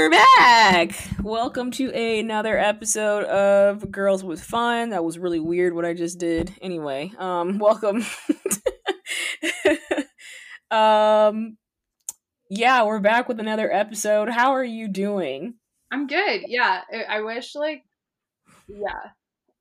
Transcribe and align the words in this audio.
We're 0.00 0.08
back. 0.08 0.92
Welcome 1.22 1.72
to 1.72 1.90
another 1.90 2.56
episode 2.56 3.24
of 3.24 3.90
Girls 3.90 4.24
with 4.24 4.42
Fun. 4.42 4.88
That 4.90 5.04
was 5.04 5.18
really 5.18 5.40
weird 5.40 5.74
what 5.74 5.84
I 5.84 5.92
just 5.92 6.18
did. 6.18 6.54
Anyway, 6.62 7.12
um 7.18 7.58
welcome. 7.58 8.02
um 10.70 11.58
yeah, 12.48 12.82
we're 12.84 13.00
back 13.00 13.28
with 13.28 13.40
another 13.40 13.70
episode. 13.70 14.30
How 14.30 14.52
are 14.52 14.64
you 14.64 14.88
doing? 14.88 15.56
I'm 15.92 16.06
good. 16.06 16.44
Yeah, 16.46 16.80
I, 17.06 17.20
wish 17.20 17.54
like 17.54 17.82
yeah. 18.68 19.10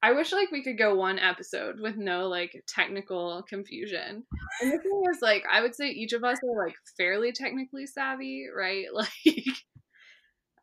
I 0.01 0.13
wish 0.13 0.31
like 0.31 0.51
we 0.51 0.63
could 0.63 0.77
go 0.77 0.95
one 0.95 1.19
episode 1.19 1.81
with 1.81 1.97
no 1.97 2.29
like 2.29 2.63
technical 2.65 3.43
confusion. 3.49 4.23
And 4.61 4.71
the 4.71 4.77
thing 4.77 5.01
is 5.13 5.21
like 5.21 5.43
I 5.51 5.59
would 5.59 5.75
say 5.75 5.89
each 5.89 6.13
of 6.13 6.23
us 6.23 6.37
are 6.37 6.65
like 6.65 6.75
fairly 6.95 7.33
technically 7.33 7.87
savvy, 7.87 8.45
right? 8.55 8.85
Like 8.93 9.09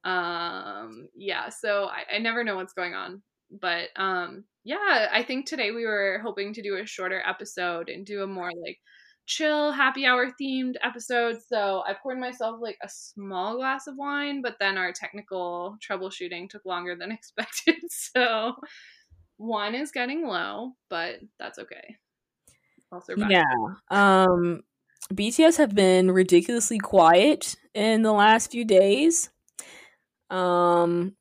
um 0.07 1.09
yeah, 1.17 1.49
so 1.49 1.87
I, 1.87 2.17
I 2.17 2.19
never 2.19 2.45
know 2.45 2.57
what's 2.57 2.73
going 2.73 2.95
on. 2.95 3.23
But 3.51 3.89
um 3.97 4.45
yeah, 4.65 5.09
I 5.13 5.23
think 5.23 5.47
today 5.47 5.73
we 5.73 5.85
were 5.85 6.21
hoping 6.23 6.55
to 6.55 6.63
do 6.63 6.77
a 6.77 6.87
shorter 6.87 7.23
episode 7.27 7.89
and 7.89 8.07
do 8.07 8.23
a 8.23 8.27
more 8.27 8.51
like 8.65 8.79
chill 9.27 9.73
happy 9.73 10.07
hour 10.07 10.29
themed 10.41 10.75
episode. 10.83 11.39
So 11.49 11.83
I 11.87 11.95
poured 12.01 12.19
myself 12.19 12.61
like 12.61 12.79
a 12.83 12.89
small 12.89 13.57
glass 13.57 13.89
of 13.89 13.97
wine, 13.97 14.43
but 14.43 14.57
then 14.61 14.79
our 14.79 14.93
technical 14.93 15.77
troubleshooting 15.87 16.49
took 16.49 16.65
longer 16.65 16.95
than 16.97 17.11
expected. 17.13 17.77
So 17.91 18.55
one 19.39 19.75
is 19.75 19.91
getting 19.91 20.27
low, 20.27 20.73
but 20.89 21.17
that's 21.39 21.59
okay. 21.59 21.97
Survive. 23.05 23.31
Yeah. 23.31 23.43
Um 23.91 24.63
BTS 25.13 25.59
have 25.59 25.75
been 25.75 26.11
ridiculously 26.11 26.79
quiet 26.79 27.57
in 27.75 28.03
the 28.03 28.13
last 28.13 28.53
few 28.53 28.65
days. 28.65 29.31
Um 30.31 31.15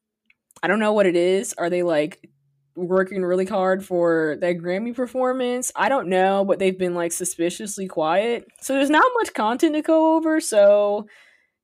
I 0.64 0.68
don't 0.68 0.80
know 0.80 0.94
what 0.94 1.06
it 1.06 1.16
is. 1.16 1.54
Are 1.54 1.70
they 1.70 1.84
like 1.84 2.30
working 2.76 3.24
really 3.24 3.46
hard 3.46 3.86
for 3.86 4.38
their 4.40 4.56
Grammy 4.56 4.96
performance? 4.96 5.72
I 5.76 5.90
don't 5.90 6.08
know, 6.08 6.44
but 6.44 6.60
they've 6.60 6.78
been 6.78 6.96
like 6.96 7.12
suspiciously 7.12 7.88
quiet. 7.88 8.46
So 8.62 8.74
there's 8.74 8.90
not 8.90 9.06
much 9.16 9.34
content 9.34 9.76
to 9.76 9.82
go 9.82 10.16
over, 10.16 10.40
so 10.42 11.08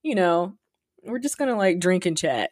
you 0.03 0.15
know, 0.15 0.53
we're 1.03 1.19
just 1.19 1.37
gonna 1.37 1.57
like 1.57 1.79
drink 1.79 2.05
and 2.05 2.17
chat. 2.17 2.51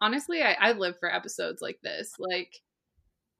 Honestly, 0.00 0.42
I, 0.42 0.56
I 0.58 0.72
live 0.72 0.98
for 0.98 1.12
episodes 1.12 1.60
like 1.60 1.78
this. 1.82 2.14
Like 2.18 2.54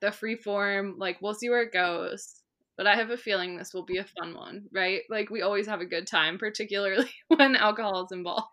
the 0.00 0.12
free 0.12 0.36
form, 0.36 0.96
like 0.98 1.20
we'll 1.20 1.34
see 1.34 1.48
where 1.48 1.62
it 1.62 1.72
goes. 1.72 2.36
But 2.76 2.86
I 2.86 2.96
have 2.96 3.10
a 3.10 3.16
feeling 3.16 3.56
this 3.56 3.74
will 3.74 3.84
be 3.84 3.98
a 3.98 4.04
fun 4.04 4.34
one, 4.34 4.66
right? 4.72 5.02
Like 5.10 5.28
we 5.28 5.42
always 5.42 5.66
have 5.66 5.80
a 5.80 5.86
good 5.86 6.06
time, 6.06 6.38
particularly 6.38 7.10
when 7.28 7.56
alcohol 7.56 8.04
is 8.04 8.12
involved. 8.12 8.48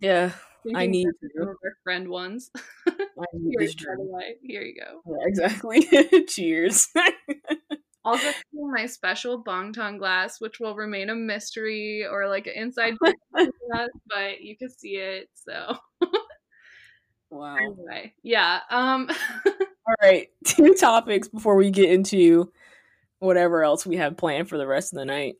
Yeah, 0.00 0.32
I 0.74 0.86
need 0.86 1.06
of 1.06 1.48
friend 1.82 2.08
ones. 2.08 2.50
I 2.86 2.92
need 3.34 3.56
Here, 3.58 3.66
this 3.66 3.74
by 3.74 3.82
the 3.82 3.96
drink. 3.96 4.12
way, 4.12 4.34
here 4.42 4.62
you 4.62 4.74
go. 4.74 5.02
Yeah, 5.06 5.26
exactly. 5.26 5.88
Cheers. 6.28 6.88
Also, 8.02 8.30
my 8.54 8.86
special 8.86 9.44
bongtong 9.44 9.98
glass, 9.98 10.40
which 10.40 10.58
will 10.58 10.74
remain 10.74 11.10
a 11.10 11.14
mystery 11.14 12.06
or 12.10 12.26
like 12.28 12.46
an 12.46 12.54
inside 12.56 12.94
to 13.04 13.14
us, 13.74 13.90
but 14.08 14.40
you 14.40 14.56
can 14.56 14.70
see 14.70 14.96
it. 14.96 15.28
So 15.34 15.76
wow. 17.28 17.56
anyway, 17.56 18.14
yeah. 18.22 18.60
Um, 18.70 19.10
All 19.46 19.94
right, 20.02 20.28
two 20.46 20.72
topics 20.72 21.28
before 21.28 21.56
we 21.56 21.70
get 21.70 21.90
into 21.90 22.50
whatever 23.18 23.62
else 23.62 23.84
we 23.84 23.98
have 23.98 24.16
planned 24.16 24.48
for 24.48 24.56
the 24.56 24.66
rest 24.66 24.94
of 24.94 24.98
the 24.98 25.04
night. 25.04 25.36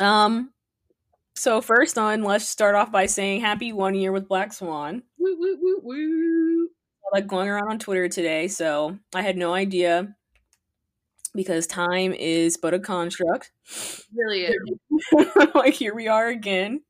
Um, 0.00 0.50
so 1.36 1.60
first 1.60 1.98
on, 1.98 2.22
let's 2.22 2.48
start 2.48 2.74
off 2.74 2.92
by 2.92 3.06
saying 3.06 3.40
happy 3.40 3.72
one 3.72 3.94
year 3.94 4.12
with 4.12 4.28
Black 4.28 4.52
Swan. 4.52 5.02
woo 5.18 5.36
woo 5.38 5.58
woo 5.60 5.80
woo. 5.82 6.68
Like 7.12 7.26
going 7.26 7.48
around 7.48 7.70
on 7.70 7.78
Twitter 7.78 8.08
today, 8.08 8.48
so 8.48 8.98
I 9.14 9.22
had 9.22 9.36
no 9.36 9.54
idea 9.54 10.14
because 11.34 11.66
time 11.66 12.12
is 12.12 12.56
but 12.56 12.74
a 12.74 12.78
construct. 12.78 13.52
Really 14.14 14.44
is. 14.44 14.56
like 15.54 15.74
here 15.74 15.94
we 15.94 16.08
are 16.08 16.28
again. 16.28 16.82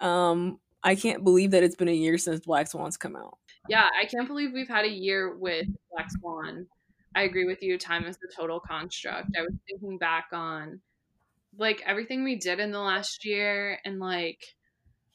Um, 0.00 0.58
I 0.82 0.94
can't 0.94 1.24
believe 1.24 1.52
that 1.52 1.62
it's 1.62 1.76
been 1.76 1.88
a 1.88 1.92
year 1.92 2.18
since 2.18 2.44
Black 2.44 2.68
Swan's 2.68 2.96
come 2.96 3.16
out. 3.16 3.38
Yeah, 3.68 3.88
I 4.00 4.06
can't 4.06 4.26
believe 4.26 4.50
we've 4.52 4.68
had 4.68 4.84
a 4.84 4.90
year 4.90 5.36
with 5.36 5.66
Black 5.92 6.10
Swan. 6.10 6.66
I 7.14 7.22
agree 7.22 7.44
with 7.44 7.62
you. 7.62 7.78
Time 7.78 8.04
is 8.04 8.16
the 8.16 8.30
total 8.34 8.58
construct. 8.60 9.30
I 9.38 9.42
was 9.42 9.52
thinking 9.68 9.98
back 9.98 10.26
on 10.32 10.80
like 11.58 11.82
everything 11.86 12.24
we 12.24 12.36
did 12.36 12.60
in 12.60 12.72
the 12.72 12.78
last 12.78 13.24
year 13.24 13.78
and 13.84 13.98
like 13.98 14.42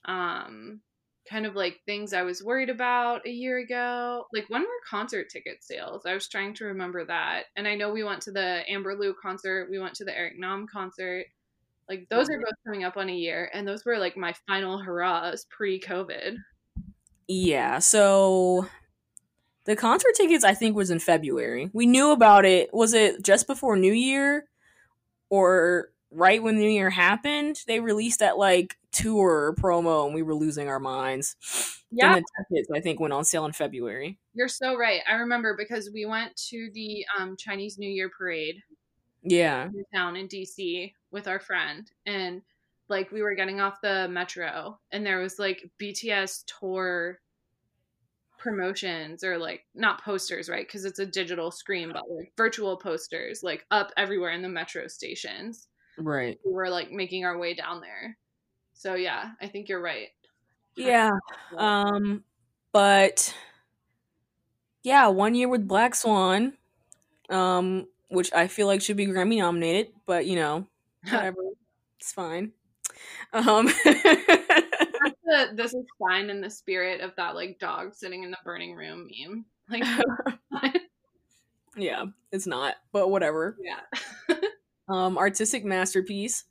um 0.05 0.81
kind 1.29 1.45
of 1.45 1.55
like 1.55 1.81
things 1.85 2.13
I 2.13 2.23
was 2.23 2.43
worried 2.43 2.69
about 2.69 3.27
a 3.27 3.29
year 3.29 3.57
ago. 3.57 4.25
Like 4.33 4.45
when 4.49 4.61
were 4.61 4.67
concert 4.89 5.29
ticket 5.29 5.63
sales? 5.63 6.03
I 6.05 6.13
was 6.13 6.29
trying 6.29 6.53
to 6.55 6.65
remember 6.65 7.05
that. 7.05 7.43
And 7.55 7.67
I 7.67 7.75
know 7.75 7.91
we 7.91 8.03
went 8.03 8.21
to 8.23 8.31
the 8.31 8.63
Amber 8.69 8.95
Liu 8.95 9.13
concert, 9.21 9.67
we 9.69 9.79
went 9.79 9.93
to 9.95 10.05
the 10.05 10.17
Eric 10.17 10.39
Nam 10.39 10.67
concert. 10.71 11.25
Like 11.89 12.07
those 12.09 12.29
are 12.29 12.39
both 12.39 12.55
coming 12.65 12.83
up 12.83 12.97
on 12.97 13.09
a 13.09 13.13
year 13.13 13.49
and 13.53 13.67
those 13.67 13.85
were 13.85 13.97
like 13.97 14.17
my 14.17 14.33
final 14.47 14.77
hurrahs 14.77 15.45
pre-COVID. 15.49 16.37
Yeah, 17.27 17.79
so 17.79 18.67
the 19.65 19.75
concert 19.75 20.15
tickets 20.15 20.45
I 20.45 20.53
think 20.53 20.75
was 20.75 20.89
in 20.89 20.99
February. 20.99 21.69
We 21.73 21.85
knew 21.85 22.11
about 22.11 22.45
it. 22.45 22.73
Was 22.73 22.93
it 22.93 23.21
just 23.21 23.47
before 23.47 23.75
New 23.75 23.91
Year 23.91 24.45
or 25.29 25.89
right 26.11 26.41
when 26.41 26.57
New 26.57 26.69
Year 26.69 26.89
happened? 26.89 27.61
They 27.67 27.79
released 27.79 28.19
that 28.19 28.37
like 28.37 28.77
tour 28.91 29.55
promo 29.59 30.05
and 30.05 30.15
we 30.15 30.21
were 30.23 30.35
losing 30.35 30.67
our 30.69 30.79
minds. 30.79 31.35
Yeah. 31.91 32.13
Then 32.13 32.23
the 32.23 32.45
tickets 32.55 32.69
I 32.73 32.79
think 32.81 32.99
went 32.99 33.13
on 33.13 33.25
sale 33.25 33.45
in 33.45 33.51
February. 33.53 34.19
You're 34.33 34.47
so 34.47 34.75
right. 34.75 35.01
I 35.09 35.13
remember 35.15 35.55
because 35.57 35.89
we 35.93 36.05
went 36.05 36.35
to 36.49 36.69
the 36.73 37.05
um, 37.17 37.35
Chinese 37.37 37.77
New 37.77 37.89
Year 37.89 38.09
parade 38.09 38.61
Yeah. 39.23 39.65
in 39.65 39.83
town 39.93 40.15
in 40.15 40.27
DC 40.27 40.93
with 41.11 41.27
our 41.27 41.39
friend, 41.39 41.89
and 42.05 42.41
like 42.89 43.11
we 43.11 43.21
were 43.21 43.35
getting 43.35 43.59
off 43.61 43.81
the 43.81 44.07
metro, 44.09 44.79
and 44.91 45.05
there 45.05 45.19
was 45.19 45.39
like 45.39 45.69
BTS 45.81 46.43
tour 46.59 47.19
promotions 48.37 49.23
or 49.23 49.37
like 49.37 49.65
not 49.73 50.03
posters, 50.03 50.49
right? 50.49 50.67
Because 50.67 50.85
it's 50.85 50.99
a 50.99 51.05
digital 51.05 51.51
screen, 51.51 51.91
but 51.91 52.03
like 52.09 52.31
virtual 52.37 52.77
posters, 52.77 53.43
like 53.43 53.65
up 53.71 53.91
everywhere 53.97 54.31
in 54.31 54.41
the 54.41 54.49
metro 54.49 54.87
stations. 54.87 55.67
Right. 55.97 56.39
We 56.45 56.51
were 56.53 56.69
like 56.69 56.91
making 56.91 57.25
our 57.25 57.37
way 57.37 57.53
down 57.53 57.81
there. 57.81 58.17
So 58.73 58.95
yeah, 58.95 59.31
I 59.41 59.47
think 59.47 59.69
you're 59.69 59.81
right. 59.81 60.09
Yeah. 60.75 61.11
Um 61.57 62.23
but 62.71 63.33
yeah, 64.83 65.07
one 65.07 65.35
year 65.35 65.49
with 65.49 65.67
Black 65.67 65.95
Swan, 65.95 66.53
um, 67.29 67.87
which 68.09 68.31
I 68.33 68.47
feel 68.47 68.67
like 68.67 68.81
should 68.81 68.97
be 68.97 69.07
Grammy 69.07 69.37
nominated, 69.39 69.91
but 70.05 70.25
you 70.25 70.35
know, 70.35 70.67
whatever. 71.03 71.41
it's 71.99 72.11
fine. 72.13 72.51
Um 73.33 73.65
the, 73.85 75.49
this 75.53 75.73
is 75.73 75.85
fine 75.99 76.29
in 76.29 76.41
the 76.41 76.49
spirit 76.49 77.01
of 77.01 77.15
that 77.17 77.35
like 77.35 77.59
dog 77.59 77.93
sitting 77.95 78.23
in 78.23 78.31
the 78.31 78.37
burning 78.45 78.75
room 78.75 79.09
meme. 79.09 79.45
Like 79.69 79.83
Yeah, 81.75 82.05
it's 82.31 82.47
not, 82.47 82.75
but 82.91 83.09
whatever. 83.09 83.57
yeah. 83.61 84.37
Um 84.87 85.17
artistic 85.17 85.65
masterpiece. 85.65 86.45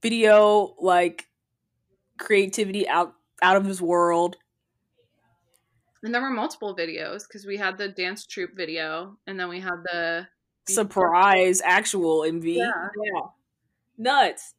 Video 0.00 0.74
like 0.80 1.26
creativity 2.18 2.88
out 2.88 3.14
out 3.42 3.56
of 3.56 3.64
his 3.64 3.80
world. 3.82 4.36
And 6.02 6.14
there 6.14 6.22
were 6.22 6.30
multiple 6.30 6.74
videos 6.76 7.22
because 7.28 7.46
we 7.46 7.56
had 7.56 7.78
the 7.78 7.88
dance 7.88 8.26
troupe 8.26 8.56
video 8.56 9.16
and 9.26 9.38
then 9.38 9.48
we 9.48 9.60
had 9.60 9.84
the 9.84 10.26
Surprise 10.68 11.60
actual 11.64 12.20
MV. 12.20 12.56
Yeah. 12.56 12.88
Nuts. 13.98 14.54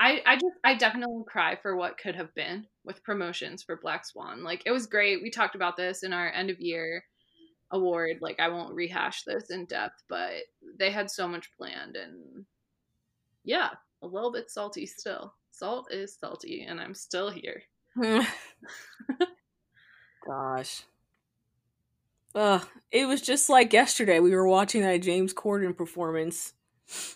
I, 0.00 0.20
I 0.26 0.34
just 0.34 0.56
I 0.64 0.74
definitely 0.74 1.22
cry 1.28 1.56
for 1.56 1.76
what 1.76 1.96
could 1.96 2.16
have 2.16 2.34
been 2.34 2.66
with 2.84 3.02
promotions 3.04 3.62
for 3.62 3.76
Black 3.76 4.04
Swan. 4.04 4.42
Like 4.42 4.62
it 4.66 4.72
was 4.72 4.86
great. 4.86 5.22
We 5.22 5.30
talked 5.30 5.54
about 5.54 5.76
this 5.76 6.02
in 6.02 6.12
our 6.12 6.30
end 6.30 6.50
of 6.50 6.60
year 6.60 7.04
award. 7.70 8.18
Like 8.20 8.40
I 8.40 8.48
won't 8.48 8.74
rehash 8.74 9.22
this 9.24 9.50
in 9.50 9.66
depth, 9.66 10.02
but 10.08 10.32
they 10.78 10.90
had 10.90 11.10
so 11.10 11.28
much 11.28 11.50
planned 11.56 11.96
and 11.96 12.44
yeah, 13.44 13.70
a 14.02 14.06
little 14.06 14.32
bit 14.32 14.50
salty 14.50 14.86
still. 14.86 15.34
Salt 15.50 15.92
is 15.92 16.16
salty 16.18 16.62
and 16.62 16.80
I'm 16.80 16.94
still 16.94 17.30
here. 17.30 17.62
Gosh. 20.26 20.82
Ugh, 22.34 22.66
it 22.90 23.06
was 23.06 23.20
just 23.20 23.48
like 23.48 23.72
yesterday. 23.72 24.18
We 24.18 24.34
were 24.34 24.48
watching 24.48 24.82
that 24.82 25.02
James 25.02 25.32
Corden 25.32 25.76
performance. 25.76 26.54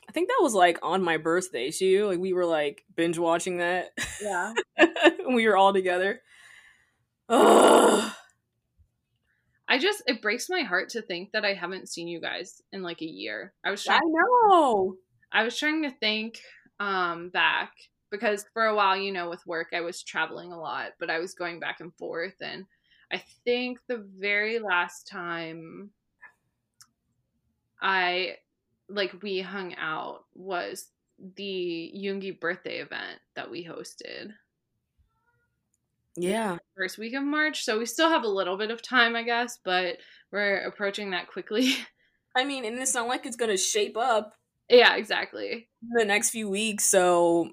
I 0.08 0.12
think 0.12 0.28
that 0.28 0.38
was 0.40 0.54
like 0.54 0.78
on 0.82 1.02
my 1.02 1.16
birthday 1.16 1.70
too. 1.70 2.06
Like 2.06 2.18
we 2.18 2.32
were 2.32 2.46
like 2.46 2.84
binge 2.94 3.18
watching 3.18 3.58
that. 3.58 3.90
Yeah. 4.22 4.54
we 5.34 5.46
were 5.46 5.56
all 5.56 5.72
together. 5.72 6.20
Ugh. 7.28 8.12
I 9.68 9.78
just 9.78 10.02
it 10.06 10.22
breaks 10.22 10.48
my 10.48 10.60
heart 10.62 10.88
to 10.90 11.02
think 11.02 11.32
that 11.32 11.44
I 11.44 11.52
haven't 11.52 11.88
seen 11.88 12.08
you 12.08 12.20
guys 12.20 12.62
in 12.72 12.82
like 12.82 13.02
a 13.02 13.06
year. 13.06 13.52
I 13.64 13.70
was 13.70 13.84
trying 13.84 14.00
I 14.00 14.06
know. 14.06 14.96
I 15.30 15.44
was 15.44 15.58
trying 15.58 15.82
to 15.82 15.90
think 15.90 16.40
um 16.80 17.28
back 17.30 17.72
because 18.10 18.46
for 18.54 18.64
a 18.64 18.74
while, 18.74 18.96
you 18.96 19.12
know, 19.12 19.28
with 19.28 19.46
work, 19.46 19.68
I 19.74 19.82
was 19.82 20.02
traveling 20.02 20.52
a 20.52 20.58
lot, 20.58 20.92
but 20.98 21.10
I 21.10 21.18
was 21.18 21.34
going 21.34 21.60
back 21.60 21.80
and 21.80 21.94
forth. 21.96 22.36
And 22.40 22.64
I 23.12 23.22
think 23.44 23.78
the 23.88 24.06
very 24.18 24.58
last 24.58 25.06
time 25.06 25.90
I 27.80 28.36
like 28.88 29.22
we 29.22 29.40
hung 29.40 29.74
out 29.76 30.24
was 30.34 30.88
the 31.36 31.92
Yoongi 31.96 32.40
birthday 32.40 32.78
event 32.78 33.18
that 33.34 33.50
we 33.50 33.64
hosted. 33.64 34.32
Yeah. 36.20 36.58
First 36.76 36.98
week 36.98 37.14
of 37.14 37.22
March. 37.22 37.64
So 37.64 37.78
we 37.78 37.86
still 37.86 38.08
have 38.08 38.24
a 38.24 38.28
little 38.28 38.56
bit 38.56 38.70
of 38.70 38.82
time, 38.82 39.16
I 39.16 39.22
guess, 39.22 39.58
but 39.64 39.98
we're 40.32 40.58
approaching 40.58 41.10
that 41.10 41.28
quickly. 41.28 41.74
I 42.36 42.44
mean, 42.44 42.64
and 42.64 42.78
it's 42.78 42.94
not 42.94 43.08
like 43.08 43.26
it's 43.26 43.36
going 43.36 43.50
to 43.50 43.56
shape 43.56 43.96
up. 43.96 44.32
Yeah, 44.68 44.96
exactly. 44.96 45.68
The 45.96 46.04
next 46.04 46.30
few 46.30 46.48
weeks. 46.48 46.84
So. 46.84 47.50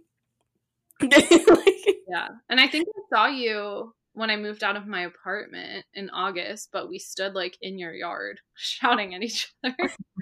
yeah. 1.02 2.30
And 2.50 2.60
I 2.60 2.68
think 2.68 2.88
I 2.88 3.16
saw 3.16 3.28
you 3.28 3.94
when 4.16 4.30
I 4.30 4.38
moved 4.38 4.64
out 4.64 4.78
of 4.78 4.88
my 4.88 5.02
apartment 5.02 5.86
in 5.94 6.10
August, 6.10 6.70
but 6.72 6.90
we 6.90 7.00
stood 7.00 7.36
like 7.36 7.58
in 7.62 7.78
your 7.78 7.94
yard 7.94 8.40
shouting 8.56 9.14
at 9.14 9.22
each 9.22 9.54
other. 9.64 9.76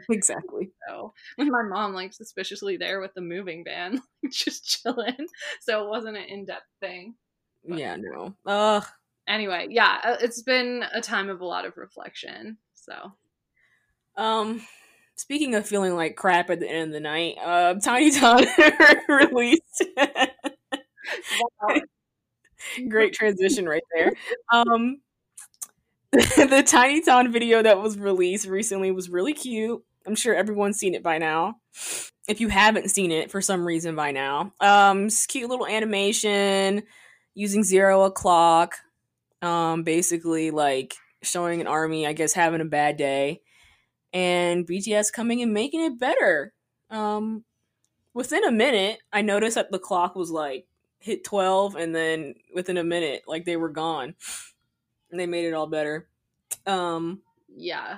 Exactly. 0.09 0.71
So 0.87 1.13
with 1.37 1.47
my 1.47 1.61
mom 1.63 1.93
like 1.93 2.13
suspiciously 2.13 2.77
there 2.77 2.99
with 2.99 3.13
the 3.13 3.21
moving 3.21 3.63
van, 3.63 4.01
just 4.31 4.81
chilling. 4.83 5.27
So 5.61 5.85
it 5.85 5.89
wasn't 5.89 6.17
an 6.17 6.23
in 6.23 6.45
depth 6.45 6.65
thing. 6.81 7.15
But 7.65 7.77
yeah, 7.77 7.98
no. 7.98 8.36
Ugh. 8.45 8.86
Anyway, 9.27 9.68
yeah, 9.69 10.00
uh, 10.04 10.18
it's 10.19 10.42
been 10.42 10.83
a 10.94 11.01
time 11.01 11.30
of 11.30 11.42
a 11.42 11.45
lot 11.45 11.65
of 11.65 11.77
reflection. 11.77 12.57
So, 12.74 13.13
um, 14.18 14.62
speaking 15.15 15.56
of 15.56 15.65
feeling 15.65 15.95
like 15.95 16.18
crap 16.18 16.50
at 16.50 16.60
the 16.60 16.69
end 16.69 16.89
of 16.89 16.94
the 16.94 17.00
night, 17.00 17.36
uh, 17.42 17.75
TinyTAN 17.75 19.07
released. 19.07 19.86
Great 22.89 23.13
transition 23.13 23.68
right 23.68 23.83
there. 23.95 24.12
Um, 24.51 25.00
the 26.12 26.63
TinyTAN 26.68 27.31
video 27.31 27.62
that 27.62 27.81
was 27.81 27.98
released 27.98 28.48
recently 28.48 28.92
was 28.92 29.10
really 29.10 29.33
cute. 29.33 29.81
I'm 30.06 30.15
sure 30.15 30.36
everyone's 30.36 30.77
seen 30.77 30.95
it 30.95 31.04
by 31.04 31.18
now. 31.18 31.56
If 32.27 32.42
you 32.42 32.50
haven't 32.50 32.92
seen 32.92 33.12
it 33.12 33.31
for 33.31 33.42
some 33.42 33.65
reason 33.65 33.95
by 33.95 34.12
now, 34.12 34.51
um, 34.60 35.06
it's 35.06 35.25
cute 35.25 35.50
little 35.50 35.68
animation 35.68 36.83
using 37.35 37.63
zero 37.63 38.03
o'clock. 38.03 38.75
Um, 39.41 39.83
basically 39.83 40.51
like 40.51 40.95
showing 41.21 41.59
an 41.59 41.68
army, 41.68 42.07
I 42.07 42.13
guess, 42.13 42.33
having 42.33 42.62
a 42.62 42.65
bad 42.65 42.95
day, 42.95 43.41
and 44.13 44.65
BTS 44.65 45.12
coming 45.12 45.41
and 45.41 45.53
making 45.53 45.81
it 45.81 46.00
better. 46.00 46.53
Um, 46.89 47.44
within 48.13 48.45
a 48.45 48.51
minute, 48.51 49.00
I 49.12 49.21
noticed 49.21 49.56
that 49.56 49.71
the 49.71 49.80
clock 49.80 50.15
was 50.15 50.31
like 50.31 50.65
hit 51.03 51.25
12 51.25 51.75
and 51.75 51.94
then 51.94 52.33
within 52.56 52.77
a 52.77 52.83
minute 52.83 53.24
like 53.27 53.44
they 53.44 53.57
were 53.57 53.69
gone 53.69 54.15
and 55.12 55.19
they 55.19 55.25
made 55.25 55.44
it 55.44 55.53
all 55.53 55.68
better 55.68 56.07
um 56.65 57.21
yeah 57.53 57.97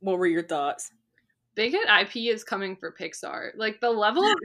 what 0.00 0.18
were 0.18 0.26
your 0.26 0.42
thoughts 0.42 0.92
big 1.54 1.72
hit 1.72 1.88
ip 2.02 2.14
is 2.14 2.44
coming 2.44 2.76
for 2.76 2.92
pixar 2.92 3.52
like 3.56 3.80
the 3.80 3.88
level 3.88 4.22
of 4.22 4.36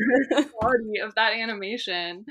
quality 0.54 1.02
of 1.04 1.14
that 1.16 1.34
animation 1.34 2.26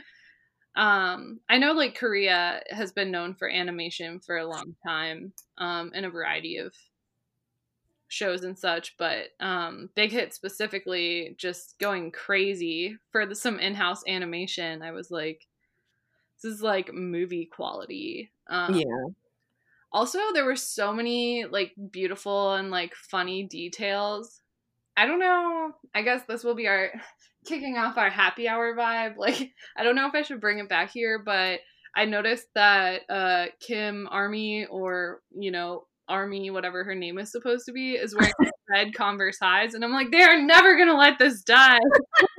um 0.77 1.39
i 1.49 1.59
know 1.59 1.73
like 1.73 1.97
korea 1.97 2.61
has 2.71 2.93
been 2.93 3.11
known 3.11 3.35
for 3.35 3.49
animation 3.49 4.19
for 4.19 4.37
a 4.37 4.47
long 4.47 4.75
time 4.87 5.33
um 5.59 5.93
in 5.95 6.05
a 6.05 6.11
variety 6.11 6.57
of 6.57 6.75
shows 8.15 8.45
and 8.45 8.59
such, 8.59 8.97
but 8.97 9.31
um, 9.41 9.91
Big 9.95 10.13
Hit 10.13 10.33
specifically 10.33 11.35
just 11.37 11.79
going 11.79 12.13
crazy 12.13 12.97
for 13.11 13.27
the, 13.27 13.35
some 13.35 13.59
in-house 13.59 14.03
animation. 14.07 14.83
I 14.83 14.93
was 14.93 15.11
like, 15.11 15.47
this 16.43 16.53
is 16.53 16.63
like 16.63 16.95
movie 16.95 17.47
quality. 17.47 18.31
Um, 18.49 18.75
yeah. 18.75 19.07
Also, 19.93 20.19
there 20.33 20.45
were 20.45 20.57
so 20.57 20.93
many 20.93 21.45
like 21.45 21.73
beautiful 21.91 22.55
and 22.55 22.71
like 22.71 22.95
funny 22.95 23.45
details. 23.45 24.41
I 24.97 25.07
don't 25.07 25.21
know. 25.21 25.73
I 25.95 26.03
guess 26.03 26.23
this 26.27 26.45
will 26.45 26.55
be 26.55 26.69
our 26.69 26.91
kicking 27.45 27.77
off 27.77 27.99
our 27.99 28.11
happy 28.11 28.49
hour 28.49 28.75
vibe. 28.75 29.17
Like, 29.17 29.53
I 29.77 29.83
don't 29.83 29.97
know 29.97 30.07
if 30.07 30.15
I 30.15 30.23
should 30.23 30.41
bring 30.41 30.59
it 30.59 30.69
back 30.69 30.91
here, 30.91 31.23
but 31.25 31.61
I 31.97 32.05
noticed 32.05 32.49
that 32.55 33.03
uh, 33.09 33.47
Kim 33.61 34.09
Army 34.11 34.67
or 34.67 35.21
you 35.37 35.51
know 35.51 35.87
Army, 36.09 36.51
whatever 36.51 36.85
her 36.85 36.95
name 36.95 37.19
is 37.19 37.31
supposed 37.31 37.67
to 37.67 37.73
be, 37.73 37.93
is 37.93 38.15
wearing 38.15 38.33
red 38.71 38.95
Converse 38.95 39.39
highs, 39.41 39.75
and 39.75 39.85
I'm 39.85 39.93
like, 39.93 40.11
they 40.11 40.23
are 40.23 40.41
never 40.41 40.77
gonna 40.77 40.97
let 40.97 41.19
this 41.19 41.43
die. 41.43 41.79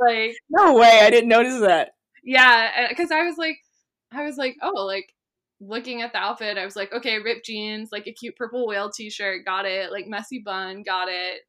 like, 0.00 0.34
no 0.48 0.74
way, 0.74 1.00
I 1.02 1.10
didn't 1.10 1.28
notice 1.28 1.60
that. 1.60 1.90
Yeah, 2.24 2.88
because 2.88 3.10
I 3.10 3.22
was 3.24 3.36
like, 3.38 3.56
I 4.12 4.24
was 4.24 4.36
like, 4.36 4.56
oh, 4.62 4.84
like 4.84 5.12
looking 5.60 6.02
at 6.02 6.12
the 6.12 6.18
outfit, 6.18 6.58
I 6.58 6.64
was 6.64 6.76
like, 6.76 6.92
okay, 6.92 7.18
ripped 7.18 7.44
jeans, 7.44 7.90
like 7.92 8.06
a 8.06 8.12
cute 8.12 8.36
purple 8.36 8.66
whale 8.66 8.90
T-shirt, 8.90 9.44
got 9.44 9.66
it. 9.66 9.92
Like 9.92 10.06
messy 10.06 10.40
bun, 10.44 10.82
got 10.82 11.08
it. 11.08 11.40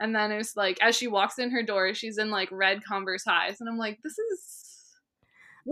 And 0.00 0.14
then 0.14 0.32
it's 0.32 0.56
like, 0.56 0.78
as 0.80 0.96
she 0.96 1.06
walks 1.06 1.38
in 1.38 1.50
her 1.50 1.62
door, 1.62 1.94
she's 1.94 2.18
in 2.18 2.30
like 2.30 2.48
red 2.50 2.82
Converse 2.82 3.24
highs, 3.24 3.60
and 3.60 3.68
I'm 3.68 3.78
like, 3.78 3.98
this 4.02 4.18
is 4.18 4.60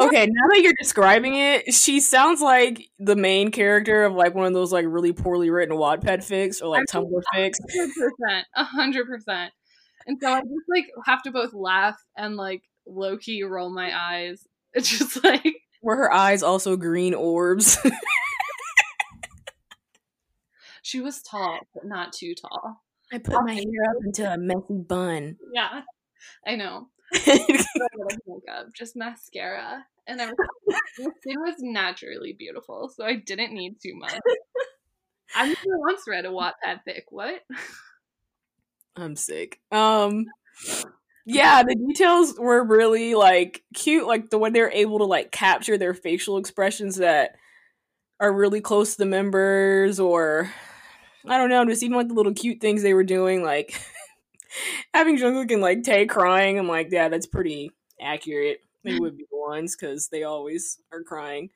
Okay, 0.01 0.27
now 0.27 0.47
that 0.49 0.61
you're 0.63 0.75
describing 0.79 1.35
it, 1.35 1.75
she 1.75 2.01
sounds 2.01 2.41
like 2.41 2.89
the 2.99 3.17
main 3.17 3.51
character 3.51 4.05
of 4.05 4.15
like 4.15 4.35
one 4.35 4.47
of 4.47 4.53
those 4.53 4.73
like 4.73 4.85
really 4.87 5.13
poorly 5.13 5.51
written 5.51 5.77
Wattpad 5.77 6.19
fics 6.19 6.63
or 6.63 6.69
like 6.69 6.83
I 6.83 6.93
Tumblr 6.93 7.23
fics. 7.35 7.57
percent, 7.69 8.47
a 8.55 8.65
hundred 8.65 9.07
percent. 9.07 9.53
And 10.07 10.19
so 10.21 10.31
I 10.31 10.41
just 10.41 10.69
like 10.69 10.87
have 11.07 11.23
to 11.23 11.31
both 11.31 11.55
laugh 11.55 11.97
and 12.17 12.37
like 12.37 12.63
low 12.87 13.17
key 13.17 13.43
roll 13.43 13.71
my 13.71 13.91
eyes. 13.95 14.47
It's 14.75 14.99
just 14.99 15.25
like 15.25 15.63
were 15.83 15.97
her 15.97 16.13
eyes 16.13 16.43
also 16.43 16.77
green 16.77 17.15
orbs? 17.15 17.79
she 20.83 21.01
was 21.01 21.23
tall, 21.23 21.61
but 21.73 21.87
not 21.87 22.13
too 22.13 22.35
tall. 22.35 22.83
I 23.13 23.19
put 23.19 23.45
my 23.45 23.55
hair 23.55 23.91
up 23.91 23.97
into 24.05 24.33
a 24.33 24.37
messy 24.37 24.79
bun. 24.87 25.37
Yeah, 25.53 25.83
I 26.47 26.57
know 26.57 26.89
makeup, 27.27 28.67
just 28.75 28.97
mascara, 28.97 29.85
and 30.07 30.21
everything. 30.21 30.47
the 30.67 31.13
skin 31.21 31.41
was 31.41 31.57
naturally 31.61 32.35
beautiful, 32.39 32.91
so 32.95 33.05
I 33.05 33.17
didn't 33.17 33.55
need 33.55 33.81
too 33.81 33.95
much. 33.95 34.19
I 35.35 35.49
never 35.49 35.79
once 35.79 36.03
read 36.07 36.25
a 36.25 36.29
Wattpad 36.29 36.81
fic. 36.87 37.03
What? 37.11 37.43
I'm 38.97 39.17
sick. 39.17 39.61
Um, 39.71 40.27
yeah, 41.25 41.63
the 41.63 41.75
details 41.75 42.35
were 42.39 42.65
really 42.65 43.15
like 43.15 43.63
cute, 43.75 44.07
like 44.07 44.31
the 44.31 44.39
way 44.39 44.51
they're 44.51 44.73
able 44.73 44.99
to 44.99 45.05
like 45.05 45.31
capture 45.31 45.79
their 45.79 45.95
facial 45.95 46.39
expressions 46.39 46.97
that 46.97 47.37
are 48.21 48.33
really 48.33 48.61
close 48.61 48.93
to 48.93 48.99
the 48.99 49.07
members, 49.07 50.01
or 50.01 50.51
I 51.29 51.39
don't 51.39 51.51
know, 51.51 51.65
just 51.65 51.83
even 51.83 51.97
like 51.97 52.09
the 52.09 52.15
little 52.15 52.35
cute 52.35 52.61
things 52.61 52.83
they 52.83 52.95
were 52.95 53.05
doing, 53.05 53.43
like 53.43 53.79
having 54.95 55.19
Jungkook 55.19 55.53
and 55.53 55.63
like 55.63 55.83
Tae 55.83 56.07
crying, 56.07 56.59
I'm 56.59 56.69
like, 56.69 56.89
yeah, 56.91 57.09
that's 57.09 57.27
pretty 57.27 57.73
accurate. 58.01 58.61
They 58.85 58.99
would 58.99 59.17
be 59.19 59.27
the 59.31 59.39
ones 59.39 59.77
because 59.77 60.09
they 60.09 60.23
always 60.23 60.79
are 60.93 61.03
crying. 61.03 61.51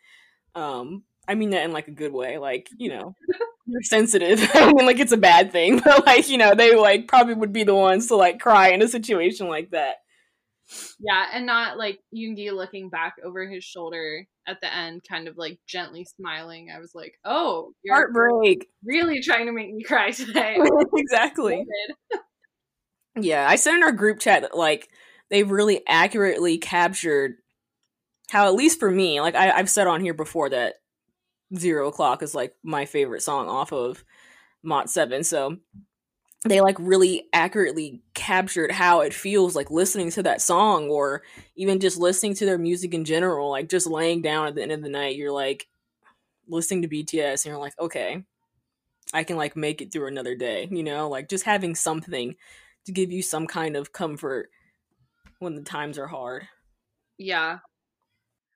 Um, 0.54 1.04
I 1.26 1.34
mean 1.34 1.50
that 1.50 1.64
in 1.64 1.72
like 1.72 1.88
a 1.88 1.92
good 1.92 2.12
way, 2.12 2.38
like 2.38 2.68
you 2.76 2.90
know, 2.90 3.14
you're 3.66 3.82
sensitive. 3.82 4.40
I 4.54 4.72
mean, 4.72 4.86
like 4.86 4.98
it's 4.98 5.12
a 5.12 5.16
bad 5.16 5.52
thing, 5.52 5.80
but 5.84 6.04
like 6.04 6.28
you 6.28 6.38
know, 6.38 6.54
they 6.54 6.76
like 6.76 7.08
probably 7.08 7.34
would 7.34 7.52
be 7.52 7.64
the 7.64 7.74
ones 7.74 8.08
to 8.08 8.16
like 8.16 8.40
cry 8.40 8.68
in 8.68 8.82
a 8.82 8.88
situation 8.88 9.48
like 9.48 9.70
that. 9.70 9.96
Yeah, 11.00 11.26
and 11.32 11.46
not 11.46 11.76
like 11.76 12.00
Yoongi 12.14 12.52
looking 12.52 12.88
back 12.88 13.16
over 13.24 13.48
his 13.48 13.64
shoulder 13.64 14.26
at 14.46 14.60
the 14.60 14.74
end, 14.74 15.02
kind 15.08 15.28
of 15.28 15.36
like 15.36 15.58
gently 15.66 16.04
smiling. 16.04 16.70
I 16.74 16.80
was 16.80 16.94
like, 16.94 17.14
"Oh, 17.24 17.72
heartbreak! 17.88 18.66
Really 18.84 19.20
trying 19.20 19.46
to 19.46 19.52
make 19.52 19.72
me 19.72 19.82
cry 19.82 20.10
today." 20.10 20.58
exactly. 20.96 21.64
Yeah, 23.20 23.46
I 23.48 23.56
said 23.56 23.74
in 23.74 23.82
our 23.82 23.92
group 23.92 24.20
chat 24.20 24.42
that 24.42 24.56
like 24.56 24.88
they 25.30 25.42
really 25.42 25.82
accurately 25.86 26.58
captured 26.58 27.36
how, 28.30 28.46
at 28.46 28.54
least 28.54 28.80
for 28.80 28.90
me, 28.90 29.20
like 29.20 29.34
I, 29.34 29.50
I've 29.50 29.68
said 29.68 29.86
on 29.86 30.00
here 30.00 30.14
before 30.14 30.48
that 30.50 30.76
Zero 31.56 31.88
O'clock 31.88 32.22
is 32.22 32.34
like 32.34 32.54
my 32.62 32.86
favorite 32.86 33.22
song 33.22 33.48
off 33.48 33.72
of 33.72 34.04
MOTS 34.62 34.94
Seven. 34.94 35.22
So 35.22 35.58
they 36.44 36.60
like 36.60 36.76
really 36.80 37.28
accurately 37.32 38.02
captured 38.14 38.72
how 38.72 39.00
it 39.00 39.14
feels 39.14 39.54
like 39.54 39.70
listening 39.70 40.10
to 40.10 40.24
that 40.24 40.40
song 40.40 40.88
or 40.88 41.22
even 41.54 41.78
just 41.78 41.98
listening 41.98 42.34
to 42.34 42.44
their 42.44 42.58
music 42.58 42.94
in 42.94 43.04
general. 43.04 43.50
Like 43.50 43.68
just 43.68 43.86
laying 43.86 44.22
down 44.22 44.46
at 44.46 44.54
the 44.54 44.62
end 44.62 44.72
of 44.72 44.82
the 44.82 44.88
night, 44.88 45.16
you're 45.16 45.32
like 45.32 45.68
listening 46.48 46.82
to 46.82 46.88
BTS 46.88 47.44
and 47.44 47.52
you're 47.52 47.60
like, 47.60 47.78
okay, 47.78 48.24
I 49.14 49.24
can 49.24 49.36
like 49.36 49.56
make 49.56 49.80
it 49.82 49.92
through 49.92 50.08
another 50.08 50.34
day, 50.34 50.68
you 50.70 50.82
know, 50.82 51.08
like 51.08 51.28
just 51.28 51.44
having 51.44 51.74
something 51.74 52.34
to 52.86 52.92
give 52.92 53.12
you 53.12 53.22
some 53.22 53.46
kind 53.46 53.76
of 53.76 53.92
comfort 53.92 54.50
when 55.38 55.54
the 55.54 55.62
times 55.62 55.98
are 55.98 56.08
hard. 56.08 56.48
Yeah. 57.18 57.58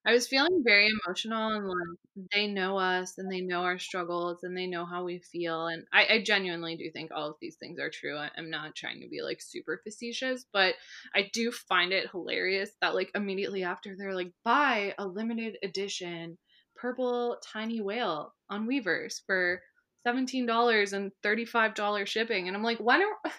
I 0.06 0.12
was 0.12 0.28
feeling 0.28 0.62
very 0.64 0.88
emotional 0.88 1.50
and 1.50 1.66
like 1.66 2.28
they 2.32 2.46
know 2.46 2.78
us 2.78 3.18
and 3.18 3.30
they 3.30 3.40
know 3.40 3.62
our 3.62 3.78
struggles 3.78 4.44
and 4.44 4.56
they 4.56 4.68
know 4.68 4.86
how 4.86 5.02
we 5.02 5.18
feel. 5.18 5.66
And 5.66 5.84
I, 5.92 6.06
I 6.06 6.22
genuinely 6.22 6.76
do 6.76 6.88
think 6.92 7.10
all 7.12 7.30
of 7.30 7.36
these 7.40 7.56
things 7.56 7.80
are 7.80 7.90
true. 7.90 8.16
I, 8.16 8.30
I'm 8.38 8.48
not 8.48 8.76
trying 8.76 9.00
to 9.00 9.08
be 9.08 9.20
like 9.22 9.42
super 9.42 9.80
facetious, 9.82 10.46
but 10.52 10.74
I 11.12 11.28
do 11.32 11.50
find 11.50 11.92
it 11.92 12.10
hilarious 12.10 12.70
that 12.80 12.94
like 12.94 13.10
immediately 13.16 13.64
after 13.64 13.96
they're 13.96 14.14
like, 14.14 14.32
buy 14.44 14.94
a 14.96 15.06
limited 15.06 15.56
edition 15.64 16.38
purple 16.76 17.38
tiny 17.52 17.80
whale 17.80 18.32
on 18.48 18.68
Weverse 18.68 19.22
for 19.26 19.60
$17 20.06 20.92
and 20.92 21.10
$35 21.24 22.06
shipping. 22.06 22.46
And 22.46 22.56
I'm 22.56 22.62
like, 22.62 22.78
when 22.78 23.02
are, 23.02 23.32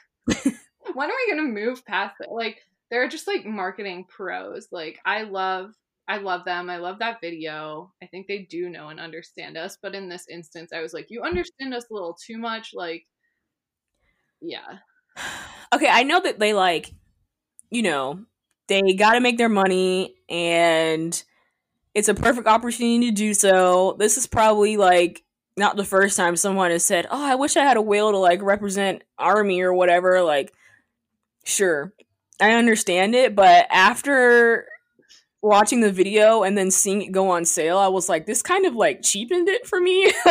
when 0.94 1.10
are 1.10 1.16
we 1.16 1.34
going 1.34 1.48
to 1.48 1.66
move 1.66 1.86
past 1.86 2.16
it? 2.20 2.30
Like, 2.30 2.60
they're 2.90 3.08
just 3.08 3.28
like 3.28 3.46
marketing 3.46 4.06
pros. 4.10 4.68
Like, 4.72 5.00
I 5.06 5.24
love 5.24 5.74
I 6.08 6.18
love 6.18 6.46
them. 6.46 6.70
I 6.70 6.78
love 6.78 7.00
that 7.00 7.20
video. 7.22 7.92
I 8.02 8.08
think 8.08 8.28
they 8.28 8.40
do 8.50 8.70
know 8.70 8.90
and 8.90 9.00
understand 9.00 9.58
us. 9.58 9.78
But 9.82 9.94
in 9.94 10.08
this 10.08 10.28
instance, 10.30 10.72
I 10.74 10.82
was 10.82 10.94
like, 10.94 11.08
you 11.10 11.22
understand 11.22 11.74
us 11.74 11.86
a 11.90 11.94
little 11.94 12.18
too 12.26 12.38
much. 12.38 12.72
Like, 12.74 13.06
yeah. 14.42 14.80
Okay, 15.76 15.90
I 15.92 16.04
know 16.04 16.22
that 16.22 16.40
they 16.40 16.54
like, 16.54 16.94
you 17.70 17.82
know, 17.82 18.24
they 18.70 18.94
got 18.94 19.16
to 19.16 19.20
make 19.20 19.38
their 19.38 19.50
money 19.50 20.16
and 20.30 21.22
it's 21.94 22.08
a 22.08 22.14
perfect 22.14 22.48
opportunity 22.48 23.10
to 23.10 23.12
do 23.12 23.34
so. 23.34 23.98
This 24.00 24.18
is 24.18 24.28
probably 24.28 24.78
like 24.78 25.26
not 25.58 25.76
the 25.76 25.84
first 25.84 26.16
time 26.16 26.38
someone 26.38 26.72
has 26.72 26.86
said, 26.86 27.08
"Oh, 27.10 27.26
I 27.26 27.36
wish 27.36 27.58
I 27.58 27.64
had 27.64 27.76
a 27.76 27.82
whale 27.82 28.12
to 28.12 28.18
like 28.18 28.42
represent 28.42 29.04
army 29.18 29.62
or 29.62 29.74
whatever." 29.74 30.22
Like, 30.22 30.54
sure, 31.44 31.92
I 32.40 32.52
understand 32.52 33.16
it, 33.16 33.36
but 33.36 33.68
after 33.72 34.68
watching 35.42 35.82
the 35.82 35.92
video 35.92 36.44
and 36.44 36.58
then 36.58 36.72
seeing 36.72 37.02
it 37.02 37.12
go 37.12 37.30
on 37.30 37.46
sale, 37.46 37.78
I 37.78 37.88
was 37.88 38.10
like, 38.10 38.26
this 38.26 38.42
kind 38.42 38.66
of 38.66 38.76
like 38.76 39.02
cheapened 39.04 39.48
it 39.50 39.66
for 39.68 39.80
me. 39.80 40.12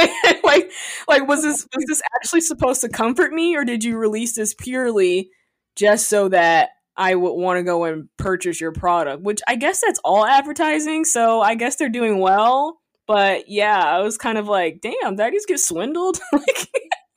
like, 0.44 0.70
like 1.08 1.28
was 1.28 1.42
this 1.42 1.66
was 1.75 1.84
this 1.86 2.02
actually 2.16 2.40
supposed 2.40 2.80
to 2.82 2.88
comfort 2.88 3.32
me, 3.32 3.56
or 3.56 3.64
did 3.64 3.84
you 3.84 3.96
release 3.96 4.34
this 4.34 4.54
purely 4.54 5.30
just 5.76 6.08
so 6.08 6.28
that 6.28 6.70
I 6.96 7.14
would 7.14 7.34
want 7.34 7.58
to 7.58 7.62
go 7.62 7.84
and 7.84 8.08
purchase 8.16 8.60
your 8.60 8.72
product? 8.72 9.22
Which 9.22 9.40
I 9.46 9.56
guess 9.56 9.80
that's 9.84 10.00
all 10.04 10.26
advertising, 10.26 11.04
so 11.04 11.40
I 11.40 11.54
guess 11.54 11.76
they're 11.76 11.88
doing 11.88 12.18
well. 12.18 12.78
But 13.06 13.48
yeah, 13.48 13.82
I 13.84 14.00
was 14.00 14.18
kind 14.18 14.36
of 14.36 14.48
like, 14.48 14.80
damn, 14.80 15.16
that 15.16 15.32
just 15.32 15.46
get 15.46 15.60
swindled. 15.60 16.18
like 16.32 16.68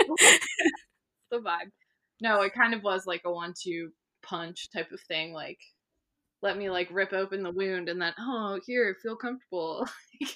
the 1.31 1.37
vibe. 1.37 1.71
No, 2.21 2.41
it 2.41 2.53
kind 2.53 2.73
of 2.73 2.83
was 2.83 3.07
like 3.07 3.21
a 3.25 3.31
one-two 3.31 3.89
punch 4.21 4.69
type 4.71 4.91
of 4.91 4.99
thing. 5.07 5.33
Like 5.33 5.57
let 6.41 6.57
me 6.57 6.69
like 6.69 6.89
rip 6.91 7.13
open 7.13 7.43
the 7.43 7.51
wound 7.51 7.89
and 7.89 8.01
then 8.01 8.13
oh 8.19 8.59
here 8.65 8.95
feel 9.01 9.15
comfortable. 9.15 9.87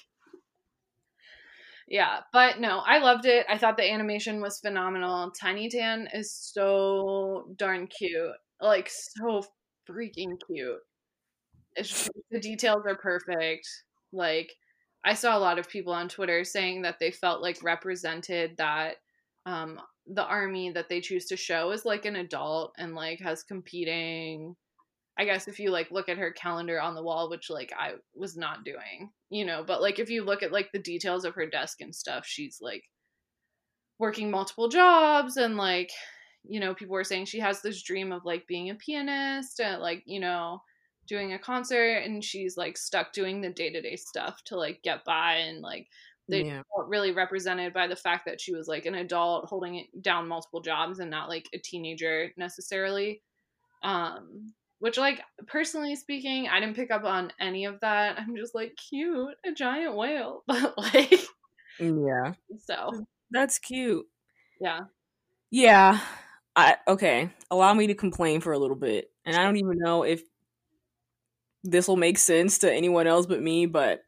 Yeah 1.86 2.20
but 2.32 2.60
no 2.60 2.78
i 2.86 2.98
loved 2.98 3.26
it. 3.26 3.46
I 3.48 3.58
thought 3.58 3.76
the 3.76 3.90
animation 3.90 4.40
was 4.40 4.58
phenomenal. 4.60 5.30
Tiny 5.32 5.68
tan 5.68 6.08
is 6.14 6.32
so 6.32 7.46
darn 7.56 7.86
cute 7.88 8.32
like 8.60 8.88
so 8.90 9.42
freaking 9.88 10.38
cute. 10.46 10.78
Just, 11.76 12.08
the 12.30 12.40
details 12.40 12.84
are 12.86 12.96
perfect. 12.96 13.68
Like 14.12 14.52
i 15.04 15.12
saw 15.14 15.36
a 15.36 15.40
lot 15.40 15.58
of 15.58 15.68
people 15.68 15.92
on 15.92 16.08
twitter 16.08 16.44
saying 16.44 16.82
that 16.82 16.98
they 16.98 17.10
felt 17.10 17.42
like 17.42 17.62
represented 17.62 18.56
that 18.56 18.96
um 19.46 19.78
the 20.06 20.24
army 20.24 20.70
that 20.70 20.88
they 20.88 21.00
choose 21.00 21.26
to 21.26 21.36
show 21.36 21.70
is 21.72 21.84
like 21.84 22.06
an 22.06 22.16
adult 22.16 22.72
and 22.78 22.94
like 22.94 23.20
has 23.20 23.42
competing 23.42 24.56
I 25.16 25.24
guess 25.24 25.46
if 25.46 25.60
you 25.60 25.70
like 25.70 25.90
look 25.90 26.08
at 26.08 26.18
her 26.18 26.32
calendar 26.32 26.80
on 26.80 26.94
the 26.94 27.02
wall, 27.02 27.30
which 27.30 27.48
like 27.48 27.72
I 27.78 27.92
was 28.14 28.36
not 28.36 28.64
doing, 28.64 29.10
you 29.30 29.44
know, 29.44 29.62
but 29.64 29.80
like 29.80 29.98
if 29.98 30.10
you 30.10 30.24
look 30.24 30.42
at 30.42 30.52
like 30.52 30.72
the 30.72 30.78
details 30.78 31.24
of 31.24 31.34
her 31.36 31.46
desk 31.46 31.80
and 31.80 31.94
stuff, 31.94 32.26
she's 32.26 32.58
like 32.60 32.84
working 33.98 34.30
multiple 34.30 34.68
jobs 34.68 35.36
and 35.36 35.56
like, 35.56 35.90
you 36.42 36.58
know, 36.58 36.74
people 36.74 36.94
were 36.94 37.04
saying 37.04 37.26
she 37.26 37.38
has 37.38 37.62
this 37.62 37.82
dream 37.82 38.10
of 38.10 38.24
like 38.24 38.46
being 38.48 38.70
a 38.70 38.74
pianist 38.74 39.60
and 39.60 39.80
like, 39.80 40.02
you 40.04 40.18
know, 40.18 40.60
doing 41.06 41.32
a 41.32 41.38
concert 41.38 41.98
and 41.98 42.24
she's 42.24 42.56
like 42.56 42.76
stuck 42.76 43.12
doing 43.12 43.40
the 43.40 43.50
day-to-day 43.50 43.96
stuff 43.96 44.42
to 44.44 44.56
like 44.56 44.82
get 44.82 45.04
by 45.04 45.34
and 45.34 45.60
like 45.60 45.86
they 46.28 46.44
yeah. 46.44 46.62
felt 46.74 46.88
really 46.88 47.12
represented 47.12 47.72
by 47.74 47.86
the 47.86 47.94
fact 47.94 48.24
that 48.24 48.40
she 48.40 48.54
was 48.54 48.66
like 48.66 48.86
an 48.86 48.94
adult 48.94 49.44
holding 49.46 49.86
down 50.00 50.26
multiple 50.26 50.60
jobs 50.60 50.98
and 50.98 51.10
not 51.10 51.28
like 51.28 51.46
a 51.52 51.58
teenager 51.58 52.30
necessarily 52.38 53.20
um 53.82 54.52
which, 54.84 54.98
like, 54.98 55.22
personally 55.46 55.96
speaking, 55.96 56.46
I 56.46 56.60
didn't 56.60 56.76
pick 56.76 56.90
up 56.90 57.04
on 57.04 57.32
any 57.40 57.64
of 57.64 57.80
that. 57.80 58.18
I'm 58.18 58.36
just 58.36 58.54
like, 58.54 58.76
cute, 58.76 59.34
a 59.42 59.50
giant 59.52 59.96
whale. 59.96 60.42
But, 60.46 60.76
like, 60.76 61.20
yeah. 61.80 62.34
So. 62.66 62.90
That's 63.30 63.58
cute. 63.58 64.04
Yeah. 64.60 64.80
Yeah. 65.50 66.00
I, 66.54 66.76
okay. 66.86 67.30
Allow 67.50 67.72
me 67.72 67.86
to 67.86 67.94
complain 67.94 68.42
for 68.42 68.52
a 68.52 68.58
little 68.58 68.76
bit. 68.76 69.10
And 69.24 69.34
I 69.34 69.42
don't 69.44 69.56
even 69.56 69.78
know 69.78 70.02
if 70.02 70.22
this 71.62 71.88
will 71.88 71.96
make 71.96 72.18
sense 72.18 72.58
to 72.58 72.70
anyone 72.70 73.06
else 73.06 73.24
but 73.24 73.40
me, 73.40 73.64
but 73.64 74.02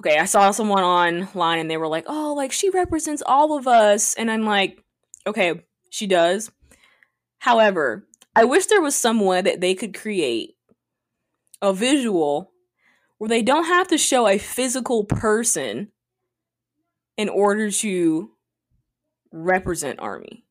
okay, 0.00 0.18
I 0.18 0.24
saw 0.24 0.50
someone 0.50 0.82
online 0.82 1.60
and 1.60 1.70
they 1.70 1.76
were 1.76 1.86
like, 1.86 2.06
"Oh, 2.08 2.34
like 2.34 2.50
she 2.50 2.70
represents 2.70 3.22
all 3.24 3.56
of 3.56 3.68
us." 3.68 4.14
And 4.14 4.32
I'm 4.32 4.42
like, 4.42 4.82
"Okay, 5.28 5.62
she 5.90 6.08
does." 6.08 6.50
However, 7.38 8.05
I 8.36 8.44
wish 8.44 8.66
there 8.66 8.82
was 8.82 8.94
some 8.94 9.20
way 9.20 9.40
that 9.40 9.62
they 9.62 9.74
could 9.74 9.94
create 9.98 10.56
a 11.62 11.72
visual 11.72 12.52
where 13.16 13.28
they 13.28 13.42
don't 13.42 13.64
have 13.64 13.88
to 13.88 13.98
show 13.98 14.28
a 14.28 14.36
physical 14.36 15.04
person 15.04 15.90
in 17.16 17.30
order 17.30 17.70
to 17.70 18.30
represent 19.32 20.00
army. 20.00 20.44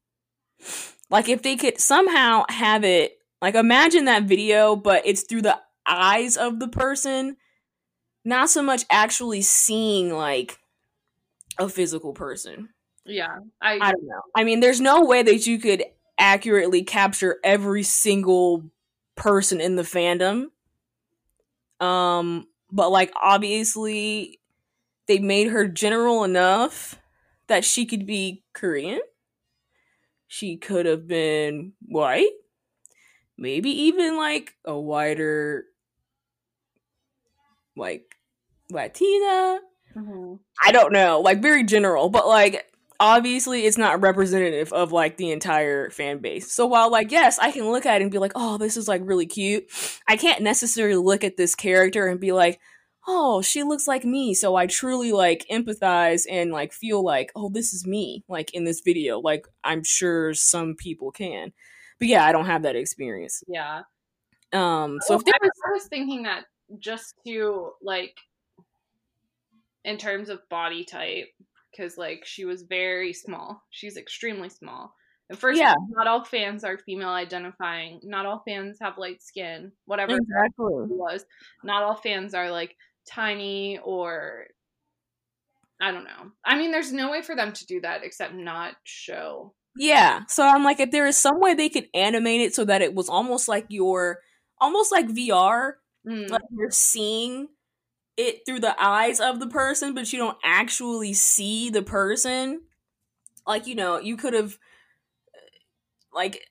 Like 1.12 1.30
if 1.30 1.44
they 1.44 1.56
could 1.56 1.80
somehow 1.80 2.46
have 2.50 2.84
it 2.84 3.20
like 3.40 3.54
imagine 3.54 4.06
that 4.06 4.24
video 4.24 4.76
but 4.76 5.04
it's 5.06 5.22
through 5.22 5.44
the 5.44 5.60
eyes 5.86 6.36
of 6.38 6.60
the 6.60 6.68
person 6.68 7.38
not 8.24 8.50
so 8.50 8.64
much 8.64 8.84
actually 8.90 9.44
seeing 9.44 10.12
like 10.12 10.58
a 11.60 11.70
physical 11.70 12.14
person. 12.14 12.70
Yeah. 13.06 13.38
I 13.62 13.74
I 13.80 13.92
don't 13.92 14.08
know. 14.08 14.22
I 14.36 14.44
mean 14.44 14.60
there's 14.60 14.82
no 14.82 15.06
way 15.06 15.22
that 15.22 15.46
you 15.46 15.60
could 15.60 15.84
accurately 16.18 16.84
capture 16.84 17.38
every 17.44 17.84
single 17.84 18.64
person 19.16 19.60
in 19.62 19.76
the 19.76 19.84
fandom. 19.84 20.48
Um, 21.80 22.48
but 22.72 22.92
like 22.92 23.12
obviously 23.22 24.40
they 25.08 25.20
made 25.20 25.48
her 25.48 25.68
general 25.68 26.24
enough 26.24 27.00
that 27.48 27.64
she 27.64 27.86
could 27.86 28.06
be 28.06 28.44
Korean. 28.54 29.02
She 30.28 30.58
could 30.58 30.86
have 30.86 31.08
been 31.08 31.74
white. 31.82 32.32
Maybe 33.38 33.70
even 33.70 34.18
like 34.18 34.54
a 34.64 34.78
wider 34.78 35.66
like 37.76 38.16
Latina. 38.72 39.60
Mm-hmm. 39.96 40.36
I 40.64 40.72
don't 40.72 40.92
know, 40.92 41.22
like 41.22 41.42
very 41.42 41.64
general, 41.64 42.10
but 42.10 42.28
like 42.28 42.66
obviously 43.00 43.66
it's 43.66 43.78
not 43.78 44.02
representative 44.02 44.72
of 44.74 44.92
like 44.92 45.18
the 45.18 45.32
entire 45.32 45.90
fan 45.90 46.20
base. 46.20 46.52
So 46.52 46.66
while 46.66 46.92
like 46.92 47.12
yes, 47.12 47.40
I 47.40 47.52
can 47.52 47.70
look 47.72 47.86
at 47.86 48.02
it 48.02 48.04
and 48.04 48.12
be 48.12 48.18
like, 48.20 48.34
"Oh, 48.36 48.58
this 48.58 48.78
is 48.78 48.88
like 48.88 49.02
really 49.04 49.26
cute." 49.26 49.66
I 50.08 50.18
can't 50.18 50.42
necessarily 50.42 50.96
look 50.98 51.24
at 51.24 51.38
this 51.38 51.56
character 51.56 52.08
and 52.08 52.20
be 52.20 52.32
like, 52.32 52.60
"Oh, 53.08 53.42
she 53.42 53.64
looks 53.64 53.88
like 53.88 54.06
me." 54.06 54.34
So 54.34 54.56
I 54.56 54.68
truly 54.68 55.12
like 55.12 55.46
empathize 55.52 56.24
and 56.30 56.52
like 56.52 56.74
feel 56.74 57.04
like, 57.04 57.32
"Oh, 57.36 57.50
this 57.50 57.74
is 57.74 57.86
me." 57.86 58.24
Like 58.28 58.54
in 58.54 58.64
this 58.64 58.82
video, 58.82 59.20
like 59.20 59.48
I'm 59.64 59.84
sure 59.84 60.34
some 60.34 60.76
people 60.76 61.12
can. 61.12 61.54
But 62.00 62.08
yeah, 62.10 62.26
I 62.26 62.32
don't 62.32 62.46
have 62.48 62.64
that 62.64 62.76
experience. 62.76 63.44
Yeah. 63.48 63.82
Um 64.54 65.00
so 65.02 65.16
well, 65.16 65.20
if 65.20 65.26
there 65.26 65.34
was- 65.42 65.52
I 65.68 65.72
was 65.72 65.88
thinking 65.88 66.24
that 66.24 66.46
just 66.80 67.16
to 67.26 67.72
like 67.82 68.18
in 69.84 69.98
terms 69.98 70.30
of 70.30 70.40
body 70.50 70.84
type 70.84 71.28
because 71.76 71.98
like 71.98 72.24
she 72.26 72.46
was 72.46 72.64
very 72.64 73.14
small. 73.14 73.64
She's 73.70 73.98
extremely 73.98 74.50
small. 74.50 74.94
And 75.30 75.40
first, 75.40 75.60
yeah. 75.60 75.74
not 75.90 76.08
all 76.08 76.24
fans 76.24 76.64
are 76.64 76.78
female 76.78 77.10
identifying. 77.10 78.00
Not 78.04 78.26
all 78.26 78.44
fans 78.48 78.78
have 78.82 78.98
light 78.98 79.24
skin. 79.24 79.72
Whatever 79.86 80.14
exactly 80.16 80.52
was. 80.58 81.26
Not 81.64 81.84
all 81.84 81.96
fans 81.96 82.34
are 82.34 82.52
like 82.52 82.76
tiny 83.10 83.80
or 83.84 84.46
I 85.82 85.92
don't 85.92 86.04
know. 86.04 86.32
I 86.46 86.58
mean, 86.58 86.72
there's 86.72 86.94
no 86.94 87.12
way 87.12 87.22
for 87.22 87.36
them 87.36 87.54
to 87.54 87.66
do 87.66 87.82
that 87.82 88.04
except 88.04 88.34
not 88.34 88.76
show. 88.84 89.54
Yeah. 89.78 90.22
So 90.28 90.48
I'm 90.48 90.64
like, 90.64 90.80
if 90.80 90.92
there 90.92 91.08
is 91.08 91.18
some 91.18 91.40
way 91.40 91.54
they 91.54 91.70
could 91.70 91.88
animate 91.94 92.42
it 92.42 92.56
so 92.56 92.64
that 92.66 92.82
it 92.82 92.94
was 92.94 93.10
almost 93.10 93.48
like 93.48 93.66
your, 93.68 94.20
almost 94.62 94.92
like 94.92 95.08
VR, 95.08 95.74
mm. 96.08 96.30
like 96.30 96.42
you're 96.56 96.72
seeing 96.72 97.50
it 98.18 98.46
through 98.46 98.62
the 98.62 98.76
eyes 98.82 99.20
of 99.20 99.40
the 99.40 99.48
person, 99.48 99.94
but 99.94 100.12
you 100.12 100.20
don't 100.20 100.38
actually 100.44 101.14
see 101.14 101.70
the 101.70 101.82
person. 101.82 102.62
Like, 103.46 103.68
you 103.68 103.76
know, 103.76 104.00
you 104.00 104.18
could 104.18 104.34
have, 104.34 104.58
like, 106.14 106.42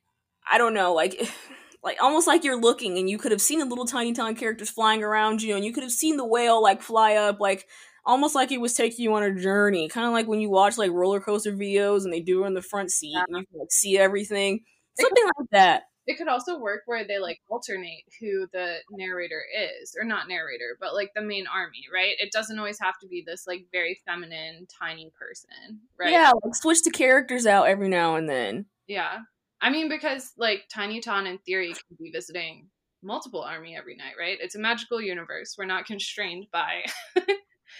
I 0.50 0.58
don't 0.58 0.74
know, 0.74 0.92
like, 0.94 1.20
like 1.82 2.02
almost 2.02 2.26
like 2.26 2.44
you're 2.44 2.60
looking 2.60 2.98
and 2.98 3.10
you 3.10 3.18
could 3.18 3.32
have 3.32 3.42
seen 3.42 3.58
the 3.58 3.66
little 3.66 3.86
TinyTAN 3.86 4.38
characters 4.38 4.70
flying 4.70 5.02
around 5.02 5.42
you 5.42 5.54
and 5.54 5.64
you 5.64 5.72
could 5.72 5.82
have 5.82 5.92
seen 5.92 6.16
the 6.16 6.24
whale 6.24 6.62
like 6.62 6.80
fly 6.80 7.16
up 7.16 7.40
like 7.40 7.66
almost 8.06 8.34
like 8.34 8.50
it 8.50 8.60
was 8.60 8.72
taking 8.72 9.04
you 9.04 9.12
on 9.14 9.22
a 9.22 9.34
journey. 9.34 9.88
Kind 9.88 10.06
of 10.06 10.12
like 10.14 10.26
when 10.26 10.40
you 10.40 10.48
watch 10.48 10.78
like 10.78 10.90
roller 10.92 11.20
coaster 11.20 11.52
videos 11.52 12.04
and 12.04 12.12
they 12.12 12.20
do 12.20 12.44
it 12.44 12.46
in 12.46 12.54
the 12.54 12.62
front 12.62 12.90
seat 12.90 13.14
and 13.14 13.36
you 13.36 13.44
can 13.46 13.58
like 13.58 13.70
see 13.70 13.98
everything. 13.98 14.60
Something 14.98 15.24
like 15.24 15.48
that 15.52 15.82
it 16.06 16.18
could 16.18 16.28
also 16.28 16.58
work 16.58 16.82
where 16.86 17.04
they 17.04 17.14
mm-hmm. 17.14 17.22
like 17.22 17.40
alternate 17.48 18.04
who 18.20 18.46
the 18.52 18.76
narrator 18.90 19.42
is 19.80 19.96
or 19.98 20.04
not 20.04 20.28
narrator 20.28 20.76
but 20.80 20.94
like 20.94 21.10
the 21.14 21.22
main 21.22 21.46
army 21.46 21.84
right? 21.92 22.14
It 22.18 22.32
doesn't 22.32 22.58
always 22.58 22.80
have 22.80 22.98
to 23.00 23.08
be 23.08 23.22
this 23.26 23.46
like 23.46 23.66
very 23.72 24.00
feminine 24.06 24.66
tiny 24.80 25.12
person 25.18 25.80
right? 25.98 26.10
Yeah 26.10 26.32
like 26.42 26.54
switch 26.54 26.82
the 26.82 26.90
characters 26.90 27.46
out 27.46 27.68
every 27.68 27.88
now 27.88 28.16
and 28.16 28.28
then. 28.28 28.66
Yeah. 28.86 29.20
I 29.60 29.70
mean 29.70 29.88
because 29.88 30.32
like 30.36 30.64
TinyTAN 30.74 31.26
in 31.28 31.38
theory 31.38 31.72
can 31.72 31.96
be 31.98 32.10
visiting 32.10 32.68
multiple 33.02 33.42
army 33.42 33.76
every 33.76 33.96
night 33.96 34.14
right? 34.18 34.38
It's 34.40 34.54
a 34.54 34.60
magical 34.60 35.00
universe. 35.00 35.56
We're 35.58 35.66
not 35.66 35.86
constrained 35.86 36.46
by 36.52 36.84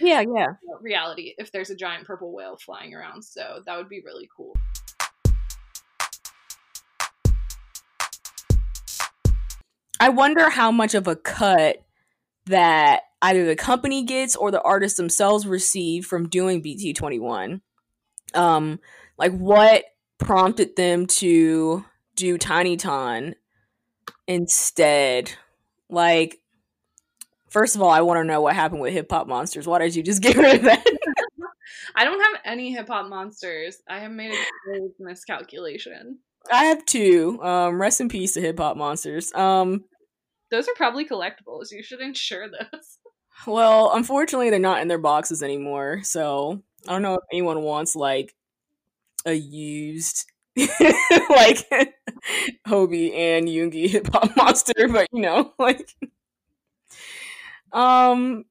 yeah 0.01 0.25
yeah. 0.35 0.49
reality 0.81 1.35
if 1.39 1.53
there's 1.53 1.71
a 1.71 1.77
giant 1.77 2.07
purple 2.07 2.33
whale 2.33 2.57
flying 2.57 2.95
around 2.95 3.23
so 3.23 3.63
that 3.67 3.77
would 3.77 3.89
be 3.89 4.03
really 4.05 4.29
cool 4.35 4.55
I 10.01 10.09
wonder 10.09 10.51
how 10.51 10.71
much 10.71 10.95
of 10.95 11.07
a 11.07 11.17
cut 11.17 11.85
that 12.47 13.03
either 13.23 13.47
the 13.47 13.57
company 13.57 14.05
gets 14.05 14.37
or 14.37 14.51
the 14.51 14.61
artists 14.63 14.97
themselves 14.97 15.47
receive 15.47 16.05
from 16.05 16.29
doing 16.29 16.63
BT21. 16.63 17.61
Um, 18.35 18.81
like 19.17 19.33
what 19.33 19.85
prompted 20.19 20.77
them 20.77 21.07
to 21.07 21.85
do 22.17 22.39
TinyTAN 22.39 23.35
instead? 24.27 25.33
Like, 25.89 26.41
first 27.49 27.77
of 27.77 27.83
all, 27.83 27.91
I 27.91 28.01
want 28.01 28.19
to 28.19 28.25
know 28.25 28.41
what 28.41 28.55
happened 28.55 28.81
with 28.81 28.93
Hip 28.93 29.11
Hop 29.11 29.27
Monsters. 29.27 29.67
Why 29.67 29.79
did 29.79 29.95
you 29.95 30.03
just 30.03 30.23
get 30.23 30.37
rid 30.37 30.57
of 30.57 30.63
that? 30.63 30.85
I 31.95 32.05
don't 32.05 32.21
have 32.21 32.41
any 32.45 32.73
Hip 32.73 32.89
Hop 32.89 33.09
Monsters. 33.09 33.79
I 33.89 34.01
have 34.01 34.11
made 34.11 34.33
a 34.33 34.79
miscalculation. 34.99 36.19
I 36.53 36.65
have 36.67 36.85
two. 36.85 37.43
Um, 37.43 37.81
rest 37.81 38.01
in 38.01 38.09
peace 38.09 38.35
to 38.35 38.41
Hip 38.41 38.59
Hop 38.59 38.77
Monsters. 38.77 39.33
Um, 39.35 39.85
those 40.51 40.69
are 40.69 40.75
probably 40.77 41.07
collectibles. 41.07 41.73
You 41.73 41.83
should 41.83 42.01
insure 42.01 42.49
those. 42.49 42.99
Well, 43.49 43.91
unfortunately, 43.93 44.49
they're 44.51 44.61
not 44.61 44.81
in 44.81 44.87
their 44.87 44.97
boxes 44.97 45.43
anymore. 45.43 46.03
So 46.05 46.63
I 46.87 46.93
don't 46.93 47.03
know 47.03 47.15
if 47.15 47.25
anyone 47.33 47.63
wants 47.63 47.97
like 47.97 48.33
a 49.27 49.33
used 49.33 50.25
like 50.57 51.69
Hobi 52.67 53.13
and 53.13 53.49
Yoongi 53.49 53.89
hip 53.89 54.07
hop 54.13 54.37
monster, 54.37 54.89
but 54.89 55.09
you 55.13 55.21
know, 55.21 55.53
like 55.59 55.89
um 57.73 58.45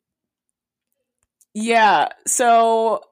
yeah, 1.53 2.09
so 2.27 3.03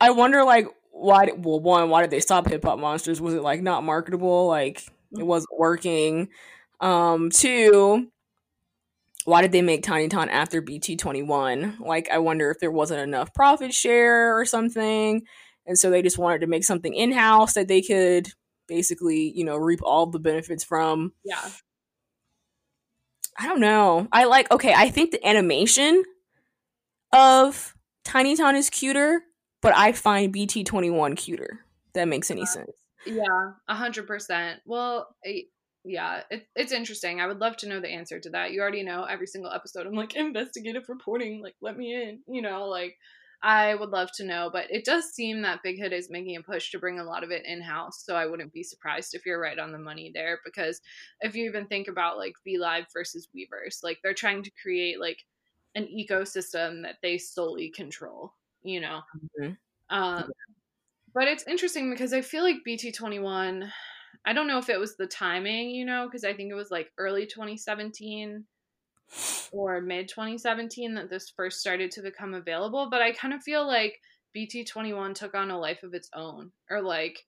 I 0.00 0.10
wonder 0.10 0.44
like 0.44 0.68
why 0.90 1.30
well 1.36 1.60
one, 1.60 1.88
why 1.88 2.02
did 2.02 2.10
they 2.10 2.20
stop 2.20 2.48
hip 2.48 2.64
hop 2.64 2.78
monsters? 2.78 3.20
Was 3.20 3.34
it 3.34 3.42
like 3.42 3.62
not 3.62 3.84
marketable? 3.84 4.46
Like 4.46 4.82
it 5.16 5.24
wasn't 5.24 5.58
working? 5.58 6.28
Um, 6.80 7.30
two, 7.30 8.10
why 9.24 9.42
did 9.42 9.52
they 9.52 9.62
make 9.62 9.84
TinyTAN 9.84 10.28
after 10.28 10.62
BT21? 10.62 11.80
Like, 11.80 12.08
I 12.10 12.18
wonder 12.18 12.50
if 12.50 12.58
there 12.58 12.70
wasn't 12.70 13.00
enough 13.00 13.34
profit 13.34 13.74
share 13.74 14.38
or 14.38 14.44
something. 14.44 15.22
And 15.66 15.78
so 15.78 15.90
they 15.90 16.02
just 16.02 16.18
wanted 16.18 16.40
to 16.40 16.46
make 16.46 16.64
something 16.64 16.94
in 16.94 17.12
house 17.12 17.54
that 17.54 17.68
they 17.68 17.82
could 17.82 18.28
basically, 18.66 19.32
you 19.34 19.44
know, 19.44 19.56
reap 19.56 19.80
all 19.82 20.06
the 20.06 20.18
benefits 20.18 20.64
from. 20.64 21.12
Yeah. 21.24 21.48
I 23.38 23.46
don't 23.46 23.60
know. 23.60 24.08
I 24.10 24.24
like, 24.24 24.50
okay, 24.50 24.74
I 24.74 24.90
think 24.90 25.10
the 25.10 25.26
animation 25.26 26.02
of 27.12 27.74
TinyTAN 28.04 28.54
is 28.54 28.70
cuter, 28.70 29.22
but 29.60 29.76
I 29.76 29.92
find 29.92 30.34
BT21 30.34 31.16
cuter. 31.16 31.60
That 31.94 32.08
makes 32.08 32.30
any 32.30 32.42
uh, 32.42 32.46
sense. 32.46 32.72
Yeah, 33.06 33.52
a 33.68 33.74
hundred 33.74 34.06
percent. 34.06 34.60
Well, 34.64 35.08
yeah, 35.84 36.22
it, 36.30 36.46
it's 36.54 36.72
interesting. 36.72 37.20
I 37.20 37.26
would 37.26 37.40
love 37.40 37.56
to 37.58 37.68
know 37.68 37.80
the 37.80 37.88
answer 37.88 38.20
to 38.20 38.30
that. 38.30 38.52
You 38.52 38.60
already 38.60 38.82
know 38.82 39.04
every 39.04 39.26
single 39.26 39.52
episode. 39.52 39.86
I'm 39.86 39.94
like 39.94 40.14
investigative 40.16 40.88
reporting. 40.88 41.42
Like, 41.42 41.56
let 41.60 41.76
me 41.76 41.94
in. 41.94 42.20
You 42.28 42.42
know, 42.42 42.66
like 42.66 42.96
I 43.42 43.74
would 43.74 43.90
love 43.90 44.10
to 44.16 44.24
know. 44.24 44.50
But 44.52 44.70
it 44.70 44.84
does 44.84 45.06
seem 45.14 45.42
that 45.42 45.62
Big 45.62 45.78
Hit 45.78 45.92
is 45.92 46.10
making 46.10 46.36
a 46.36 46.42
push 46.42 46.70
to 46.70 46.78
bring 46.78 46.98
a 46.98 47.04
lot 47.04 47.24
of 47.24 47.30
it 47.30 47.46
in 47.46 47.62
house. 47.62 48.04
So 48.04 48.14
I 48.14 48.26
wouldn't 48.26 48.52
be 48.52 48.62
surprised 48.62 49.14
if 49.14 49.24
you're 49.24 49.40
right 49.40 49.58
on 49.58 49.72
the 49.72 49.78
money 49.78 50.10
there. 50.14 50.40
Because 50.44 50.80
if 51.22 51.34
you 51.34 51.46
even 51.46 51.66
think 51.66 51.88
about 51.88 52.18
like 52.18 52.34
V 52.44 52.58
Live 52.58 52.86
versus 52.92 53.28
Weverse, 53.34 53.82
like 53.82 53.98
they're 54.02 54.14
trying 54.14 54.42
to 54.42 54.50
create 54.62 55.00
like 55.00 55.18
an 55.74 55.86
ecosystem 55.86 56.82
that 56.82 56.96
they 57.02 57.16
solely 57.16 57.70
control. 57.70 58.34
You 58.62 58.80
know. 58.80 59.00
Mm-hmm. 59.40 59.52
Um, 59.96 60.30
but 61.12 61.26
it's 61.26 61.46
interesting 61.46 61.90
because 61.90 62.12
I 62.12 62.20
feel 62.20 62.42
like 62.44 62.58
BT21 62.66 63.70
I 64.24 64.32
don't 64.32 64.46
know 64.46 64.58
if 64.58 64.68
it 64.68 64.78
was 64.78 64.96
the 64.96 65.06
timing, 65.06 65.70
you 65.70 65.84
know, 65.84 66.06
because 66.06 66.24
I 66.24 66.34
think 66.34 66.50
it 66.50 66.54
was 66.54 66.70
like 66.70 66.92
early 66.98 67.26
2017 67.26 68.44
or 69.52 69.80
mid 69.80 70.08
2017 70.08 70.94
that 70.94 71.10
this 71.10 71.32
first 71.34 71.60
started 71.60 71.90
to 71.92 72.02
become 72.02 72.34
available. 72.34 72.88
But 72.90 73.02
I 73.02 73.12
kind 73.12 73.32
of 73.32 73.42
feel 73.42 73.66
like 73.66 73.98
BT21 74.36 75.14
took 75.14 75.34
on 75.34 75.50
a 75.50 75.58
life 75.58 75.82
of 75.82 75.94
its 75.94 76.10
own, 76.14 76.52
or 76.70 76.82
like 76.82 77.24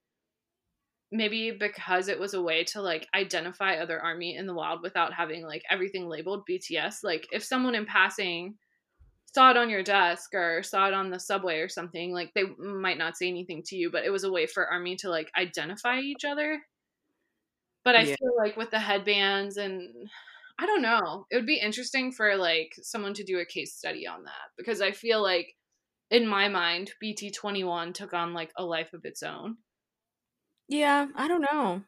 maybe 1.10 1.50
because 1.50 2.08
it 2.08 2.18
was 2.18 2.34
a 2.34 2.42
way 2.42 2.64
to 2.64 2.80
like 2.80 3.06
identify 3.14 3.76
other 3.76 4.00
army 4.00 4.36
in 4.36 4.46
the 4.46 4.54
wild 4.54 4.82
without 4.82 5.12
having 5.12 5.44
like 5.44 5.62
everything 5.70 6.08
labeled 6.08 6.44
BTS. 6.48 6.98
Like 7.02 7.26
if 7.32 7.42
someone 7.42 7.74
in 7.74 7.86
passing 7.86 8.54
saw 9.34 9.50
it 9.50 9.56
on 9.56 9.70
your 9.70 9.82
desk 9.82 10.34
or 10.34 10.62
saw 10.62 10.88
it 10.88 10.94
on 10.94 11.10
the 11.10 11.18
subway 11.18 11.58
or 11.58 11.68
something, 11.68 12.12
like 12.12 12.32
they 12.34 12.44
might 12.58 12.98
not 12.98 13.16
say 13.16 13.28
anything 13.28 13.62
to 13.66 13.76
you, 13.76 13.90
but 13.90 14.04
it 14.04 14.10
was 14.10 14.24
a 14.24 14.32
way 14.32 14.46
for 14.46 14.66
army 14.66 14.96
to 14.96 15.08
like 15.08 15.30
identify 15.38 16.00
each 16.00 16.24
other. 16.24 16.60
But 17.84 17.96
I 17.96 18.02
yeah. 18.02 18.16
feel 18.16 18.36
like 18.36 18.56
with 18.56 18.70
the 18.70 18.78
headbands 18.78 19.56
and 19.56 20.08
I 20.58 20.66
don't 20.66 20.82
know, 20.82 21.26
it 21.30 21.36
would 21.36 21.46
be 21.46 21.58
interesting 21.58 22.12
for 22.12 22.36
like 22.36 22.74
someone 22.82 23.14
to 23.14 23.24
do 23.24 23.38
a 23.38 23.46
case 23.46 23.74
study 23.74 24.06
on 24.06 24.24
that 24.24 24.50
because 24.56 24.80
I 24.80 24.92
feel 24.92 25.22
like 25.22 25.56
in 26.10 26.26
my 26.26 26.48
mind 26.48 26.92
BT21 27.02 27.94
took 27.94 28.12
on 28.12 28.34
like 28.34 28.52
a 28.56 28.64
life 28.64 28.92
of 28.92 29.04
its 29.04 29.22
own. 29.22 29.56
Yeah, 30.68 31.06
I 31.16 31.26
don't 31.26 31.44
know. 31.50 31.82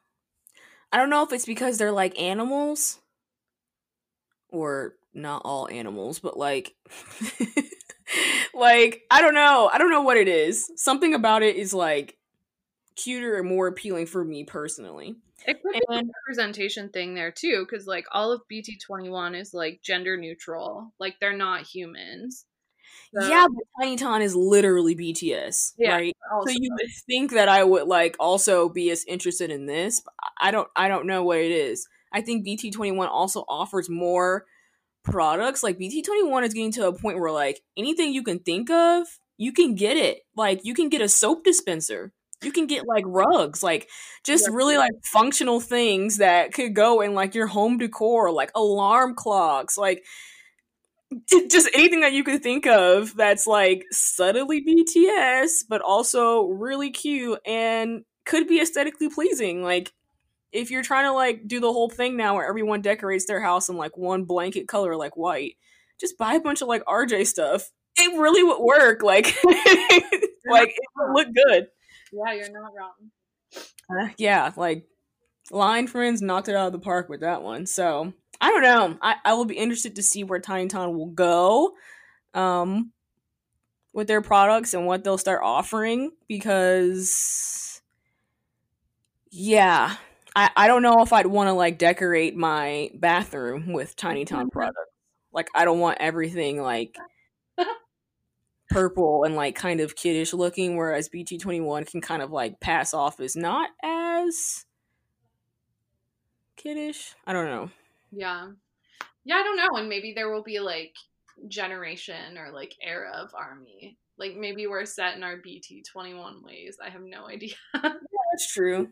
I 0.91 0.97
don't 0.97 1.11
know 1.11 1.23
if 1.23 1.33
it's 1.33 1.47
because 1.47 1.77
they're 1.77 1.93
like 1.93 2.19
animals 2.19 3.01
or 4.49 4.95
not 5.15 5.43
all 5.45 5.69
animals, 5.69 6.19
but 6.19 6.37
like 6.37 6.75
like 8.55 9.03
I 9.11 9.21
don't 9.21 9.35
know. 9.35 9.71
I 9.73 9.79
don't 9.79 9.91
know 9.91 10.03
what 10.03 10.17
it 10.17 10.29
is. 10.29 10.71
Something 10.77 11.15
about 11.15 11.43
it 11.43 11.57
is 11.57 11.73
like 11.73 12.17
cuter 12.97 13.37
and 13.37 13.49
more 13.49 13.67
appealing 13.67 14.07
for 14.07 14.25
me 14.25 14.45
personally. 14.45 15.17
It 15.47 15.61
could 15.63 15.75
and, 15.75 16.07
be 16.07 16.11
a 16.11 16.13
representation 16.27 16.89
thing 16.89 17.15
there 17.15 17.31
too, 17.31 17.67
because 17.69 17.87
like 17.87 18.07
all 18.13 18.33
of 18.33 18.43
BT 18.49 18.79
twenty 18.79 19.11
one 19.11 19.35
is 19.35 19.53
like 19.53 19.81
gender 19.83 20.17
neutral. 20.17 20.93
Like 20.99 21.17
they're 21.21 21.37
not 21.37 21.63
humans. 21.63 22.47
So. 23.15 23.29
Yeah, 23.29 23.47
but 23.47 23.65
TinyTAN 23.81 24.23
is 24.23 24.35
literally 24.35 24.97
BTS, 24.97 25.75
yeah, 25.79 25.93
right? 25.93 26.17
So 26.47 26.51
you 26.51 26.71
would 26.73 26.91
think 27.07 27.33
that 27.33 27.49
I 27.49 27.63
would 27.63 27.87
like 27.87 28.17
also 28.19 28.69
be 28.69 28.91
as 28.91 29.05
interested 29.05 29.51
in 29.51 29.67
this. 29.67 30.03
I 30.41 30.51
don't. 30.51 30.69
I 30.75 30.89
don't 30.89 31.07
know 31.07 31.23
what 31.23 31.39
it 31.39 31.53
is. 31.53 31.87
I 32.13 32.23
think 32.23 32.45
BT 32.45 32.71
twenty 32.71 32.93
one 32.93 33.09
also 33.09 33.45
offers 33.49 33.89
more 33.89 34.47
products. 35.05 35.63
Like 35.63 35.79
BT 35.79 36.03
twenty 36.03 36.25
one 36.25 36.45
is 36.45 36.55
getting 36.55 36.73
to 36.73 36.89
a 36.89 36.93
point 36.93 37.21
where 37.21 37.31
like 37.31 37.61
anything 37.77 38.13
you 38.13 38.23
can 38.23 38.39
think 38.41 38.71
of, 38.71 39.07
you 39.37 39.53
can 39.53 39.75
get 39.75 39.97
it. 39.97 40.21
Like 40.37 40.65
you 40.65 40.75
can 40.75 40.89
get 40.89 41.01
a 41.01 41.09
soap 41.09 41.45
dispenser 41.45 42.13
you 42.45 42.53
can 42.53 42.67
get 42.67 42.87
like 42.87 43.05
rugs, 43.07 43.63
like 43.63 43.89
just 44.23 44.49
yeah. 44.49 44.55
really 44.55 44.77
like 44.77 44.93
functional 45.03 45.61
things 45.61 46.19
that 46.19 46.53
could 46.53 46.75
go 46.75 47.01
in 47.01 47.15
like 47.15 47.35
your 47.35 47.47
home 47.47 47.79
decor, 47.79 48.31
like 48.31 48.51
alarm 48.55 49.15
clocks, 49.15 49.77
like 49.77 50.05
just 51.51 51.69
anything 51.75 52.01
that 52.01 52.13
you 52.13 52.25
could 52.25 52.43
think 52.43 52.67
of 52.67 53.15
that's 53.17 53.47
like 53.47 53.85
subtly 53.91 54.65
BTS, 54.65 55.65
but 55.69 55.81
also 55.81 56.47
really 56.47 56.91
cute 56.91 57.39
and 57.47 58.05
could 58.25 58.47
be 58.47 58.61
aesthetically 58.61 59.09
pleasing. 59.09 59.63
Like 59.63 59.93
if 60.55 60.71
you're 60.71 60.83
trying 60.83 61.05
to 61.05 61.13
like 61.13 61.47
do 61.47 61.61
the 61.61 61.73
whole 61.73 61.91
thing 61.91 62.17
now 62.17 62.37
where 62.37 62.49
everyone 62.49 62.81
decorates 62.81 63.27
their 63.27 63.41
house 63.41 63.69
in 63.69 63.77
like 63.77 63.99
one 63.99 64.25
blanket 64.25 64.69
color 64.69 64.97
like 64.97 65.17
white, 65.17 65.57
just 66.01 66.17
buy 66.17 66.35
a 66.35 66.41
bunch 66.41 66.63
of 66.63 66.69
like 66.69 66.85
RJ 66.85 67.27
stuff. 67.27 67.71
It 67.97 68.19
really 68.19 68.43
would 68.43 68.61
work. 68.61 69.03
Like 69.03 69.27
like 69.45 70.69
it 70.69 70.89
would 70.97 71.13
look 71.15 71.29
good. 71.35 71.67
Yeah, 72.13 72.33
you're 72.33 72.53
not 72.53 72.73
wrong. 72.77 73.11
Uh, 73.91 74.09
yeah, 74.17 74.53
like 74.57 74.87
Line 75.51 75.89
Friends 75.89 76.23
knocked 76.23 76.49
it 76.49 76.55
out 76.55 76.69
of 76.69 76.73
the 76.73 76.79
park 76.79 77.09
with 77.09 77.21
that 77.21 77.43
one. 77.43 77.67
So 77.67 78.13
I 78.41 78.51
don't 78.51 78.63
know. 78.63 78.99
I, 79.03 79.17
I 79.25 79.35
will 79.35 79.45
be 79.45 79.57
interested 79.57 79.97
to 79.97 80.03
see 80.03 80.23
where 80.23 80.41
TinyTAN 80.41 80.95
will 80.95 81.11
go 81.11 81.73
um, 82.33 82.93
with 83.93 84.07
their 84.07 84.23
products 84.23 84.73
and 84.73 84.87
what 84.87 85.03
they'll 85.03 85.19
start 85.19 85.41
offering 85.43 86.13
because, 86.29 87.81
yeah, 89.31 89.97
I, 90.37 90.51
I 90.57 90.67
don't 90.67 90.83
know 90.83 91.03
if 91.03 91.13
I'd 91.13 91.27
want 91.27 91.49
to 91.49 91.53
like 91.53 91.79
decorate 91.79 92.37
my 92.37 92.91
bathroom 92.95 93.73
with 93.73 93.97
TinyTAN 93.97 94.27
mm-hmm. 94.27 94.49
products. 94.49 94.79
Like 95.33 95.49
I 95.55 95.65
don't 95.65 95.81
want 95.81 95.99
everything 96.01 96.61
like 96.61 96.97
purple 98.71 99.25
and 99.25 99.37
like 99.37 99.55
kind 99.55 99.81
of 99.81 99.97
kiddish 99.97 100.33
looking, 100.33 100.77
whereas 100.77 101.09
BT 101.09 101.39
twenty 101.39 101.61
one 101.61 101.85
can 101.85 102.01
kind 102.01 102.23
of 102.23 102.31
like 102.31 102.61
pass 102.61 102.95
off 102.95 103.21
as 103.21 103.37
not 103.37 103.71
as 103.83 104.65
kiddish. 106.57 107.15
I 107.27 107.33
don't 107.33 107.47
know. 107.47 107.71
Yeah. 108.13 108.51
Yeah, 109.25 109.37
I 109.37 109.43
don't 109.43 109.57
know. 109.57 109.79
And 109.79 109.89
maybe 109.89 110.13
there 110.15 110.31
will 110.33 110.43
be 110.43 110.61
like 110.61 110.95
generation 111.49 112.39
or 112.39 112.53
like 112.53 112.75
era 112.83 113.13
of 113.15 113.35
army. 113.35 113.99
Like 114.19 114.37
maybe 114.37 114.67
we're 114.67 114.85
set 114.85 115.17
in 115.17 115.25
our 115.25 115.37
BT 115.39 115.83
twenty 115.83 116.15
one 116.15 116.43
ways. 116.43 116.79
I 116.85 116.91
have 116.91 117.03
no 117.03 117.29
idea. 117.29 117.55
yeah, 117.75 117.91
that's 118.33 118.53
true. 118.53 118.89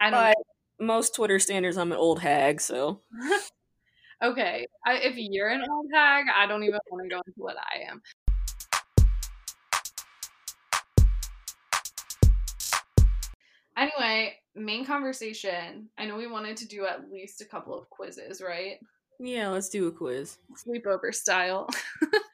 I 0.00 0.10
don't 0.10 0.20
But 0.20 0.36
most 0.84 1.14
Twitter 1.14 1.38
standards, 1.38 1.76
I'm 1.76 1.92
an 1.92 1.98
old 1.98 2.20
hag, 2.20 2.60
so 2.60 3.00
Okay. 4.22 4.66
I, 4.86 4.94
if 4.94 5.16
you're 5.16 5.50
an 5.50 5.64
old 5.68 5.86
hag, 5.92 6.26
I 6.34 6.46
don't 6.46 6.62
even 6.62 6.80
want 6.90 7.04
to 7.04 7.14
go 7.14 7.22
into 7.26 7.40
what 7.40 7.56
I 7.58 7.90
am. 7.90 8.02
Anyway, 13.76 14.34
main 14.54 14.86
conversation. 14.86 15.90
I 15.98 16.06
know 16.06 16.16
we 16.16 16.26
wanted 16.26 16.56
to 16.58 16.68
do 16.68 16.86
at 16.86 17.10
least 17.10 17.40
a 17.40 17.44
couple 17.44 17.78
of 17.78 17.90
quizzes, 17.90 18.40
right? 18.40 18.78
yeah, 19.18 19.48
let's 19.48 19.68
do 19.68 19.88
a 19.88 19.92
quiz. 19.92 20.38
Sleepover 20.66 21.14
style. 21.14 21.68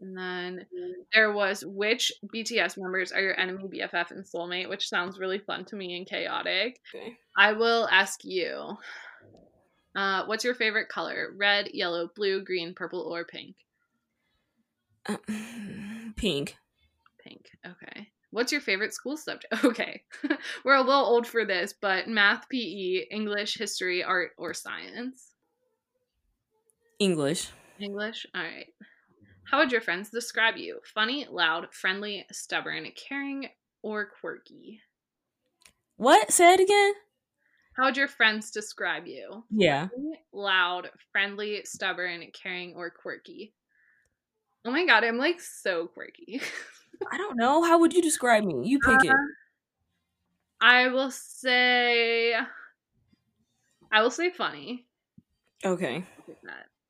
and 0.00 0.16
then 0.16 0.66
there 1.14 1.32
was 1.32 1.64
which 1.64 2.12
BTS 2.34 2.76
members 2.78 3.12
are 3.12 3.20
your 3.20 3.38
enemy, 3.38 3.64
BFF, 3.64 4.10
and 4.10 4.24
soulmate, 4.24 4.68
which 4.68 4.88
sounds 4.88 5.18
really 5.18 5.38
fun 5.38 5.64
to 5.66 5.76
me 5.76 5.96
and 5.96 6.06
chaotic. 6.06 6.80
Okay. 6.94 7.16
I 7.36 7.52
will 7.52 7.88
ask 7.90 8.20
you. 8.24 8.76
Uh, 9.94 10.26
what's 10.26 10.44
your 10.44 10.54
favorite 10.54 10.90
color? 10.90 11.32
Red, 11.34 11.70
yellow, 11.72 12.10
blue, 12.14 12.44
green, 12.44 12.74
purple, 12.74 13.00
or 13.00 13.24
pink? 13.24 13.56
Uh, 15.08 15.16
pink. 16.16 16.56
Pink. 17.24 17.46
Okay. 17.66 18.08
What's 18.30 18.52
your 18.52 18.60
favorite 18.60 18.92
school 18.92 19.16
subject? 19.16 19.54
Okay. 19.64 20.02
We're 20.64 20.74
a 20.74 20.82
little 20.82 21.06
old 21.06 21.26
for 21.26 21.46
this, 21.46 21.72
but 21.80 22.08
math, 22.08 22.46
PE, 22.50 23.06
English, 23.10 23.56
history, 23.56 24.04
art, 24.04 24.32
or 24.36 24.52
science? 24.52 25.32
English. 26.98 27.48
English? 27.80 28.26
All 28.34 28.42
right. 28.42 28.66
How 29.50 29.58
would 29.58 29.70
your 29.70 29.80
friends 29.80 30.10
describe 30.10 30.56
you? 30.56 30.80
Funny, 30.94 31.26
loud, 31.30 31.68
friendly, 31.72 32.24
stubborn, 32.32 32.86
caring, 32.96 33.48
or 33.82 34.10
quirky? 34.20 34.80
What? 35.96 36.32
Say 36.32 36.54
it 36.54 36.60
again? 36.60 36.94
How 37.76 37.84
would 37.84 37.96
your 37.96 38.08
friends 38.08 38.50
describe 38.50 39.06
you? 39.06 39.44
Yeah. 39.50 39.88
Funny, 39.88 40.20
Loud, 40.32 40.90
friendly, 41.12 41.60
stubborn, 41.64 42.24
caring, 42.32 42.74
or 42.74 42.90
quirky? 42.90 43.52
Oh 44.64 44.70
my 44.70 44.84
god, 44.84 45.04
I'm 45.04 45.18
like 45.18 45.40
so 45.40 45.86
quirky. 45.86 46.40
I 47.12 47.16
don't 47.18 47.36
know. 47.36 47.62
How 47.62 47.78
would 47.78 47.92
you 47.92 48.02
describe 48.02 48.44
me? 48.44 48.66
You 48.66 48.80
pick 48.80 49.04
it. 49.04 49.10
Uh, 49.10 49.14
I 50.60 50.88
will 50.88 51.10
say 51.10 52.34
I 53.92 54.02
will 54.02 54.10
say 54.10 54.30
funny. 54.30 54.86
Okay. 55.64 56.04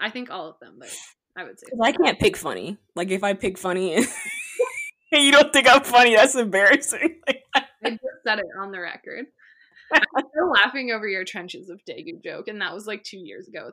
I 0.00 0.10
think 0.10 0.30
all 0.30 0.48
of 0.48 0.58
them, 0.60 0.76
but 0.78 0.94
I 1.36 1.44
would 1.44 1.58
say 1.58 1.66
I 1.82 1.92
can't 1.92 2.18
pick 2.18 2.36
funny. 2.36 2.78
Like 2.94 3.10
if 3.10 3.22
I 3.22 3.34
pick 3.34 3.58
funny 3.58 3.94
and 5.12 5.24
you 5.24 5.32
don't 5.32 5.52
think 5.52 5.68
I'm 5.68 5.84
funny, 5.84 6.16
that's 6.16 6.34
embarrassing. 6.34 7.20
I 7.54 7.90
just 7.90 8.02
said 8.24 8.38
it 8.38 8.46
on 8.60 8.72
the 8.72 8.80
record. 8.80 9.26
I'm 9.92 10.24
still 10.30 10.50
laughing 10.50 10.90
over 10.90 11.06
your 11.06 11.24
trenches 11.24 11.68
of 11.70 11.80
Daegu 11.88 12.22
joke, 12.24 12.48
and 12.48 12.60
that 12.60 12.74
was 12.74 12.86
like 12.86 13.04
two 13.04 13.18
years 13.18 13.46
ago. 13.46 13.70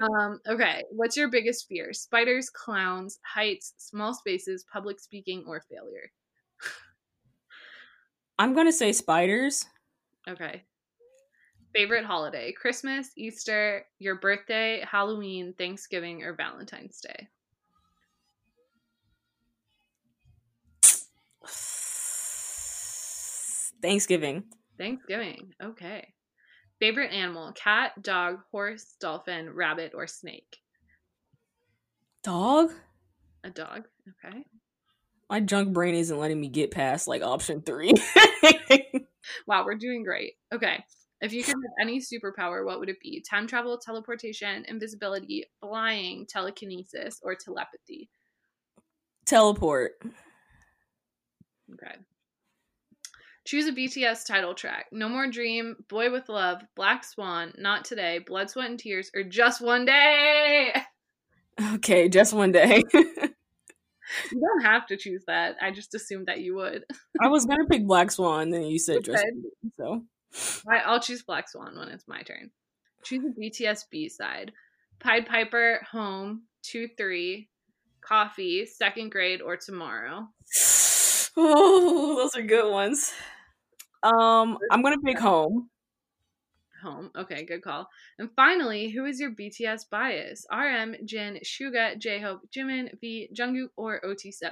Um, 0.00 0.40
okay, 0.48 0.84
what's 0.90 1.16
your 1.16 1.28
biggest 1.28 1.66
fear? 1.68 1.92
Spiders, 1.92 2.48
clowns, 2.48 3.18
heights, 3.22 3.74
small 3.76 4.14
spaces, 4.14 4.64
public 4.72 4.98
speaking, 4.98 5.44
or 5.46 5.62
failure? 5.70 6.10
I'm 8.38 8.54
gonna 8.54 8.72
say 8.72 8.92
spiders. 8.92 9.66
Okay. 10.28 10.62
Favorite 11.72 12.04
holiday? 12.04 12.52
Christmas, 12.52 13.10
Easter, 13.16 13.86
your 13.98 14.16
birthday, 14.16 14.84
Halloween, 14.88 15.54
Thanksgiving, 15.56 16.22
or 16.22 16.34
Valentine's 16.34 17.00
Day? 17.00 17.28
Thanksgiving. 23.82 24.44
Thanksgiving. 24.78 25.54
Okay. 25.62 26.12
Favorite 26.80 27.12
animal? 27.12 27.52
Cat, 27.52 27.92
dog, 28.02 28.40
horse, 28.50 28.96
dolphin, 29.00 29.50
rabbit, 29.50 29.92
or 29.94 30.06
snake? 30.06 30.58
Dog? 32.22 32.72
A 33.44 33.50
dog. 33.50 33.84
Okay. 34.24 34.44
My 35.30 35.40
junk 35.40 35.72
brain 35.72 35.94
isn't 35.94 36.18
letting 36.18 36.40
me 36.40 36.48
get 36.48 36.72
past 36.72 37.06
like 37.06 37.22
option 37.22 37.62
three. 37.62 37.92
Wow, 39.46 39.64
we're 39.64 39.74
doing 39.74 40.02
great. 40.02 40.34
Okay. 40.52 40.84
If 41.20 41.32
you 41.32 41.42
could 41.44 41.54
have 41.54 41.86
any 41.86 42.00
superpower, 42.00 42.64
what 42.64 42.80
would 42.80 42.88
it 42.88 43.00
be? 43.00 43.22
Time 43.28 43.46
travel, 43.46 43.76
teleportation, 43.78 44.64
invisibility, 44.66 45.44
flying, 45.60 46.26
telekinesis, 46.26 47.20
or 47.22 47.34
telepathy? 47.34 48.08
Teleport. 49.26 49.92
Okay. 51.74 51.96
Choose 53.44 53.66
a 53.66 53.72
BTS 53.72 54.26
title 54.26 54.54
track. 54.54 54.86
No 54.92 55.08
More 55.08 55.26
Dream, 55.26 55.76
Boy 55.88 56.10
with 56.10 56.28
Luv, 56.28 56.62
Black 56.74 57.04
Swan, 57.04 57.52
Not 57.58 57.84
Today, 57.84 58.18
Blood, 58.18 58.50
Sweat, 58.50 58.70
and 58.70 58.78
Tears, 58.78 59.10
or 59.14 59.22
Just 59.22 59.60
One 59.60 59.84
Day. 59.84 60.72
Okay, 61.74 62.08
just 62.08 62.32
one 62.32 62.52
day. 62.52 62.82
You 64.32 64.40
don't 64.40 64.64
have 64.64 64.86
to 64.88 64.96
choose 64.96 65.22
that. 65.26 65.56
I 65.62 65.70
just 65.70 65.94
assumed 65.94 66.26
that 66.26 66.40
you 66.40 66.56
would. 66.56 66.84
I 67.20 67.28
was 67.28 67.46
gonna 67.46 67.66
pick 67.70 67.86
Black 67.86 68.10
Swan, 68.10 68.50
then 68.50 68.62
you 68.64 68.78
said 68.78 69.04
just 69.04 69.22
Okay. 69.22 69.30
so. 69.76 70.04
I'll 70.68 71.00
choose 71.00 71.22
Black 71.22 71.48
Swan 71.48 71.76
when 71.78 71.88
it's 71.88 72.08
my 72.08 72.22
turn. 72.22 72.50
Choose 73.02 73.24
a 73.24 73.40
BTS 73.40 73.84
B 73.90 74.08
side. 74.08 74.52
Pied 75.00 75.26
Piper, 75.26 75.86
Home, 75.90 76.42
2 76.62 76.88
3, 76.96 77.48
Coffee, 78.00 78.66
Second 78.66 79.10
Grade, 79.10 79.40
or 79.40 79.56
Tomorrow. 79.56 80.28
Oh, 81.36 82.16
those 82.16 82.34
are 82.34 82.44
good 82.44 82.70
ones. 82.70 83.12
Um, 84.02 84.58
I'm 84.70 84.82
gonna 84.82 84.98
pick 84.98 85.18
home. 85.18 85.70
Home. 86.82 87.10
Okay, 87.16 87.44
good 87.44 87.62
call. 87.62 87.88
And 88.18 88.30
finally, 88.34 88.90
who 88.90 89.04
is 89.04 89.20
your 89.20 89.30
BTS 89.30 89.88
bias? 89.90 90.44
RM, 90.50 90.96
Jin, 91.04 91.38
Suga, 91.44 91.96
J-Hope, 91.96 92.40
Jimin, 92.50 92.98
V, 93.00 93.28
Jungkook, 93.32 93.68
or 93.76 94.00
OT7? 94.00 94.50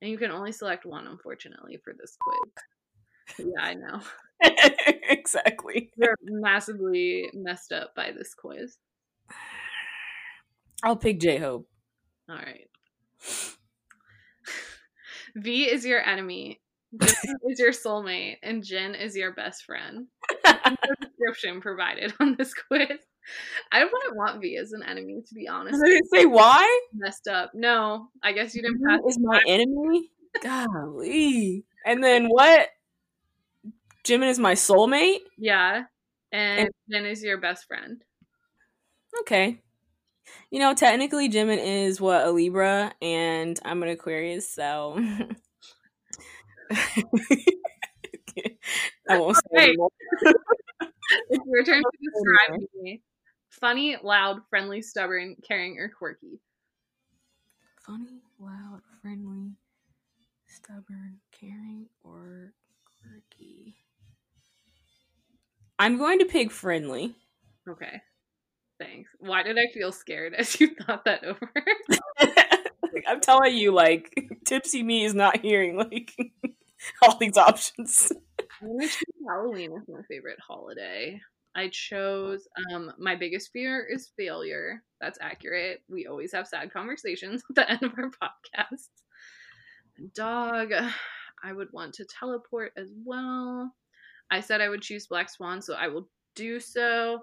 And 0.00 0.10
you 0.10 0.16
can 0.16 0.30
only 0.30 0.50
select 0.50 0.86
one, 0.86 1.06
unfortunately, 1.06 1.78
for 1.84 1.92
this 1.92 2.16
quiz. 2.18 3.46
Yeah, 3.54 3.62
I 3.62 3.74
know. 3.74 4.00
exactly. 5.08 5.90
They're 5.96 6.16
massively 6.22 7.30
messed 7.34 7.72
up 7.72 7.94
by 7.94 8.12
this 8.16 8.34
quiz. 8.34 8.76
I'll 10.82 10.96
pick 10.96 11.20
J 11.20 11.38
Hope. 11.38 11.68
All 12.28 12.36
right. 12.36 12.68
V 15.36 15.64
is 15.64 15.84
your 15.84 16.02
enemy. 16.02 16.60
Jin 17.00 17.36
is 17.48 17.58
your 17.58 17.72
soulmate, 17.72 18.36
and 18.42 18.62
Jin 18.62 18.94
is 18.94 19.16
your 19.16 19.32
best 19.32 19.64
friend. 19.64 20.06
Description 21.00 21.60
provided 21.60 22.12
on 22.20 22.36
this 22.36 22.52
quiz. 22.54 22.98
I 23.70 23.84
wouldn't 23.84 24.16
want 24.16 24.40
V 24.40 24.56
as 24.56 24.72
an 24.72 24.82
enemy, 24.82 25.22
to 25.26 25.34
be 25.34 25.48
honest. 25.48 25.80
I 25.82 25.88
Did 25.88 25.98
it 25.98 26.10
say 26.12 26.26
why? 26.26 26.80
Messed 26.92 27.28
up. 27.28 27.52
No, 27.54 28.08
I 28.22 28.32
guess 28.32 28.54
you 28.54 28.62
didn't 28.62 28.82
pass. 28.84 29.00
Is 29.08 29.18
my 29.20 29.40
enemy? 29.46 30.10
Golly. 30.42 31.64
And 31.86 32.02
then 32.02 32.26
what? 32.28 32.68
Jimin 34.04 34.28
is 34.28 34.38
my 34.38 34.54
soulmate? 34.54 35.20
Yeah, 35.38 35.84
and 36.32 36.70
Jin 36.90 37.06
is 37.06 37.22
your 37.22 37.38
best 37.38 37.66
friend. 37.66 38.02
Okay. 39.20 39.60
You 40.50 40.58
know, 40.58 40.74
technically 40.74 41.28
Jimin 41.28 41.86
is 41.86 42.00
what 42.00 42.26
a 42.26 42.30
Libra 42.30 42.92
and 43.02 43.58
I'm 43.64 43.82
an 43.82 43.88
Aquarius, 43.90 44.48
so 44.48 44.96
I 49.08 49.18
won't 49.18 49.36
say 49.36 49.64
anymore. 49.64 49.90
It's 51.28 51.44
your 51.46 51.64
turn 51.64 51.82
to 51.82 51.90
describe 52.00 52.60
me. 52.82 53.02
Funny, 53.50 53.96
loud, 54.02 54.40
friendly, 54.48 54.80
stubborn, 54.82 55.36
caring, 55.46 55.78
or 55.78 55.90
quirky. 55.90 56.40
Funny, 57.84 58.22
loud, 58.38 58.80
friendly, 59.02 59.52
stubborn, 60.46 61.18
caring, 61.32 61.86
or 62.02 62.54
I'm 65.82 65.98
going 65.98 66.20
to 66.20 66.26
pick 66.26 66.52
friendly. 66.52 67.16
Okay. 67.68 68.00
Thanks. 68.78 69.10
Why 69.18 69.42
did 69.42 69.58
I 69.58 69.66
feel 69.74 69.90
scared 69.90 70.32
as 70.38 70.60
you 70.60 70.76
thought 70.76 71.04
that 71.06 71.24
over? 71.24 71.52
I'm 73.08 73.20
telling 73.20 73.56
you, 73.56 73.72
like, 73.72 74.14
tipsy 74.44 74.84
me 74.84 75.04
is 75.04 75.12
not 75.12 75.40
hearing 75.40 75.76
like 75.76 76.14
all 77.02 77.18
these 77.18 77.36
options. 77.36 78.12
I'm 78.60 78.68
gonna 78.68 78.86
choose 78.86 79.02
Halloween 79.28 79.72
is 79.72 79.88
my 79.88 80.02
favorite 80.08 80.38
holiday. 80.38 81.20
I 81.56 81.68
chose 81.68 82.46
um 82.72 82.92
my 82.98 83.16
biggest 83.16 83.50
fear 83.52 83.84
is 83.84 84.12
failure. 84.16 84.84
That's 85.00 85.18
accurate. 85.20 85.82
We 85.88 86.06
always 86.06 86.32
have 86.32 86.46
sad 86.46 86.72
conversations 86.72 87.42
at 87.50 87.56
the 87.56 87.68
end 87.68 87.82
of 87.82 87.92
our 87.98 88.10
podcast. 88.10 88.88
Dog, 90.14 90.72
I 91.42 91.52
would 91.52 91.72
want 91.72 91.94
to 91.94 92.04
teleport 92.04 92.72
as 92.76 92.88
well. 93.04 93.74
I 94.32 94.40
said 94.40 94.60
I 94.60 94.68
would 94.68 94.82
choose 94.82 95.06
Black 95.06 95.28
Swan, 95.30 95.60
so 95.62 95.74
I 95.74 95.86
will 95.88 96.08
do 96.34 96.58
so. 96.58 97.20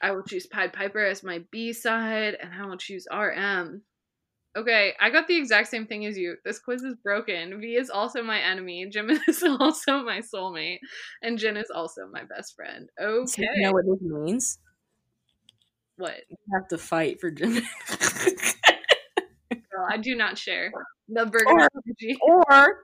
I 0.00 0.12
will 0.12 0.22
choose 0.22 0.46
Pied 0.46 0.72
Piper 0.72 1.04
as 1.04 1.22
my 1.24 1.40
B 1.50 1.72
side, 1.72 2.36
and 2.40 2.52
I 2.54 2.64
will 2.66 2.76
choose 2.78 3.06
RM. 3.12 3.82
Okay, 4.56 4.92
I 5.00 5.10
got 5.10 5.26
the 5.26 5.36
exact 5.36 5.66
same 5.68 5.84
thing 5.86 6.06
as 6.06 6.16
you. 6.16 6.36
This 6.44 6.60
quiz 6.60 6.84
is 6.84 6.94
broken. 7.02 7.60
V 7.60 7.74
is 7.74 7.90
also 7.90 8.22
my 8.22 8.38
enemy. 8.38 8.86
Jim 8.88 9.10
is 9.28 9.42
also 9.42 10.04
my 10.04 10.20
soulmate, 10.20 10.78
and 11.22 11.36
Jin 11.38 11.56
is 11.56 11.70
also 11.74 12.02
my 12.12 12.22
best 12.24 12.54
friend. 12.54 12.88
Okay, 13.02 13.26
So 13.26 13.42
you 13.42 13.62
know 13.62 13.72
what 13.72 13.84
this 13.84 14.00
means? 14.00 14.58
what? 15.96 16.14
You 16.30 16.36
have 16.54 16.68
to 16.68 16.78
fight 16.78 17.20
for 17.20 17.30
Jim. 17.32 17.54
Girl, 19.50 19.86
I 19.90 19.96
do 19.96 20.14
not 20.14 20.38
share 20.38 20.70
the 21.08 21.26
burger 21.26 21.48
Or- 21.48 21.60
energy. 21.86 22.16
or 22.22 22.78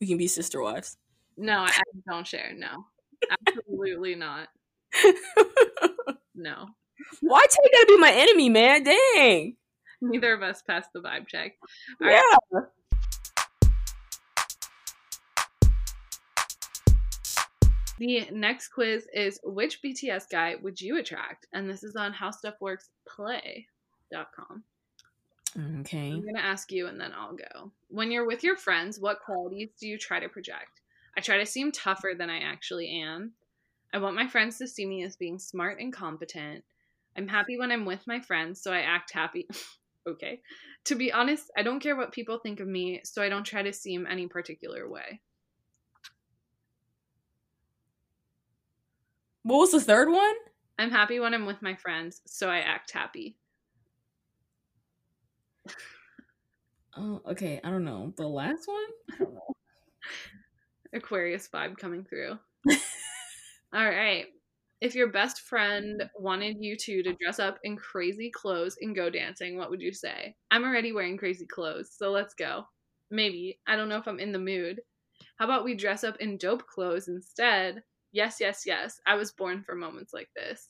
we 0.00 0.06
can 0.06 0.18
be 0.18 0.28
sister 0.28 0.60
wives. 0.62 0.96
No, 1.36 1.58
I 1.60 1.72
don't 2.08 2.26
share. 2.26 2.52
No, 2.56 2.84
absolutely 3.48 4.14
not. 4.14 4.48
No, 6.34 6.66
Why 7.20 7.40
Tae 7.48 7.70
gotta 7.72 7.86
be 7.88 7.98
my 7.98 8.12
enemy, 8.12 8.48
man? 8.48 8.82
Dang. 8.84 9.56
neither 10.00 10.32
of 10.34 10.42
us 10.42 10.62
passed 10.62 10.90
the 10.94 11.00
vibe 11.00 11.26
check. 11.26 11.52
All 12.02 12.08
Yeah. 12.10 12.22
right. 12.52 12.64
The 17.98 18.28
next 18.30 18.68
quiz 18.68 19.06
is 19.14 19.40
which 19.42 19.80
BTS 19.82 20.24
guy 20.30 20.56
would 20.60 20.78
you 20.80 20.98
attract? 20.98 21.46
And 21.54 21.68
this 21.68 21.82
is 21.82 21.96
on 21.96 22.12
howstuffworksplay.com. 22.12 24.62
Okay. 25.80 26.10
I'm 26.12 26.20
going 26.20 26.34
to 26.34 26.44
ask 26.44 26.70
you 26.70 26.88
and 26.88 27.00
then 27.00 27.12
I'll 27.18 27.34
go. 27.34 27.72
When 27.88 28.10
you're 28.10 28.26
with 28.26 28.44
your 28.44 28.56
friends, 28.56 29.00
what 29.00 29.20
qualities 29.20 29.70
do 29.80 29.88
you 29.88 29.96
try 29.96 30.20
to 30.20 30.28
project? 30.28 30.82
I 31.16 31.20
try 31.20 31.38
to 31.38 31.46
seem 31.46 31.72
tougher 31.72 32.12
than 32.16 32.30
I 32.30 32.40
actually 32.40 33.00
am. 33.02 33.32
I 33.92 33.98
want 33.98 34.16
my 34.16 34.26
friends 34.26 34.58
to 34.58 34.68
see 34.68 34.84
me 34.84 35.02
as 35.04 35.16
being 35.16 35.38
smart 35.38 35.80
and 35.80 35.92
competent. 35.92 36.64
I'm 37.16 37.28
happy 37.28 37.58
when 37.58 37.72
I'm 37.72 37.86
with 37.86 38.06
my 38.06 38.20
friends, 38.20 38.60
so 38.60 38.72
I 38.72 38.80
act 38.80 39.12
happy. 39.12 39.48
okay. 40.06 40.40
To 40.84 40.94
be 40.94 41.12
honest, 41.12 41.50
I 41.56 41.62
don't 41.62 41.80
care 41.80 41.96
what 41.96 42.12
people 42.12 42.38
think 42.38 42.60
of 42.60 42.68
me, 42.68 43.00
so 43.04 43.22
I 43.22 43.28
don't 43.28 43.44
try 43.44 43.62
to 43.62 43.72
seem 43.72 44.06
any 44.06 44.26
particular 44.26 44.88
way. 44.88 45.20
What 49.42 49.58
was 49.58 49.72
the 49.72 49.80
third 49.80 50.10
one? 50.10 50.34
I'm 50.78 50.90
happy 50.90 51.20
when 51.20 51.32
I'm 51.32 51.46
with 51.46 51.62
my 51.62 51.76
friends, 51.76 52.20
so 52.26 52.50
I 52.50 52.58
act 52.58 52.90
happy. 52.90 53.36
Oh, 56.96 57.20
okay. 57.30 57.60
I 57.62 57.70
don't 57.70 57.84
know. 57.84 58.12
The 58.16 58.26
last 58.26 58.66
one? 58.66 58.86
I 59.12 59.16
don't 59.18 59.34
know. 59.34 59.54
Aquarius 60.92 61.48
vibe 61.48 61.76
coming 61.76 62.04
through. 62.04 62.38
All 63.74 63.88
right. 63.88 64.26
If 64.80 64.94
your 64.94 65.10
best 65.10 65.40
friend 65.40 66.02
wanted 66.18 66.56
you 66.60 66.76
two 66.76 67.02
to 67.02 67.14
dress 67.14 67.38
up 67.38 67.58
in 67.64 67.76
crazy 67.76 68.30
clothes 68.30 68.76
and 68.80 68.94
go 68.94 69.08
dancing, 69.08 69.56
what 69.56 69.70
would 69.70 69.80
you 69.80 69.92
say? 69.92 70.34
I'm 70.50 70.64
already 70.64 70.92
wearing 70.92 71.16
crazy 71.16 71.46
clothes, 71.46 71.94
so 71.96 72.10
let's 72.10 72.34
go. 72.34 72.64
Maybe. 73.10 73.58
I 73.66 73.76
don't 73.76 73.88
know 73.88 73.96
if 73.98 74.06
I'm 74.06 74.20
in 74.20 74.32
the 74.32 74.38
mood. 74.38 74.80
How 75.36 75.46
about 75.46 75.64
we 75.64 75.74
dress 75.74 76.04
up 76.04 76.16
in 76.20 76.36
dope 76.36 76.66
clothes 76.66 77.08
instead? 77.08 77.82
Yes, 78.12 78.36
yes, 78.40 78.64
yes. 78.66 79.00
I 79.06 79.14
was 79.14 79.32
born 79.32 79.62
for 79.64 79.74
moments 79.74 80.12
like 80.12 80.28
this. 80.36 80.68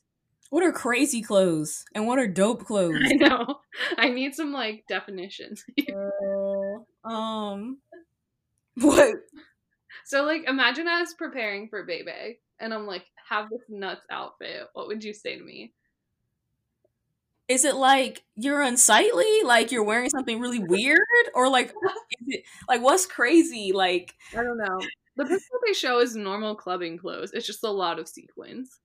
What 0.50 0.64
are 0.64 0.72
crazy 0.72 1.22
clothes? 1.22 1.85
And 1.94 2.07
what 2.07 2.18
are 2.18 2.29
dope 2.29 2.64
clothes? 2.66 3.02
I 3.05 3.14
know. 3.14 3.61
I 3.98 4.09
need 4.11 4.35
some 4.35 4.52
like 4.52 4.85
definitions. 4.88 5.64
Girl, 5.88 6.87
um 7.05 7.79
what 8.76 9.14
so 10.04 10.24
like 10.24 10.44
imagine 10.48 10.88
I 10.88 11.00
was 11.00 11.14
preparing 11.14 11.68
for 11.68 11.85
Bebe 11.85 12.38
and 12.59 12.72
I'm 12.72 12.87
like, 12.87 13.06
have 13.28 13.50
this 13.50 13.62
nuts 13.68 14.06
outfit. 14.11 14.68
What 14.72 14.88
would 14.88 15.04
you 15.04 15.12
say 15.12 15.37
to 15.38 15.44
me? 15.44 15.72
is 17.48 17.64
it 17.64 17.76
like 17.76 18.24
you're 18.35 18.62
unsightly? 18.62 19.42
Like 19.44 19.70
you're 19.70 19.85
wearing 19.85 20.11
something 20.11 20.40
really 20.40 20.59
weird? 20.59 21.00
Or 21.35 21.48
like 21.48 21.68
is 22.20 22.26
it 22.26 22.44
like 22.68 22.82
what's 22.82 23.06
crazy? 23.06 23.72
Like 23.72 24.14
I 24.37 24.42
don't 24.42 24.59
know. 24.59 24.78
The 25.16 25.24
picture 25.26 25.44
they 25.66 25.72
show 25.72 26.00
is 26.00 26.16
normal 26.16 26.54
clubbing 26.54 26.98
clothes. 26.98 27.32
It's 27.32 27.46
just 27.46 27.64
a 27.64 27.70
lot 27.70 27.98
of 27.98 28.09
sequins. 28.09 28.80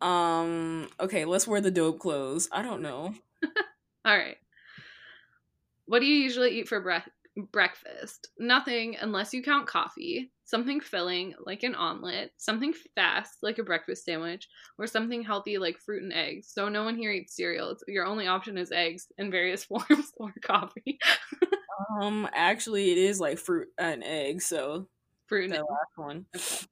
um 0.00 0.88
okay, 1.00 1.24
let's 1.24 1.46
wear 1.46 1.60
the 1.60 1.70
dope 1.70 1.98
clothes. 1.98 2.48
I 2.52 2.62
don't 2.62 2.82
know. 2.82 3.14
All 4.04 4.16
right. 4.16 4.36
What 5.86 6.00
do 6.00 6.06
you 6.06 6.16
usually 6.16 6.60
eat 6.60 6.68
for 6.68 6.80
bre- 6.80 7.08
breakfast? 7.38 8.28
Nothing 8.38 8.96
unless 9.00 9.32
you 9.32 9.42
count 9.42 9.66
coffee, 9.66 10.30
something 10.44 10.80
filling 10.80 11.34
like 11.44 11.62
an 11.62 11.74
omelet, 11.74 12.32
something 12.36 12.74
fast 12.94 13.38
like 13.42 13.58
a 13.58 13.62
breakfast 13.64 14.04
sandwich, 14.04 14.48
or 14.78 14.86
something 14.86 15.22
healthy 15.22 15.58
like 15.58 15.78
fruit 15.78 16.02
and 16.02 16.12
eggs. 16.12 16.48
So 16.52 16.68
no 16.68 16.84
one 16.84 16.96
here 16.96 17.12
eats 17.12 17.34
cereal. 17.36 17.76
Your 17.86 18.06
only 18.06 18.26
option 18.26 18.58
is 18.58 18.72
eggs 18.72 19.06
in 19.18 19.30
various 19.30 19.64
forms 19.66 20.12
or 20.16 20.32
coffee. 20.42 20.98
Um 22.00 22.28
actually 22.34 22.90
it 22.90 22.98
is 22.98 23.20
like 23.20 23.38
fruit 23.38 23.68
and 23.78 24.02
eggs, 24.04 24.46
so 24.46 24.88
Fruit 25.26 25.44
and 25.44 25.52
the 25.52 25.58
eggs. 25.58 25.66
last 25.70 25.96
one. 25.96 26.26
Okay. 26.34 26.66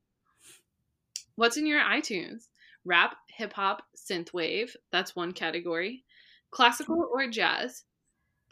What's 1.37 1.57
in 1.57 1.67
your 1.67 1.81
iTunes? 1.81 2.45
Rap, 2.85 3.17
hip 3.29 3.53
hop, 3.53 3.83
synthwave. 3.97 4.71
That's 4.91 5.15
one 5.15 5.33
category. 5.33 6.05
Classical 6.51 7.09
or 7.13 7.29
jazz? 7.29 7.85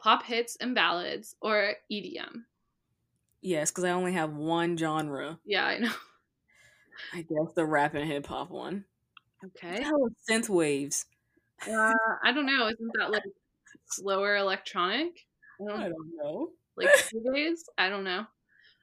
Pop 0.05 0.23
hits 0.23 0.57
and 0.57 0.75
ballads 0.75 1.35
or 1.41 1.77
EDM? 1.91 2.45
Yes, 3.41 3.71
because 3.71 3.85
I 3.85 3.91
only 3.91 4.13
have 4.13 4.35
one 4.35 4.77
genre. 4.77 5.41
Yeah, 5.47 5.65
I 5.65 5.79
know. 5.79 5.93
I 7.15 7.23
guess 7.23 7.55
the 7.55 7.65
rap 7.65 7.95
and 7.95 8.07
hip 8.07 8.27
hop 8.27 8.51
one. 8.51 8.85
Okay. 9.45 9.85
Synth 10.29 10.49
waves. 10.49 11.07
Uh, 11.67 11.95
I 12.23 12.33
don't 12.33 12.47
know. 12.47 12.69
Isn't 12.69 12.93
that 12.99 13.11
like 13.11 13.23
slower 13.87 14.37
electronic? 14.37 15.27
I 15.61 15.65
I 15.75 15.89
don't 15.89 15.89
don't 15.89 16.17
know. 16.17 16.51
like 16.77 16.91
days. 17.35 17.65
I 17.79 17.89
don't 17.89 18.05
know. 18.05 18.27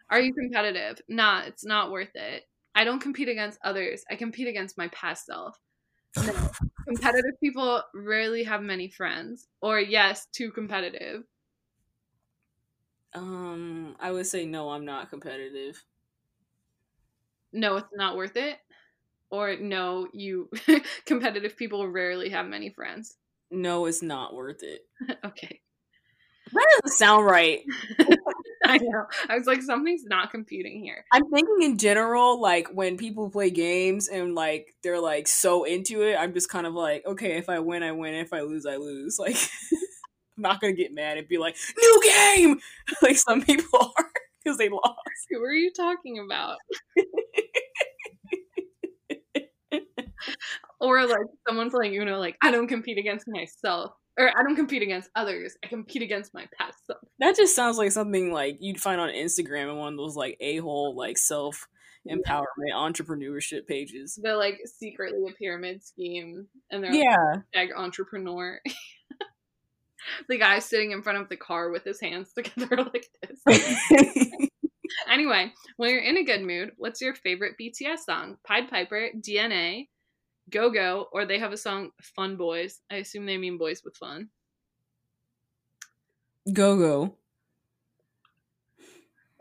Are 0.10 0.20
you 0.20 0.34
competitive? 0.34 1.02
Nah, 1.08 1.44
it's 1.44 1.66
not 1.66 1.92
worth 1.92 2.16
it. 2.16 2.44
I 2.76 2.84
don't 2.84 3.00
compete 3.02 3.30
against 3.30 3.60
others. 3.64 4.04
I 4.10 4.16
compete 4.16 4.48
against 4.48 4.78
my 4.78 4.88
past 4.90 5.26
self. 5.26 5.60
No. 6.18 6.52
competitive 6.88 7.40
people 7.40 7.84
rarely 7.94 8.44
have 8.44 8.62
many 8.62 8.90
friends. 8.90 9.48
Or 9.62 9.80
yes, 9.80 10.28
too 10.32 10.52
competitive. 10.52 11.24
Um, 13.14 13.96
I 14.00 14.12
would 14.12 14.28
say 14.28 14.46
no. 14.46 14.70
I'm 14.70 14.86
not 14.86 15.10
competitive. 15.10 15.84
No, 17.54 17.78
it's 17.78 17.90
not 17.94 18.16
worth 18.16 18.38
it. 18.38 18.58
Or 19.30 19.56
no, 19.56 20.08
you 20.14 20.50
competitive 21.06 21.56
people 21.58 21.88
rarely 21.90 22.30
have 22.30 22.48
many 22.48 22.70
friends. 22.70 23.16
No, 23.50 23.86
it's 23.86 24.02
not 24.02 24.34
worth 24.34 24.64
it. 24.64 24.82
okay. 25.26 25.62
That 26.54 26.68
doesn't 26.82 26.98
sound 26.98 27.26
right. 27.26 27.64
I 28.64 28.78
know. 28.78 29.06
I 29.28 29.38
was 29.38 29.48
like, 29.48 29.62
something's 29.62 30.04
not 30.06 30.32
computing 30.32 30.84
here. 30.84 31.06
I'm 31.12 31.30
thinking 31.32 31.62
in 31.62 31.78
general, 31.78 32.40
like 32.40 32.68
when 32.74 32.98
people 32.98 33.30
play 33.30 33.50
games 33.50 34.08
and 34.08 34.36
like 34.36 34.76
they're 34.84 35.00
like 35.00 35.28
so 35.28 35.64
into 35.64 36.02
it, 36.04 36.16
I'm 36.16 36.34
just 36.34 36.50
kind 36.50 36.68
of 36.68 36.74
like, 36.74 37.06
okay, 37.06 37.38
if 37.38 37.50
I 37.50 37.60
win, 37.60 37.84
I 37.84 37.92
win. 37.92 38.14
If 38.14 38.34
I 38.34 38.42
lose, 38.42 38.66
I 38.66 38.78
lose. 38.78 39.20
Like, 39.32 39.38
I'm 40.38 40.42
not 40.42 40.62
gonna 40.62 40.74
get 40.74 40.94
mad 40.94 41.18
and 41.18 41.28
be 41.28 41.38
like, 41.38 41.56
new 41.78 42.02
game, 42.04 42.60
like 43.02 43.18
some 43.18 43.44
people 43.44 43.94
are 43.98 44.12
because 44.44 44.58
they 44.58 44.70
lost. 44.70 44.98
Who 45.30 45.44
are 45.44 45.54
you 45.54 45.72
talking 45.72 46.20
about? 46.20 46.58
Or 50.82 51.06
like 51.06 51.20
someone 51.48 51.70
playing 51.70 51.96
Uno, 51.96 52.20
like, 52.20 52.36
I 52.44 52.52
don't 52.52 52.68
compete 52.68 52.98
against 52.98 53.26
myself. 53.28 53.92
Or 54.20 54.28
I 54.28 54.44
don't 54.44 54.58
compete 54.58 54.82
against 54.82 55.10
others. 55.16 55.56
I 55.64 55.68
compete 55.68 56.02
against 56.02 56.34
my 56.34 56.46
past 56.60 56.86
self. 56.86 57.00
That 57.20 57.38
just 57.38 57.56
sounds 57.56 57.78
like 57.78 57.94
something 57.94 58.34
like 58.34 58.58
you'd 58.60 58.82
find 58.82 59.00
on 59.00 59.10
Instagram 59.10 59.70
and 59.70 59.78
one 59.78 59.94
of 59.94 59.98
those 59.98 60.18
like 60.18 60.36
a 60.42 60.58
hole 60.58 60.96
like 60.98 61.18
self 61.18 61.66
empowerment 62.10 62.74
entrepreneurship 62.76 63.68
pages. 63.68 64.20
They're 64.22 64.36
like 64.36 64.60
secretly 64.66 65.20
a 65.30 65.34
pyramid 65.34 65.82
scheme 65.86 66.48
and 66.70 66.84
they're 66.84 66.94
Yeah. 66.94 67.36
like 67.56 67.70
entrepreneur. 67.76 68.60
the 70.28 70.38
guy 70.38 70.60
sitting 70.60 70.92
in 70.92 71.04
front 71.04 71.20
of 71.20 71.30
the 71.30 71.38
car 71.38 71.70
with 71.70 71.84
his 71.86 72.02
hands 72.02 72.34
together 72.38 72.78
like 72.78 73.08
this. 73.22 74.28
Anyway, 75.10 75.52
when 75.78 75.90
you're 75.90 76.02
in 76.02 76.18
a 76.18 76.24
good 76.24 76.42
mood, 76.42 76.72
what's 76.78 77.02
your 77.02 77.14
favorite 77.14 77.56
BTS 77.60 78.00
song? 78.06 78.38
Pied 78.46 78.70
Piper, 78.70 79.10
DNA, 79.18 79.88
Go 80.52 80.70
Go, 80.70 81.08
or 81.12 81.26
they 81.26 81.40
have 81.40 81.54
a 81.54 81.58
song 81.58 81.92
Fun 82.02 82.36
Boys. 82.36 82.82
I 82.92 82.98
assume 82.98 83.26
they 83.26 83.38
mean 83.38 83.58
boys 83.58 83.84
with 83.84 83.98
fun. 83.98 84.30
go 86.52 86.78
go. 86.78 87.16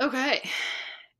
Okay. 0.01 0.49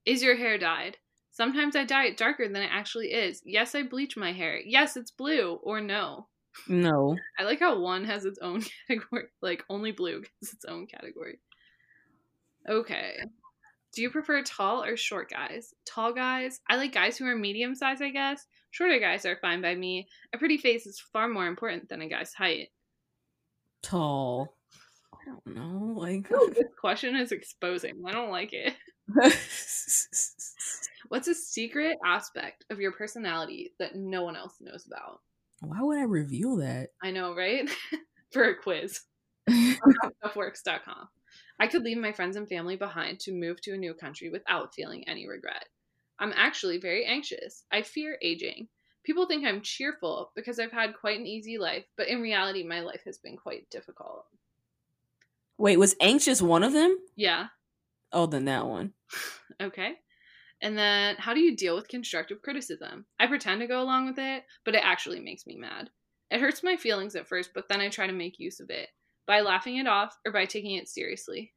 Is 0.07 0.23
your 0.23 0.37
hair 0.37 0.57
dyed? 0.59 0.97
Sometimes 1.31 1.77
I 1.77 1.85
dye 1.85 2.07
it 2.07 2.17
darker 2.17 2.49
than 2.49 2.63
it 2.63 2.71
actually 2.73 3.09
is. 3.09 3.43
Yes, 3.45 3.75
I 3.75 3.83
bleach 3.83 4.17
my 4.17 4.33
hair. 4.33 4.59
Yes, 4.65 4.97
it's 4.97 5.11
blue. 5.11 5.59
Or 5.63 5.81
no. 5.81 6.29
No. 6.69 7.17
I 7.39 7.45
like 7.45 7.61
how 7.61 7.79
one 7.79 8.05
has 8.05 8.25
its 8.25 8.39
own 8.41 8.63
category. 8.89 9.25
Like 9.41 9.65
only 9.69 9.93
blue 9.93 10.23
gets 10.23 10.53
its 10.53 10.65
own 10.65 10.87
category. 10.87 11.39
Okay. 12.69 13.17
Do 13.95 14.03
you 14.03 14.11
prefer 14.11 14.43
tall 14.43 14.85
or 14.85 14.97
short 14.97 15.31
guys? 15.31 15.75
Tall 15.87 16.13
guys? 16.13 16.61
I 16.69 16.77
like 16.77 16.93
guys 16.93 17.17
who 17.17 17.27
are 17.27 17.37
medium 17.37 17.75
size, 17.75 18.01
I 18.01 18.11
guess. 18.11 18.47
Shorter 18.71 18.99
guys 18.99 19.27
are 19.27 19.39
fine 19.41 19.63
by 19.63 19.75
me. 19.75 20.09
A 20.35 20.39
pretty 20.39 20.59
face 20.59 20.87
is 20.87 21.01
far 21.13 21.29
more 21.29 21.47
important 21.47 21.89
than 21.89 22.03
a 22.03 22.09
guy's 22.09 22.33
height. 22.33 22.69
Tall. 23.83 24.57
I 25.15 25.25
don't 25.27 25.57
know. 25.57 26.01
Like 26.01 26.29
this 26.29 26.65
question 26.81 27.17
is 27.17 27.33
exposing. 27.33 28.03
I 28.07 28.13
don't 28.13 28.31
like 28.31 28.53
it. 28.53 28.75
What's 31.09 31.29
a 31.29 31.35
secret 31.35 31.99
aspect 32.05 32.65
of 32.71 32.81
your 32.81 32.93
personality 32.93 33.73
that 33.79 33.97
no 33.97 34.23
one 34.23 34.37
else 34.37 34.55
knows 34.61 34.87
about? 34.87 35.21
Why 35.61 35.81
would 35.81 35.99
I 35.99 36.03
reveal 36.03 36.57
that? 36.57 36.91
I 37.03 37.11
know, 37.11 37.35
right? 37.35 37.69
For 38.33 38.45
a 38.45 38.57
quiz. 38.57 39.01
Stuffworks.com. 39.49 41.09
I 41.59 41.67
could 41.67 41.83
leave 41.83 41.99
my 41.99 42.13
friends 42.13 42.37
and 42.37 42.49
family 42.49 42.77
behind 42.77 43.21
to 43.21 43.33
move 43.33 43.61
to 43.63 43.73
a 43.73 43.77
new 43.77 43.93
country 43.93 44.31
without 44.31 44.75
feeling 44.75 45.07
any 45.09 45.29
regret. 45.29 45.67
I'm 46.21 46.35
actually 46.37 46.79
very 46.79 47.05
anxious. 47.07 47.65
I 47.73 47.83
fear 47.83 48.19
aging. 48.23 48.69
People 49.03 49.27
think 49.27 49.47
I'm 49.47 49.63
cheerful 49.63 50.31
because 50.37 50.59
I've 50.59 50.71
had 50.71 50.95
quite 50.95 51.19
an 51.19 51.27
easy 51.27 51.57
life, 51.57 51.85
but 51.97 52.09
in 52.09 52.21
reality, 52.21 52.63
my 52.63 52.81
life 52.81 53.01
has 53.07 53.19
been 53.19 53.37
quite 53.37 53.69
difficult. 53.71 54.27
Wait, 55.57 55.79
was 55.79 55.97
anxious 56.01 56.43
one 56.43 56.63
of 56.63 56.75
them? 56.75 56.99
Yeah. 57.17 57.47
Oh, 58.13 58.27
then 58.27 58.45
that 58.45 58.67
one. 58.67 58.93
Okay. 59.61 59.93
And 60.63 60.79
then, 60.79 61.17
how 61.19 61.35
do 61.35 61.41
you 61.41 61.55
deal 61.55 61.75
with 61.75 61.89
constructive 61.89 62.41
criticism? 62.41 63.05
I 63.19 63.27
pretend 63.27 63.61
to 63.61 63.67
go 63.67 63.83
along 63.83 64.07
with 64.07 64.19
it, 64.19 64.45
but 64.65 64.75
it 64.75 64.83
actually 64.83 65.21
makes 65.21 65.47
me 65.47 65.55
mad. 65.57 65.91
It 66.31 66.41
hurts 66.41 66.63
my 66.63 66.77
feelings 66.77 67.15
at 67.15 67.27
first, 67.27 67.51
but 67.55 67.69
then 67.69 67.81
I 67.81 67.91
try 67.91 68.07
to 68.07 68.13
make 68.13 68.39
use 68.39 68.61
of 68.61 68.71
it 68.71 68.89
by 69.27 69.41
laughing 69.41 69.77
it 69.77 69.87
off 69.87 70.17
or 70.25 70.33
by 70.33 70.47
taking 70.47 70.77
it 70.77 70.89
seriously. 70.89 71.53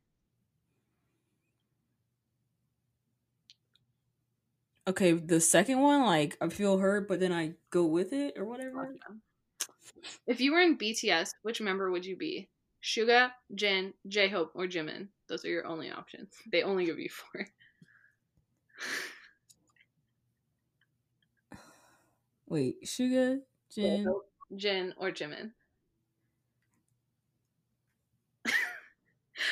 Okay, 4.85 5.13
the 5.13 5.39
second 5.39 5.79
one, 5.79 6.03
like 6.03 6.37
I 6.41 6.49
feel 6.49 6.77
hurt, 6.77 7.07
but 7.07 7.21
then 7.21 7.31
I 7.31 7.53
go 7.69 7.85
with 7.85 8.11
it 8.11 8.37
or 8.37 8.43
whatever. 8.43 8.95
If 10.27 10.41
you 10.41 10.51
were 10.51 10.59
in 10.59 10.77
BTS, 10.77 11.29
which 11.43 11.61
member 11.61 11.89
would 11.89 12.05
you 12.05 12.17
be? 12.17 12.49
Suga, 12.83 13.31
Jin, 13.55 13.93
J 14.09 14.27
Hope, 14.27 14.51
or 14.53 14.67
Jimin? 14.67 15.07
Those 15.29 15.45
are 15.45 15.49
your 15.49 15.65
only 15.65 15.89
options. 15.89 16.33
They 16.51 16.63
only 16.63 16.85
give 16.85 16.99
you 16.99 17.07
four. 17.09 17.47
Wait, 22.49 22.83
Suga, 22.83 23.39
Jin, 23.73 24.05
Jin, 24.57 24.93
or 24.97 25.11
Jimin? 25.11 25.51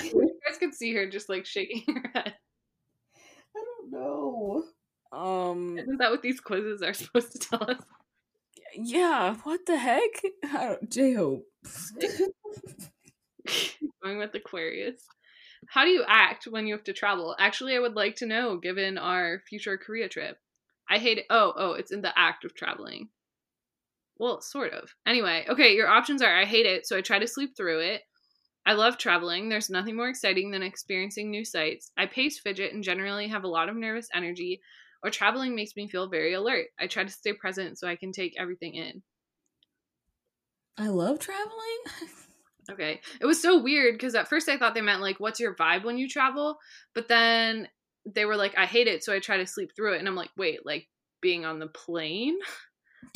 you 0.02 0.40
guys 0.46 0.58
could 0.60 0.74
see 0.74 0.94
her 0.94 1.10
just 1.10 1.30
like 1.30 1.46
shaking 1.46 1.84
her 1.88 2.12
head. 2.14 2.36
I 3.56 3.64
don't 3.64 3.92
know. 3.92 4.66
Um, 5.12 5.78
isn't 5.78 5.98
that 5.98 6.12
what 6.12 6.22
these 6.22 6.40
quizzes 6.40 6.82
are 6.82 6.94
supposed 7.02 7.34
to 7.34 7.40
tell 7.40 7.70
us? 7.70 7.82
Yeah. 8.76 9.36
What 9.44 9.66
the 9.66 9.78
heck? 9.78 10.22
J 10.88 11.14
Hope. 11.14 11.46
Going 14.04 14.18
with 14.18 14.34
Aquarius. 14.34 15.04
How 15.68 15.84
do 15.84 15.92
you 15.92 16.04
act 16.08 16.48
when 16.50 16.66
you 16.68 16.74
have 16.74 16.84
to 16.86 16.94
travel? 16.94 17.36
Actually, 17.38 17.76
I 17.76 17.80
would 17.80 17.96
like 17.96 18.16
to 18.18 18.26
know, 18.26 18.58
given 18.58 18.98
our 18.98 19.42
future 19.48 19.78
Korea 19.78 20.10
trip. 20.10 20.38
I 20.90 20.98
hate 20.98 21.20
it. 21.20 21.26
Oh, 21.30 21.54
oh, 21.56 21.74
it's 21.74 21.92
in 21.92 22.02
the 22.02 22.18
act 22.18 22.46
of 22.46 22.56
traveling. 22.56 23.10
Well, 24.18 24.42
sort 24.42 24.74
of. 24.74 24.94
Anyway, 25.08 25.46
okay, 25.50 25.74
your 25.74 25.88
options 25.88 26.22
are 26.22 26.36
I 26.36 26.46
hate 26.46 26.66
it, 26.66 26.86
so 26.86 26.98
I 26.98 27.02
try 27.02 27.20
to 27.20 27.28
sleep 27.28 27.56
through 27.56 27.80
it. 27.80 28.02
I 28.66 28.74
love 28.74 28.98
traveling. 28.98 29.50
There's 29.50 29.70
nothing 29.70 29.96
more 29.96 30.10
exciting 30.10 30.52
than 30.52 30.62
experiencing 30.62 31.32
new 31.32 31.44
sights. 31.44 31.92
I 31.98 32.06
pace 32.06 32.40
fidget 32.40 32.74
and 32.74 32.84
generally 32.84 33.28
have 33.30 33.44
a 33.44 33.48
lot 33.48 33.70
of 33.70 33.76
nervous 33.76 34.10
energy, 34.14 34.62
or 35.04 35.10
traveling 35.10 35.56
makes 35.56 35.76
me 35.76 35.88
feel 35.88 36.10
very 36.10 36.34
alert. 36.34 36.68
I 36.80 36.88
try 36.88 37.04
to 37.04 37.12
stay 37.12 37.34
present 37.34 37.78
so 37.78 37.88
I 37.88 37.96
can 37.96 38.12
take 38.12 38.36
everything 38.40 38.76
in. 38.76 39.02
I 40.78 40.88
love 40.88 41.20
traveling. 41.20 41.80
okay. 42.72 43.02
It 43.20 43.26
was 43.26 43.42
so 43.42 43.62
weird 43.62 43.96
because 43.96 44.16
at 44.16 44.28
first 44.28 44.50
I 44.50 44.58
thought 44.58 44.74
they 44.74 44.82
meant 44.82 45.02
like, 45.02 45.20
what's 45.20 45.40
your 45.40 45.56
vibe 45.56 45.84
when 45.84 45.98
you 45.98 46.08
travel? 46.08 46.58
But 46.94 47.08
then 47.08 47.68
they 48.06 48.26
were 48.26 48.38
like, 48.38 48.58
I 48.58 48.66
hate 48.66 48.88
it, 48.88 49.04
so 49.04 49.14
I 49.14 49.20
try 49.20 49.38
to 49.38 49.46
sleep 49.46 49.72
through 49.76 49.94
it. 49.94 50.00
And 50.00 50.08
I'm 50.08 50.16
like, 50.16 50.32
wait, 50.38 50.66
like 50.66 50.88
being 51.22 51.46
on 51.46 51.60
the 51.60 51.68
plane? 51.68 52.38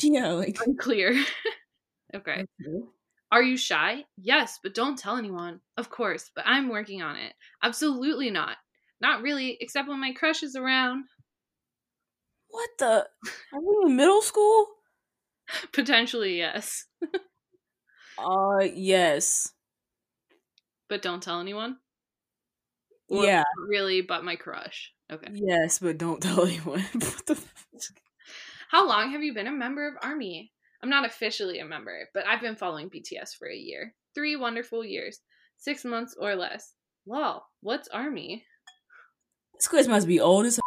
Yeah, 0.02 0.32
like 0.32 0.58
unclear. 0.66 1.12
okay. 2.14 2.44
okay. 2.60 2.82
Are 3.30 3.42
you 3.42 3.56
shy? 3.56 4.04
Yes, 4.16 4.58
but 4.60 4.74
don't 4.74 4.98
tell 4.98 5.16
anyone. 5.16 5.60
Of 5.76 5.90
course, 5.90 6.30
but 6.34 6.44
I'm 6.44 6.68
working 6.68 7.02
on 7.02 7.14
it. 7.14 7.32
Absolutely 7.62 8.30
not. 8.30 8.56
Not 9.00 9.22
really, 9.22 9.58
except 9.60 9.88
when 9.88 10.00
my 10.00 10.12
crush 10.12 10.42
is 10.42 10.56
around. 10.56 11.04
What 12.56 12.70
the? 12.78 13.06
Are 13.52 13.60
we 13.60 13.90
in 13.90 13.96
middle 13.96 14.22
school? 14.22 14.66
Potentially, 15.74 16.38
yes. 16.38 16.86
uh, 18.18 18.60
yes. 18.74 19.52
But 20.88 21.02
don't 21.02 21.22
tell 21.22 21.38
anyone? 21.38 21.76
Or 23.10 23.26
yeah. 23.26 23.42
Really, 23.68 24.00
but 24.00 24.24
my 24.24 24.36
crush. 24.36 24.90
Okay. 25.12 25.28
Yes, 25.34 25.80
but 25.80 25.98
don't 25.98 26.22
tell 26.22 26.46
anyone. 26.46 26.82
How 28.70 28.88
long 28.88 29.10
have 29.10 29.22
you 29.22 29.34
been 29.34 29.48
a 29.48 29.52
member 29.52 29.86
of 29.86 29.98
Army? 30.00 30.50
I'm 30.82 30.88
not 30.88 31.04
officially 31.04 31.58
a 31.58 31.66
member, 31.66 32.08
but 32.14 32.26
I've 32.26 32.40
been 32.40 32.56
following 32.56 32.88
BTS 32.88 33.36
for 33.38 33.50
a 33.50 33.54
year. 33.54 33.94
Three 34.14 34.34
wonderful 34.34 34.82
years. 34.82 35.20
Six 35.58 35.84
months 35.84 36.16
or 36.18 36.34
less. 36.34 36.72
Lol, 37.06 37.44
what's 37.60 37.88
Army? 37.88 38.46
This 39.52 39.68
quiz 39.68 39.88
must 39.88 40.08
be 40.08 40.20
old 40.20 40.46
as 40.46 40.58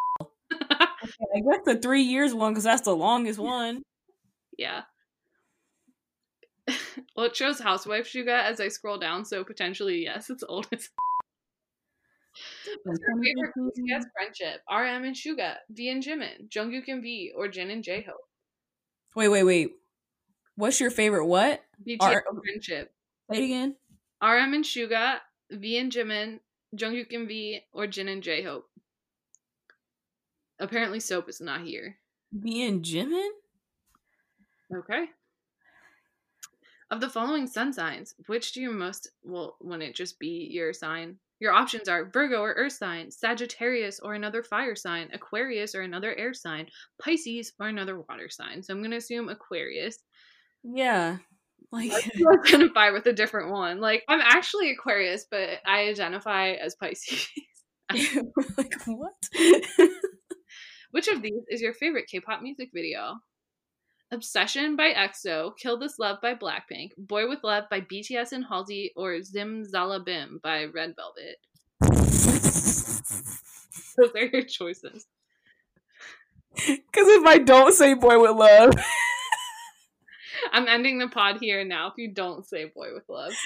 I 1.21 1.39
guess 1.39 1.61
the 1.65 1.75
three 1.77 2.03
years 2.03 2.33
one, 2.33 2.53
because 2.53 2.63
that's 2.63 2.83
the 2.83 2.95
longest 2.95 3.39
one. 3.39 3.83
Yeah. 4.57 4.83
well, 7.15 7.25
it 7.27 7.35
shows 7.35 7.59
Housewife 7.59 8.07
Suga 8.11 8.43
as 8.43 8.59
I 8.59 8.67
scroll 8.67 8.97
down, 8.97 9.25
so 9.25 9.43
potentially, 9.43 10.03
yes, 10.03 10.29
it's 10.29 10.43
old 10.47 10.67
as 10.73 10.89
What's 12.83 12.99
your 13.01 13.23
favorite 13.23 13.53
BTS 13.57 14.03
friendship? 14.15 14.61
RM 14.69 15.03
and 15.03 15.15
Suga, 15.15 15.55
V 15.69 15.89
and 15.89 16.03
Jimin, 16.03 16.49
Jungkook 16.49 16.87
and 16.87 17.01
V, 17.01 17.33
or 17.35 17.47
Jin 17.47 17.69
and 17.69 17.83
J 17.83 18.03
Hope? 18.03 18.21
Wait, 19.15 19.27
wait, 19.27 19.43
wait. 19.43 19.71
What's 20.55 20.79
your 20.79 20.91
favorite 20.91 21.25
what? 21.25 21.61
BTS 21.87 22.01
R- 22.01 22.23
friendship. 22.45 22.91
Say 23.31 23.41
it 23.41 23.45
again. 23.45 23.75
RM 24.21 24.53
and 24.53 24.63
Suga, 24.63 25.17
V 25.51 25.77
and 25.77 25.91
Jimin, 25.91 26.39
Jungkook 26.75 27.13
and 27.13 27.27
V, 27.27 27.61
or 27.73 27.87
Jin 27.87 28.07
and 28.07 28.23
J 28.23 28.43
Hope. 28.43 28.65
Apparently, 30.59 30.99
Sope 30.99 31.29
is 31.29 31.41
not 31.41 31.61
here. 31.61 31.97
V 32.33 32.67
and 32.67 32.83
Jimin. 32.83 33.29
Okay. 34.75 35.05
Of 36.91 37.01
the 37.01 37.09
following 37.09 37.47
sun 37.47 37.71
signs, 37.71 38.15
which 38.27 38.51
do 38.53 38.61
you 38.61 38.71
most 38.71 39.09
well? 39.23 39.57
Wouldn't 39.61 39.83
it 39.83 39.95
just 39.95 40.19
be 40.19 40.47
your 40.51 40.73
sign? 40.73 41.17
Your 41.39 41.53
options 41.53 41.87
are 41.87 42.09
Virgo 42.09 42.41
or 42.41 42.53
Earth 42.53 42.73
sign, 42.73 43.11
Sagittarius 43.11 43.99
or 43.99 44.13
another 44.13 44.43
fire 44.43 44.75
sign, 44.75 45.09
Aquarius 45.13 45.73
or 45.73 45.81
another 45.81 46.13
air 46.15 46.33
sign, 46.33 46.67
Pisces 47.01 47.53
or 47.59 47.67
another 47.67 48.01
water 48.01 48.29
sign. 48.29 48.61
So 48.61 48.73
I'm 48.73 48.81
going 48.81 48.91
to 48.91 48.97
assume 48.97 49.29
Aquarius. 49.29 49.99
Yeah. 50.63 51.17
Like 51.71 51.91
I 51.91 52.11
identify 52.47 52.89
with 52.89 53.05
a 53.05 53.13
different 53.13 53.51
one. 53.51 53.79
Like 53.79 54.03
I'm 54.09 54.19
actually 54.21 54.71
Aquarius, 54.71 55.25
but 55.29 55.59
I 55.65 55.87
identify 55.89 56.51
as 56.51 56.75
Pisces. 56.75 57.29
like 58.57 58.75
what? 58.85 59.13
Which 60.99 61.07
of 61.07 61.21
these 61.21 61.43
is 61.47 61.61
your 61.61 61.73
favorite 61.73 62.07
K-pop 62.07 62.41
music 62.41 62.71
video? 62.73 63.19
Obsession 64.11 64.75
by 64.75 64.91
EXO, 64.91 65.53
Kill 65.57 65.79
This 65.79 65.97
Love 65.97 66.17
by 66.21 66.35
Blackpink, 66.35 66.89
Boy 66.97 67.29
with 67.29 67.39
Luv 67.41 67.69
by 67.71 67.79
BTS 67.79 68.33
and 68.33 68.43
Halsey, 68.43 68.91
or 68.97 69.13
Zimzalabim 69.19 70.41
by 70.41 70.65
Red 70.65 70.95
Velvet. 70.97 71.37
Those 73.97 74.11
are 74.13 74.25
your 74.25 74.41
choices. 74.41 75.07
Because 76.53 77.07
if 77.07 77.25
I 77.25 77.37
don't 77.37 77.73
say 77.73 77.93
Boy 77.93 78.19
with 78.19 78.31
Luv, 78.31 78.73
I'm 80.51 80.67
ending 80.67 80.99
the 80.99 81.07
pod 81.07 81.37
here 81.39 81.63
now 81.63 81.87
if 81.87 81.93
you 81.95 82.13
don't 82.13 82.45
say 82.45 82.65
Boy 82.65 82.93
with 82.93 83.05
Luv. 83.07 83.31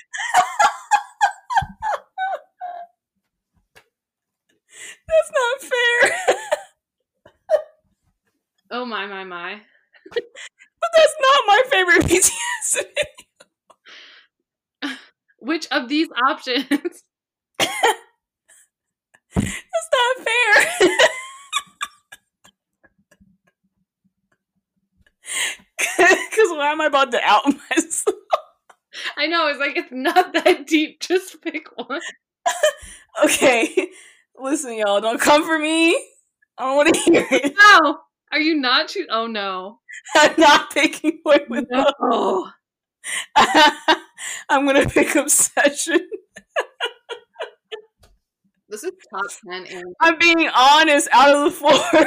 That's 5.08 5.32
not 5.32 5.62
fair. 5.62 6.36
Oh 8.74 8.86
my, 8.86 9.06
my, 9.06 9.24
my 9.24 9.62
but 10.12 10.24
that's 10.96 11.16
not 11.22 11.42
my 11.48 11.62
favorite 11.70 12.04
BTS 12.06 12.74
video. 12.74 12.88
Which 15.40 15.68
of 15.72 15.90
these 15.90 16.08
options? 16.28 16.66
that's 17.60 17.74
not 19.36 20.26
fair. 20.26 20.88
Because 25.98 26.50
why 26.52 26.72
am 26.72 26.82
I 26.82 26.86
about 26.88 27.12
to 27.12 27.20
out 27.24 27.46
myself? 27.46 28.16
I 29.18 29.28
know, 29.28 29.48
it's 29.48 29.60
like, 29.60 29.78
it's 29.78 29.92
not 29.92 30.34
that 30.34 30.68
deep. 30.68 31.00
Just 31.00 31.42
pick 31.42 31.68
one. 31.76 32.00
Okay, 33.24 33.90
listen, 34.38 34.76
y'all, 34.76 35.00
don't 35.02 35.22
come 35.22 35.46
for 35.46 35.58
me. 35.58 35.96
I 36.58 36.66
don't 36.66 36.76
want 36.76 36.94
to 36.94 37.00
hear 37.00 37.26
it. 37.32 37.54
No! 37.58 38.00
Are 38.34 38.40
you 38.40 38.56
not 38.56 38.88
choosing? 38.88 39.10
Oh 39.12 39.28
no. 39.28 39.80
I'm 40.16 40.34
not 40.40 40.74
picking 40.74 41.20
Boy 41.24 41.38
with 41.48 41.68
Luv. 41.72 41.94
No. 42.02 42.50
I'm 44.50 44.66
gonna 44.66 44.90
pick 44.90 45.16
Obsession. 45.16 46.10
This 48.70 48.84
is 48.84 48.92
top 49.14 49.22
10 49.52 49.68
anime. 49.68 49.94
I'm 50.02 50.18
being 50.18 50.50
honest 50.56 51.08
out 51.12 51.36
of 51.36 51.44
the 51.44 51.52
floor. 51.52 52.06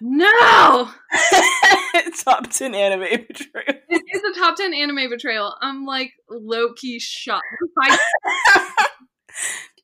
No! 0.00 0.90
Top 2.24 2.50
10 2.50 2.74
anime 2.74 3.24
betrayal. 3.26 3.80
It 3.88 4.02
is 4.12 4.22
a 4.22 4.38
top 4.38 4.56
10 4.56 4.74
anime 4.74 5.08
betrayal. 5.10 5.56
I'm 5.60 5.84
like 5.86 6.12
low 6.28 6.74
key 6.74 6.98
shocked. 6.98 7.46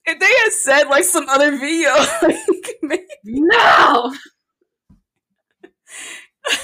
If 0.04 0.18
they 0.18 0.26
had 0.26 0.52
said 0.52 0.88
like 0.88 1.04
some 1.04 1.28
other 1.28 1.56
video, 1.58 1.90
like, 2.22 2.36
maybe- 2.82 3.06
no! 3.24 4.12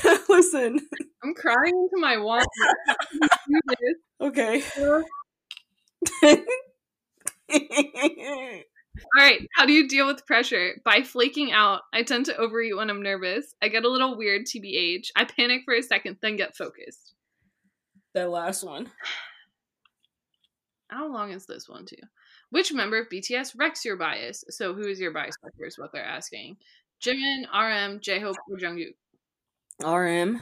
listen. 0.28 0.80
I'm 1.22 1.34
crying 1.34 1.74
into 1.74 2.00
my 2.00 2.16
wand. 2.18 2.46
Okay. 4.20 4.62
All 4.74 5.04
right, 9.16 9.40
how 9.54 9.64
do 9.64 9.72
you 9.72 9.88
deal 9.88 10.06
with 10.08 10.26
pressure? 10.26 10.72
By 10.84 11.02
flaking 11.02 11.52
out. 11.52 11.82
I 11.92 12.02
tend 12.02 12.26
to 12.26 12.36
overeat 12.36 12.76
when 12.76 12.90
I'm 12.90 13.02
nervous. 13.02 13.54
I 13.62 13.68
get 13.68 13.84
a 13.84 13.88
little 13.88 14.16
weird, 14.18 14.46
TBH. 14.46 15.10
I 15.16 15.24
panic 15.24 15.62
for 15.64 15.74
a 15.74 15.82
second, 15.82 16.16
then 16.20 16.36
get 16.36 16.56
focused. 16.56 17.14
that 18.14 18.28
last 18.30 18.64
one. 18.64 18.90
How 20.88 21.12
long 21.12 21.30
is 21.30 21.46
this 21.46 21.68
one, 21.68 21.86
too? 21.86 21.96
Which 22.50 22.72
member 22.72 22.98
of 22.98 23.08
BTS 23.08 23.54
wrecks 23.58 23.84
your 23.84 23.96
bias? 23.96 24.44
So, 24.48 24.74
who 24.74 24.86
is 24.86 24.98
your 24.98 25.12
bias 25.12 25.36
wrecker, 25.42 25.66
is 25.66 25.78
what 25.78 25.92
they're 25.92 26.04
asking. 26.04 26.56
Jimin, 27.02 27.44
RM, 27.52 28.00
J 28.00 28.20
Hope, 28.20 28.36
or 28.50 28.56
Jungkook? 28.56 28.94
RM. 29.84 30.40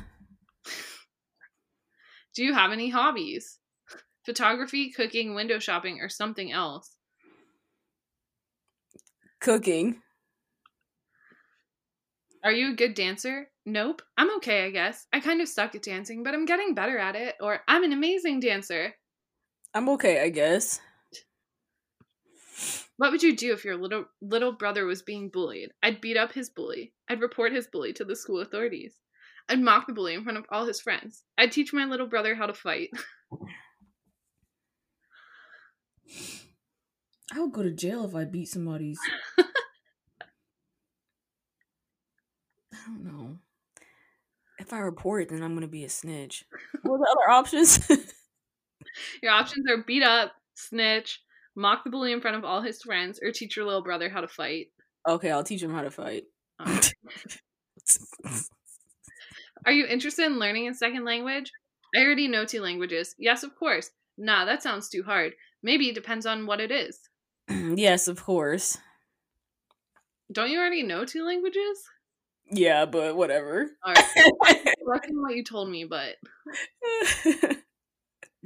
Do 2.35 2.45
you 2.45 2.55
have 2.55 2.73
any 2.73 2.91
hobbies? 2.91 3.59
Photography, 4.25 4.91
cooking, 4.91 5.35
window 5.35 5.59
shopping, 5.59 6.01
or 6.01 6.09
something 6.09 6.53
else? 6.53 6.97
Cooking. 9.41 10.03
Are 12.45 12.53
you 12.53 12.73
a 12.73 12.77
good 12.77 12.95
dancer? 12.95 13.49
Nope. 13.65 14.03
I'm 14.17 14.37
okay, 14.37 14.67
I 14.67 14.71
guess. 14.71 15.07
I 15.13 15.21
kind 15.21 15.41
of 15.41 15.49
suck 15.49 15.75
at 15.75 15.83
dancing, 15.83 16.23
but 16.23 16.35
I'm 16.35 16.45
getting 16.47 16.75
better 16.75 16.97
at 16.97 17.17
it. 17.17 17.35
Or 17.41 17.61
I'm 17.67 17.83
an 17.83 17.93
amazing 17.93 18.41
dancer. 18.41 18.95
I'm 19.75 19.89
okay, 19.91 20.23
I 20.23 20.29
guess. 20.29 20.81
What 22.99 23.13
would 23.13 23.23
you 23.23 23.37
do 23.37 23.53
if 23.53 23.65
your 23.65 23.77
little 23.77 24.07
little 24.23 24.53
brother 24.53 24.87
was 24.87 25.03
being 25.03 25.29
bullied? 25.29 25.71
I'd 25.83 26.01
beat 26.01 26.17
up 26.17 26.33
his 26.33 26.49
bully. 26.49 26.95
I'd 27.09 27.21
report 27.21 27.53
his 27.53 27.67
bully 27.67 27.93
to 27.95 28.05
the 28.05 28.17
school 28.17 28.41
authorities. 28.41 28.95
I'd 29.49 29.61
mock 29.61 29.87
the 29.87 29.93
bully 29.93 30.15
in 30.15 30.25
front 30.25 30.39
of 30.39 30.47
all 30.51 30.67
his 30.67 30.81
friends. 30.81 31.25
I'd 31.39 31.53
teach 31.53 31.73
my 31.73 31.85
little 31.85 32.07
brother 32.07 32.35
how 32.35 32.47
to 32.47 32.55
fight. 32.55 32.91
I 37.33 37.41
would 37.41 37.53
go 37.53 37.63
to 37.63 37.71
jail 37.73 38.05
if 38.05 38.15
I 38.15 38.25
beat 38.25 38.49
somebody's. 38.49 38.99
I 39.39 39.45
don't 42.87 43.05
know. 43.05 43.39
If 44.59 44.73
I 44.73 44.79
report 44.79 45.25
it, 45.25 45.29
then 45.29 45.43
I'm 45.43 45.55
gonna 45.55 45.67
be 45.67 45.85
a 45.85 45.89
snitch. 45.89 46.45
What 46.83 46.95
are 46.95 46.99
the 46.99 47.11
other 47.11 47.31
options? 47.31 47.87
Your 49.23 49.33
options 49.33 49.69
are 49.69 49.83
beat 49.83 50.03
up, 50.03 50.33
snitch, 50.55 51.21
mock 51.57 51.85
the 51.85 51.91
bully 51.91 52.13
in 52.13 52.21
front 52.21 52.37
of 52.37 52.45
all 52.45 52.63
his 52.63 52.83
friends, 52.83 53.19
or 53.23 53.33
teach 53.33 53.57
your 53.57 53.65
little 53.65 53.83
brother 53.83 54.09
how 54.09 54.21
to 54.21 54.29
fight. 54.29 54.67
okay, 55.09 55.31
I'll 55.31 55.45
teach 55.45 55.63
him 55.63 55.73
how 55.73 55.83
to 55.83 55.91
fight. 55.91 56.25
Um, 56.59 56.81
are 59.65 59.73
you 59.73 59.87
interested 59.87 60.27
in 60.27 60.39
learning 60.39 60.69
a 60.69 60.75
second 60.75 61.05
language? 61.05 61.51
I 61.95 62.01
already 62.01 62.29
know 62.29 62.45
two 62.45 62.61
languages. 62.61 63.15
Yes, 63.19 63.43
of 63.43 63.57
course. 63.57 63.91
Nah, 64.19 64.45
that 64.45 64.63
sounds 64.63 64.89
too 64.89 65.03
hard. 65.03 65.33
Maybe 65.63 65.89
it 65.89 65.95
depends 65.95 66.27
on 66.27 66.47
what 66.47 66.61
it 66.61 66.71
is. 66.71 67.01
yes, 67.49 68.09
of 68.09 68.23
course. 68.23 68.79
Don't 70.33 70.51
you 70.51 70.59
already 70.59 70.83
know 70.83 71.05
two 71.05 71.25
languages? 71.25 71.83
Yeah, 72.51 72.87
but 72.87 73.17
whatever. 73.17 73.71
All 73.85 73.95
right. 73.95 74.75
What 74.87 75.35
you 75.35 75.43
told 75.43 75.69
me, 75.69 75.85
but 75.85 76.15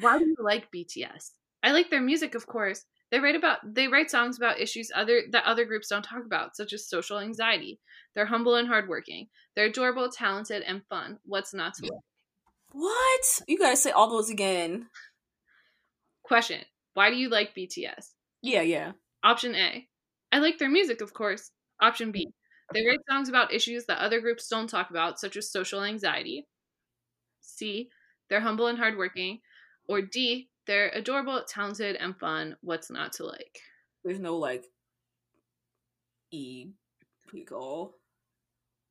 why 0.00 0.18
do 0.18 0.24
you 0.24 0.36
like 0.38 0.72
BTS? 0.74 1.32
I 1.62 1.72
like 1.72 1.90
their 1.90 2.00
music, 2.00 2.34
of 2.34 2.46
course. 2.46 2.82
They 3.10 3.18
write 3.18 3.34
about 3.34 3.58
they 3.74 3.88
write 3.88 4.10
songs 4.10 4.36
about 4.36 4.60
issues 4.60 4.90
other 4.94 5.22
that 5.32 5.44
other 5.44 5.64
groups 5.64 5.88
don't 5.88 6.04
talk 6.04 6.24
about, 6.24 6.56
such 6.56 6.72
as 6.72 6.88
social 6.88 7.18
anxiety. 7.18 7.80
They're 8.14 8.26
humble 8.26 8.54
and 8.54 8.68
hardworking. 8.68 9.28
They're 9.54 9.66
adorable, 9.66 10.10
talented, 10.10 10.62
and 10.62 10.82
fun. 10.88 11.18
What's 11.24 11.52
not 11.52 11.74
to 11.74 11.82
like? 11.84 12.00
what? 12.72 13.40
You 13.48 13.58
gotta 13.58 13.76
say 13.76 13.90
all 13.90 14.08
those 14.08 14.30
again. 14.30 14.86
Question: 16.22 16.60
Why 16.94 17.10
do 17.10 17.16
you 17.16 17.28
like 17.28 17.54
BTS? 17.54 18.12
Yeah, 18.42 18.62
yeah. 18.62 18.92
Option 19.24 19.56
A: 19.56 19.88
I 20.30 20.38
like 20.38 20.58
their 20.58 20.70
music, 20.70 21.00
of 21.00 21.12
course. 21.12 21.50
Option 21.80 22.12
B: 22.12 22.28
They 22.72 22.86
write 22.86 23.00
songs 23.08 23.28
about 23.28 23.52
issues 23.52 23.86
that 23.86 23.98
other 23.98 24.20
groups 24.20 24.46
don't 24.46 24.70
talk 24.70 24.90
about, 24.90 25.18
such 25.18 25.36
as 25.36 25.50
social 25.50 25.82
anxiety. 25.82 26.46
C: 27.40 27.90
They're 28.28 28.40
humble 28.40 28.68
and 28.68 28.78
hardworking. 28.78 29.40
Or 29.88 30.00
D: 30.00 30.48
They're 30.70 30.90
adorable, 30.90 31.42
talented, 31.48 31.96
and 31.96 32.16
fun. 32.16 32.54
What's 32.60 32.92
not 32.92 33.14
to 33.14 33.26
like? 33.26 33.58
There's 34.04 34.20
no 34.20 34.36
like 34.36 34.66
E 36.30 36.68
pick 37.28 37.50
all. 37.50 37.96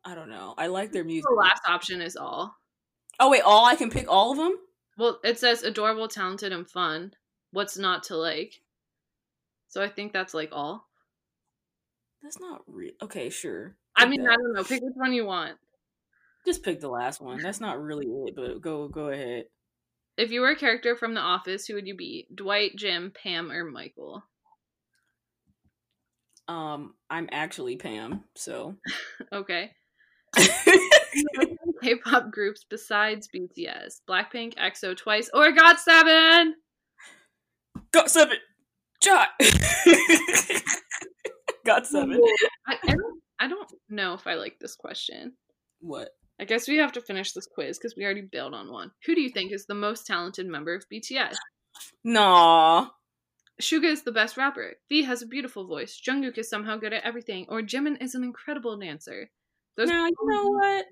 I 0.03 0.13
don't 0.13 0.29
know. 0.29 0.55
I 0.57 0.67
like 0.67 0.91
their 0.91 1.05
music. 1.05 1.23
The 1.29 1.35
last 1.35 1.61
option 1.65 2.01
is 2.01 2.17
all. 2.17 2.53
Oh 3.17 3.29
wait, 3.29 3.43
all 3.45 3.63
I 3.65 3.75
can 3.75 3.89
pick 3.89 4.11
all 4.11 4.33
of 4.33 4.37
them? 4.37 4.57
Well, 4.97 5.19
it 5.23 5.39
says 5.39 5.63
adorable, 5.63 6.09
talented, 6.09 6.51
and 6.51 6.69
fun. 6.69 7.13
What's 7.51 7.77
not 7.77 8.03
to 8.07 8.17
like? 8.17 8.55
So 9.69 9.81
I 9.81 9.87
think 9.87 10.11
that's 10.11 10.33
like 10.33 10.49
all. 10.51 10.85
That's 12.21 12.41
not 12.41 12.59
real. 12.67 12.91
Okay, 13.01 13.29
sure. 13.29 13.77
I 13.95 14.05
mean, 14.05 14.23
that. 14.23 14.31
I 14.31 14.35
don't 14.35 14.53
know. 14.53 14.65
Pick 14.65 14.83
which 14.83 14.95
one 14.95 15.13
you 15.13 15.25
want. 15.25 15.55
Just 16.45 16.61
pick 16.61 16.81
the 16.81 16.89
last 16.89 17.21
one. 17.21 17.41
That's 17.41 17.61
not 17.61 17.81
really 17.81 18.05
it, 18.05 18.35
but 18.35 18.59
go 18.59 18.89
go 18.89 19.07
ahead. 19.07 19.45
If 20.19 20.31
you 20.31 20.41
were 20.41 20.49
a 20.49 20.55
character 20.57 20.97
from 20.97 21.13
The 21.13 21.21
Office, 21.21 21.65
who 21.65 21.75
would 21.75 21.87
you 21.87 21.95
be? 21.95 22.27
Dwight, 22.35 22.75
Jim, 22.75 23.13
Pam, 23.23 23.49
or 23.49 23.63
Michael? 23.63 24.21
Um, 26.49 26.95
I'm 27.09 27.29
actually 27.31 27.77
Pam, 27.77 28.25
so 28.35 28.75
Okay. 29.33 29.71
K-pop 31.81 32.31
groups 32.31 32.65
besides 32.69 33.29
BTS: 33.33 34.01
Blackpink, 34.09 34.55
EXO, 34.55 34.97
Twice, 34.97 35.29
or 35.33 35.53
GOT7. 35.53 36.51
got 37.93 38.11
seven. 38.11 38.37
Shot. 39.01 39.29
got 41.65 41.87
seven. 41.87 42.19
I, 42.67 42.77
I 42.83 42.87
don't. 42.87 43.21
I 43.39 43.47
don't 43.47 43.71
know 43.89 44.15
if 44.15 44.27
I 44.27 44.33
like 44.33 44.59
this 44.59 44.75
question. 44.75 45.31
What? 45.79 46.09
I 46.39 46.45
guess 46.45 46.67
we 46.67 46.77
have 46.77 46.93
to 46.93 47.01
finish 47.01 47.33
this 47.33 47.47
quiz 47.47 47.77
because 47.77 47.95
we 47.97 48.05
already 48.05 48.21
bailed 48.21 48.53
on 48.53 48.71
one. 48.71 48.91
Who 49.05 49.13
do 49.13 49.21
you 49.21 49.29
think 49.29 49.51
is 49.51 49.65
the 49.65 49.75
most 49.75 50.07
talented 50.07 50.47
member 50.47 50.73
of 50.73 50.85
BTS? 50.91 51.35
No. 52.03 52.89
Suga 53.61 53.85
is 53.85 54.03
the 54.03 54.11
best 54.13 54.37
rapper. 54.37 54.75
V 54.87 55.03
has 55.03 55.21
a 55.21 55.27
beautiful 55.27 55.67
voice. 55.67 55.99
Jungkook 55.99 56.37
is 56.37 56.49
somehow 56.49 56.77
good 56.77 56.93
at 56.93 57.03
everything. 57.03 57.45
Or 57.49 57.61
Jimin 57.61 58.01
is 58.01 58.15
an 58.15 58.23
incredible 58.23 58.77
dancer. 58.77 59.29
Those 59.75 59.89
Now 59.89 60.05
you 60.05 60.15
know 60.23 60.49
what? 60.49 60.85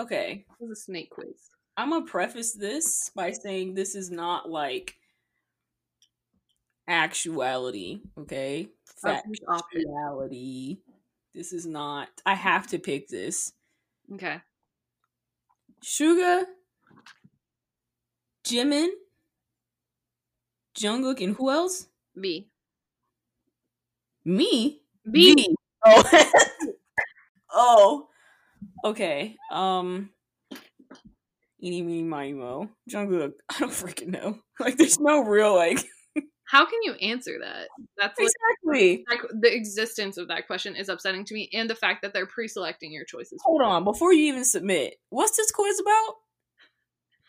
Okay, 0.00 0.44
This 0.60 0.70
is 0.70 0.78
a 0.78 0.82
snake 0.82 1.10
quiz. 1.10 1.34
I'm 1.76 1.90
gonna 1.90 2.04
preface 2.04 2.52
this 2.52 3.10
by 3.14 3.32
saying 3.32 3.74
this 3.74 3.94
is 3.96 4.10
not 4.10 4.48
like 4.48 4.94
actuality. 6.88 8.00
Okay, 8.18 8.68
Of 9.04 9.20
which 9.26 9.40
option? 9.48 9.84
factuality. 9.86 10.78
This 11.34 11.52
is 11.52 11.66
not. 11.66 12.08
I 12.24 12.34
have 12.34 12.68
to 12.68 12.78
pick 12.78 13.08
this. 13.08 13.52
Okay. 14.12 14.40
Suga, 15.82 16.46
Jimin, 18.44 18.90
Jungkook, 20.76 21.20
and 21.20 21.34
who 21.36 21.50
else? 21.50 21.88
V. 22.14 22.48
Me. 24.24 24.80
B. 25.10 25.54
Oh. 25.84 26.20
oh. 27.52 28.08
Okay. 28.84 29.36
Um. 29.50 30.10
Eeny, 31.62 31.82
meeny, 31.82 32.02
miny, 32.02 32.32
mo. 32.34 32.68
Jungkook. 32.90 33.32
I 33.50 33.58
don't 33.58 33.72
freaking 33.72 34.08
know. 34.08 34.38
Like, 34.60 34.76
there's 34.76 35.00
no 35.00 35.20
real 35.20 35.54
like. 35.54 35.84
How 36.46 36.66
can 36.66 36.78
you 36.82 36.92
answer 36.94 37.38
that? 37.40 37.68
That's 37.96 38.18
like, 38.18 38.28
Exactly. 38.28 39.04
like, 39.08 39.20
the 39.40 39.54
existence 39.54 40.18
of 40.18 40.28
that 40.28 40.46
question 40.46 40.76
is 40.76 40.88
upsetting 40.88 41.24
to 41.24 41.34
me, 41.34 41.48
and 41.52 41.68
the 41.68 41.74
fact 41.74 42.02
that 42.02 42.12
they're 42.12 42.26
pre-selecting 42.26 42.92
your 42.92 43.04
choices. 43.04 43.40
Hold 43.44 43.62
on, 43.62 43.84
before 43.84 44.12
you 44.12 44.26
even 44.26 44.44
submit, 44.44 44.96
what's 45.08 45.36
this 45.36 45.50
quiz 45.50 45.80
about? 45.80 46.16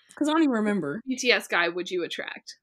Because 0.09 0.30
I 0.30 0.34
don't 0.34 0.43
even 0.43 0.55
remember. 0.55 1.01
BTS 1.09 1.49
guy 1.49 1.70
would 1.70 1.89
you 1.91 2.03
attract? 2.03 2.57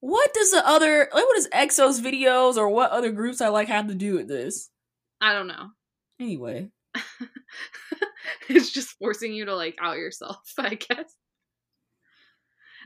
What 0.00 0.34
does 0.34 0.50
the 0.50 0.66
other 0.66 1.08
like? 1.14 1.24
What 1.24 1.36
does 1.36 1.48
EXO's 1.48 2.00
videos 2.00 2.56
or 2.56 2.68
what 2.68 2.90
other 2.90 3.10
groups 3.10 3.40
I 3.40 3.48
like 3.48 3.68
have 3.68 3.88
to 3.88 3.94
do 3.94 4.14
with 4.14 4.28
this? 4.28 4.68
I 5.20 5.32
don't 5.32 5.46
know. 5.46 5.70
Anyway, 6.20 6.68
it's 8.48 8.70
just 8.70 8.90
forcing 8.98 9.32
you 9.32 9.46
to 9.46 9.56
like 9.56 9.76
out 9.80 9.96
yourself, 9.96 10.42
I 10.58 10.74
guess. 10.74 11.14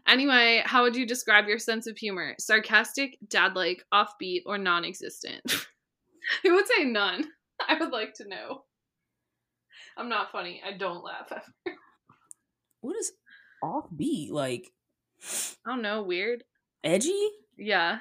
Anyway, 0.08 0.62
how 0.64 0.82
would 0.82 0.96
you 0.96 1.06
describe 1.06 1.46
your 1.46 1.58
sense 1.58 1.86
of 1.86 1.98
humor? 1.98 2.34
Sarcastic, 2.40 3.18
dad 3.28 3.54
like, 3.54 3.84
offbeat, 3.92 4.42
or 4.46 4.56
non 4.56 4.84
existent? 4.84 5.42
Who 6.42 6.54
would 6.54 6.66
say 6.66 6.84
none? 6.84 7.26
I 7.68 7.74
would 7.78 7.92
like 7.92 8.14
to 8.14 8.28
know. 8.28 8.64
I'm 9.96 10.08
not 10.08 10.32
funny. 10.32 10.62
I 10.64 10.76
don't 10.76 11.04
laugh 11.04 11.30
ever. 11.30 11.76
what 12.80 12.96
is 12.96 13.12
offbeat? 13.62 14.30
Like 14.30 14.70
I 15.66 15.70
don't 15.70 15.82
know. 15.82 16.02
Weird. 16.02 16.44
edgy? 16.84 17.28
Yeah. 17.58 17.98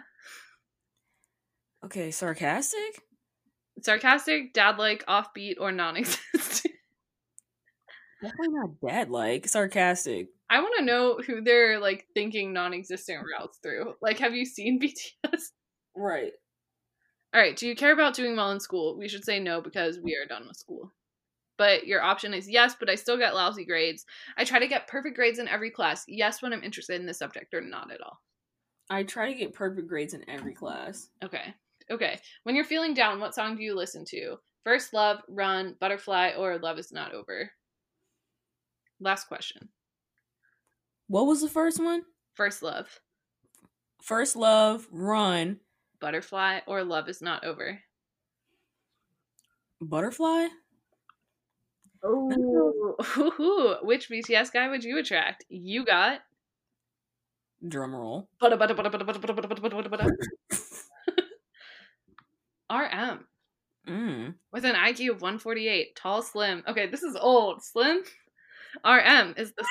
Okay, 1.84 2.12
sarcastic. 2.12 3.02
Sarcastic, 3.82 4.54
dad 4.54 4.78
like, 4.78 5.06
offbeat, 5.08 5.56
or 5.60 5.72
non 5.72 5.98
existent. 5.98 6.74
Definitely 8.22 8.50
not 8.50 8.80
dead. 8.86 9.10
like. 9.10 9.48
Sarcastic. 9.48 10.28
I 10.50 10.62
want 10.62 10.76
to 10.78 10.86
know 10.86 11.20
who 11.26 11.42
they're 11.42 11.80
like 11.80 12.06
thinking 12.14 12.54
non 12.54 12.74
existent 12.74 13.24
routes 13.38 13.60
through. 13.62 13.94
Like, 14.02 14.20
have 14.20 14.34
you 14.34 14.46
seen 14.46 14.80
BTS? 14.82 15.42
Right. 15.96 16.32
All 17.34 17.42
right, 17.42 17.56
do 17.56 17.68
you 17.68 17.76
care 17.76 17.92
about 17.92 18.14
doing 18.14 18.36
well 18.38 18.52
in 18.52 18.60
school? 18.60 18.98
We 18.98 19.10
should 19.10 19.26
say 19.26 19.40
no 19.40 19.62
because 19.62 20.00
we 20.02 20.16
are 20.16 20.26
done 20.28 20.48
with 20.48 20.56
school. 20.58 20.94
But 21.58 21.86
your 21.86 22.02
option 22.02 22.34
is 22.34 22.50
yes, 22.50 22.76
but 22.80 22.90
I 22.90 22.96
still 22.96 23.18
get 23.18 23.36
lousy 23.36 23.66
grades. 23.66 24.06
I 24.38 24.44
try 24.44 24.60
to 24.60 24.68
get 24.68 24.88
perfect 24.88 25.16
grades 25.16 25.40
in 25.40 25.48
every 25.48 25.72
class. 25.72 26.06
Yes, 26.08 26.42
when 26.42 26.54
I'm 26.54 26.64
interested 26.64 27.00
in 27.02 27.06
the 27.08 27.14
subject, 27.14 27.54
or 27.54 27.62
not 27.62 27.92
at 27.92 28.02
all. 28.02 28.22
I 28.90 29.04
try 29.04 29.28
to 29.32 29.38
get 29.38 29.54
perfect 29.54 29.88
grades 29.88 30.14
in 30.14 30.28
every 30.30 30.54
class. 30.54 31.10
Okay. 31.24 31.54
Okay. 31.92 32.20
When 32.44 32.56
you're 32.56 32.64
feeling 32.64 32.94
down, 32.94 33.20
what 33.20 33.36
song 33.36 33.58
do 33.58 33.64
you 33.64 33.76
listen 33.76 34.06
to? 34.10 34.38
First 34.64 34.94
Love, 34.94 35.22
Run, 35.28 35.76
Butterfly, 35.80 36.34
or 36.38 36.58
Love 36.60 36.80
is 36.80 36.92
Not 36.92 37.14
Over? 37.14 37.52
Last 39.00 39.28
question. 39.28 39.70
What 41.08 41.28
was 41.28 41.42
the 41.42 41.50
first 41.50 41.82
one? 41.82 42.04
First 42.34 42.64
love. 42.64 43.00
First 44.02 44.36
love, 44.36 44.88
run. 44.92 45.60
Butterfly 46.00 46.60
or 46.68 46.84
love 46.84 47.10
is 47.10 47.22
not 47.22 47.44
over. 47.44 47.80
Butterfly? 49.82 50.48
Oh, 52.04 53.78
which 53.84 54.10
BTS 54.10 54.54
guy 54.54 54.70
would 54.70 54.84
you 54.84 54.98
attract? 54.98 55.46
You 55.50 55.86
got 55.86 56.22
drum 57.68 57.96
roll. 57.96 58.30
RM. 62.70 63.26
Mm. 63.88 64.34
With 64.52 64.66
an 64.66 64.76
IQ 64.76 65.12
of 65.12 65.22
148, 65.22 65.96
tall, 65.96 66.22
slim. 66.22 66.64
Okay, 66.68 66.88
this 66.88 67.04
is 67.04 67.16
old. 67.16 67.64
Slim? 67.64 68.04
RM 68.86 69.34
is 69.38 69.54
the 69.54 69.66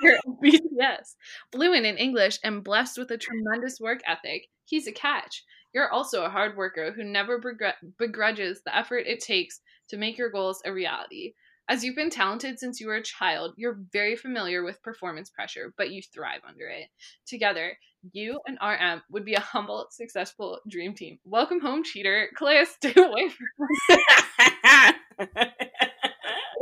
singer 0.00 0.18
of 0.26 0.40
BTS, 0.42 1.14
fluent 1.52 1.86
in 1.86 1.96
English 1.96 2.38
and 2.44 2.64
blessed 2.64 2.98
with 2.98 3.10
a 3.10 3.18
tremendous 3.18 3.80
work 3.80 4.00
ethic. 4.06 4.48
He's 4.64 4.86
a 4.86 4.92
catch. 4.92 5.44
You're 5.72 5.90
also 5.90 6.24
a 6.24 6.30
hard 6.30 6.56
worker 6.56 6.92
who 6.92 7.04
never 7.04 7.40
begr- 7.40 7.74
begrudges 7.98 8.62
the 8.64 8.76
effort 8.76 9.06
it 9.06 9.20
takes 9.20 9.60
to 9.88 9.96
make 9.96 10.16
your 10.18 10.30
goals 10.30 10.62
a 10.64 10.72
reality. 10.72 11.34
As 11.68 11.82
you've 11.82 11.96
been 11.96 12.10
talented 12.10 12.58
since 12.58 12.78
you 12.78 12.88
were 12.88 12.96
a 12.96 13.02
child, 13.02 13.54
you're 13.56 13.80
very 13.92 14.16
familiar 14.16 14.62
with 14.62 14.82
performance 14.82 15.30
pressure, 15.30 15.72
but 15.78 15.90
you 15.90 16.02
thrive 16.02 16.42
under 16.46 16.66
it. 16.68 16.88
Together, 17.26 17.76
you 18.12 18.38
and 18.46 18.58
RM 18.62 19.02
would 19.10 19.24
be 19.24 19.34
a 19.34 19.40
humble, 19.40 19.86
successful 19.90 20.60
dream 20.68 20.94
team. 20.94 21.18
Welcome 21.24 21.60
home, 21.60 21.82
cheater. 21.82 22.28
Clay, 22.36 22.64
stay 22.80 22.92
away 22.96 23.30
from 23.30 25.28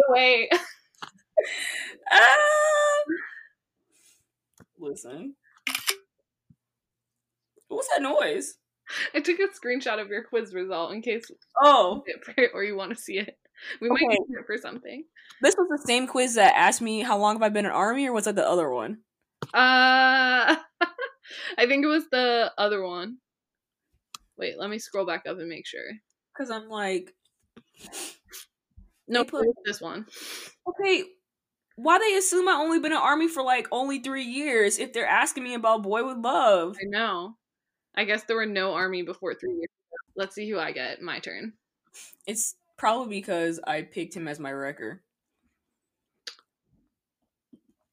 away. 0.09 0.49
Um, 2.12 2.18
listen. 4.78 5.35
What's 7.68 7.89
that 7.89 8.03
noise? 8.03 8.55
I 9.14 9.20
took 9.20 9.39
a 9.39 9.45
screenshot 9.49 10.01
of 10.01 10.09
your 10.09 10.24
quiz 10.24 10.53
result 10.53 10.93
in 10.93 11.01
case 11.03 11.24
Oh, 11.62 12.03
it 12.37 12.51
or 12.53 12.62
you 12.64 12.76
want 12.76 12.91
to 12.95 13.01
see 13.03 13.18
it. 13.18 13.39
We 13.80 13.89
might 13.89 14.03
Okay. 14.07 14.18
use 14.28 14.39
it 14.41 14.47
for 14.47 14.59
something. 14.59 15.05
this 15.41 15.55
was 15.57 15.68
the 15.70 15.87
same 15.87 16.07
quiz 16.07 16.35
that 16.35 16.55
asked 16.57 16.83
me 16.83 17.01
how 17.01 17.16
long 17.16 17.37
have 17.37 17.43
I 17.43 17.49
been 17.49 17.64
in 17.64 17.70
army, 17.70 18.07
or 18.09 18.12
was 18.12 18.24
that 18.24 18.35
the 18.35 18.47
other 18.47 18.68
one? 18.68 18.99
Uh, 19.55 20.57
I 21.57 21.66
think 21.66 21.85
it 21.85 21.89
was 21.89 22.05
the 22.11 22.53
other 22.59 22.83
one. 22.83 23.18
Wait, 24.37 24.59
let 24.59 24.68
me 24.68 24.78
scroll 24.78 25.07
back 25.07 25.22
up 25.28 25.39
and 25.39 25.49
make 25.49 25.66
sure. 25.66 25.80
Because 26.37 26.51
I'm 26.51 26.68
like, 26.68 27.14
No, 29.09 29.22
They 29.22 29.30
put- 29.30 29.47
this 29.64 29.80
one. 29.80 30.07
okay, 30.68 31.05
why 31.77 31.99
they 31.99 32.16
assume 32.16 32.49
I 32.49 32.53
only 32.55 32.79
been 32.79 32.93
in 32.93 32.99
army 32.99 33.29
for 33.29 33.43
like 33.43 33.66
only 33.73 33.99
three 34.01 34.25
years 34.25 34.79
if 34.79 34.93
they're 34.93 35.07
asking 35.07 35.45
me 35.45 35.55
about 35.55 35.83
Boy 35.83 36.05
with 36.07 36.18
Luv? 36.18 36.77
I 36.81 36.85
know. 36.87 37.37
I 37.95 38.05
guess 38.05 38.25
there 38.25 38.37
were 38.37 38.47
no 38.47 38.75
army 38.75 39.03
before 39.03 39.35
three 39.35 39.53
years. 39.53 39.64
ago. 39.64 39.97
Let's 40.16 40.35
see 40.35 40.49
who 40.49 40.59
I 40.59 40.73
get. 40.73 41.03
My 41.03 41.18
turn. 41.18 41.53
It's 42.27 42.55
probably 42.79 43.20
because 43.20 43.61
I 43.66 43.83
picked 43.83 44.14
him 44.16 44.29
as 44.29 44.39
my 44.41 44.53
wrecker. 44.53 45.03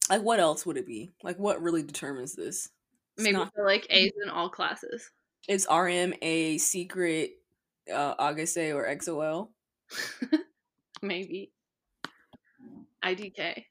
Like, 0.09 0.21
what 0.23 0.39
else 0.39 0.65
would 0.65 0.77
it 0.77 0.87
be? 0.87 1.11
Like, 1.23 1.37
what 1.37 1.61
really 1.61 1.83
determines 1.83 2.33
this? 2.33 2.69
It's 3.15 3.23
Maybe 3.23 3.37
not- 3.37 3.53
for 3.53 3.65
like 3.65 3.85
A's 3.89 4.11
in 4.23 4.29
all 4.29 4.49
classes. 4.49 5.11
is 5.47 5.67
RM 5.69 6.13
a 6.21 6.57
secret 6.57 7.31
uh, 7.93 8.15
Ahgase 8.15 8.73
or 8.75 8.85
EXO-L? 8.87 9.51
Maybe. 11.01 11.51
IDK. 13.03 13.63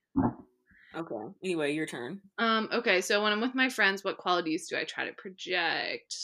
Okay. 0.97 1.15
Anyway, 1.45 1.73
your 1.73 1.87
turn. 1.87 2.21
Um, 2.39 2.69
okay, 2.73 3.01
so 3.01 3.23
when 3.23 3.33
I'm 3.33 3.41
with 3.41 3.55
my 3.55 3.69
friends, 3.69 4.03
what 4.03 4.19
qualities 4.19 4.69
do 4.69 4.77
I 4.77 4.85
try 4.85 5.07
to 5.07 5.13
project? 5.13 6.15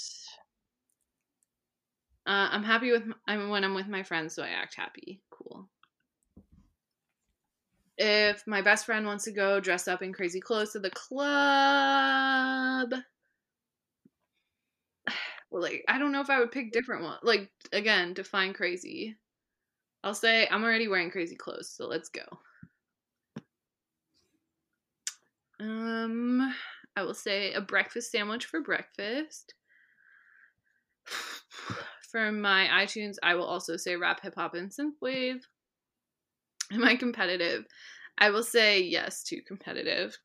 Uh, 2.26 2.48
I'm 2.50 2.62
happy 2.62 2.90
with 2.90 3.06
my, 3.06 3.14
I'm 3.28 3.50
when 3.50 3.64
I'm 3.64 3.74
with 3.74 3.88
my 3.88 4.02
friends, 4.02 4.34
so 4.34 4.42
I 4.42 4.48
act 4.48 4.74
happy. 4.74 5.20
Cool. 5.30 5.68
If 7.98 8.46
my 8.46 8.62
best 8.62 8.86
friend 8.86 9.06
wants 9.06 9.24
to 9.24 9.32
go 9.32 9.60
dress 9.60 9.86
up 9.86 10.02
in 10.02 10.12
crazy 10.12 10.40
clothes 10.40 10.72
to 10.72 10.80
the 10.80 10.90
club, 10.90 12.94
well, 15.50 15.62
like 15.62 15.84
I 15.86 15.98
don't 15.98 16.12
know 16.12 16.22
if 16.22 16.30
I 16.30 16.40
would 16.40 16.50
pick 16.50 16.72
different 16.72 17.02
one. 17.02 17.18
Like 17.22 17.50
again, 17.72 18.14
define 18.14 18.54
crazy. 18.54 19.16
I'll 20.02 20.14
say 20.14 20.48
I'm 20.50 20.64
already 20.64 20.88
wearing 20.88 21.10
crazy 21.10 21.36
clothes, 21.36 21.70
so 21.70 21.86
let's 21.86 22.08
go. 22.08 22.24
Um, 25.64 26.54
I 26.94 27.02
will 27.04 27.14
say 27.14 27.54
a 27.54 27.60
breakfast 27.60 28.12
sandwich 28.12 28.44
for 28.44 28.60
breakfast. 28.60 29.54
For 32.10 32.30
my 32.30 32.68
iTunes, 32.70 33.16
I 33.24 33.34
will 33.34 33.44
also 33.44 33.76
say 33.76 33.96
rap, 33.96 34.20
hip 34.20 34.36
hop, 34.36 34.54
and 34.54 34.70
synthwave. 34.70 35.40
Am 36.70 36.84
I 36.84 36.94
competitive? 36.94 37.64
I 38.18 38.30
will 38.30 38.44
say 38.44 38.82
yes 38.82 39.24
to 39.24 39.42
competitive. 39.42 40.16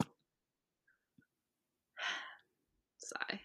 Sigh. 2.97 3.41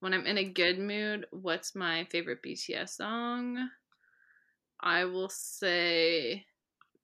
When 0.00 0.12
I'm 0.12 0.26
in 0.26 0.36
a 0.36 0.44
good 0.44 0.78
mood, 0.78 1.24
what's 1.30 1.74
my 1.74 2.04
favorite 2.10 2.42
BTS 2.42 2.90
song? 2.90 3.70
I 4.78 5.06
will 5.06 5.30
say 5.30 6.44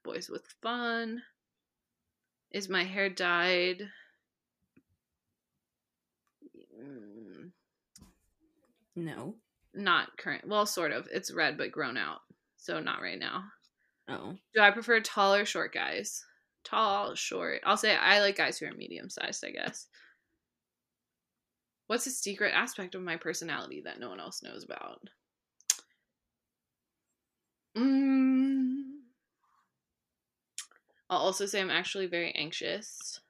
Boyz 0.06 0.28
with 0.28 0.46
Fun. 0.60 1.22
Is 2.50 2.68
my 2.68 2.84
hair 2.84 3.08
dyed? 3.08 3.88
No. 8.94 9.36
not 9.74 10.16
current. 10.18 10.46
Well, 10.46 10.66
sort 10.66 10.92
of. 10.92 11.08
It's 11.10 11.32
red 11.32 11.56
but 11.56 11.72
grown 11.72 11.96
out. 11.96 12.20
So 12.56 12.78
not 12.80 13.02
right 13.02 13.18
now. 13.18 13.44
Oh. 14.08 14.34
Do 14.54 14.60
I 14.60 14.70
prefer 14.70 15.00
tall 15.00 15.34
or 15.34 15.44
short 15.44 15.72
guys? 15.72 16.24
Tall, 16.64 17.14
short. 17.14 17.60
I'll 17.64 17.76
say 17.76 17.96
I 17.96 18.20
like 18.20 18.36
guys 18.36 18.58
who 18.58 18.66
are 18.66 18.74
medium 18.74 19.08
sized, 19.10 19.44
I 19.44 19.50
guess. 19.50 19.86
What's 21.86 22.06
a 22.06 22.10
secret 22.10 22.52
aspect 22.54 22.94
of 22.94 23.02
my 23.02 23.16
personality 23.16 23.82
that 23.84 23.98
no 24.00 24.08
one 24.08 24.20
else 24.20 24.42
knows 24.42 24.64
about? 24.64 25.00
Mm. 27.76 28.82
I'll 31.10 31.18
also 31.18 31.46
say 31.46 31.60
I'm 31.60 31.70
actually 31.70 32.06
very 32.06 32.32
anxious. 32.32 33.20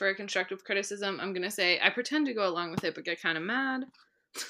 For 0.00 0.08
a 0.08 0.14
constructive 0.14 0.64
criticism, 0.64 1.20
I'm 1.20 1.34
gonna 1.34 1.50
say 1.50 1.78
I 1.78 1.90
pretend 1.90 2.24
to 2.24 2.32
go 2.32 2.48
along 2.48 2.70
with 2.70 2.84
it 2.84 2.94
but 2.94 3.04
get 3.04 3.20
kind 3.20 3.36
of 3.36 3.44
mad. 3.44 3.84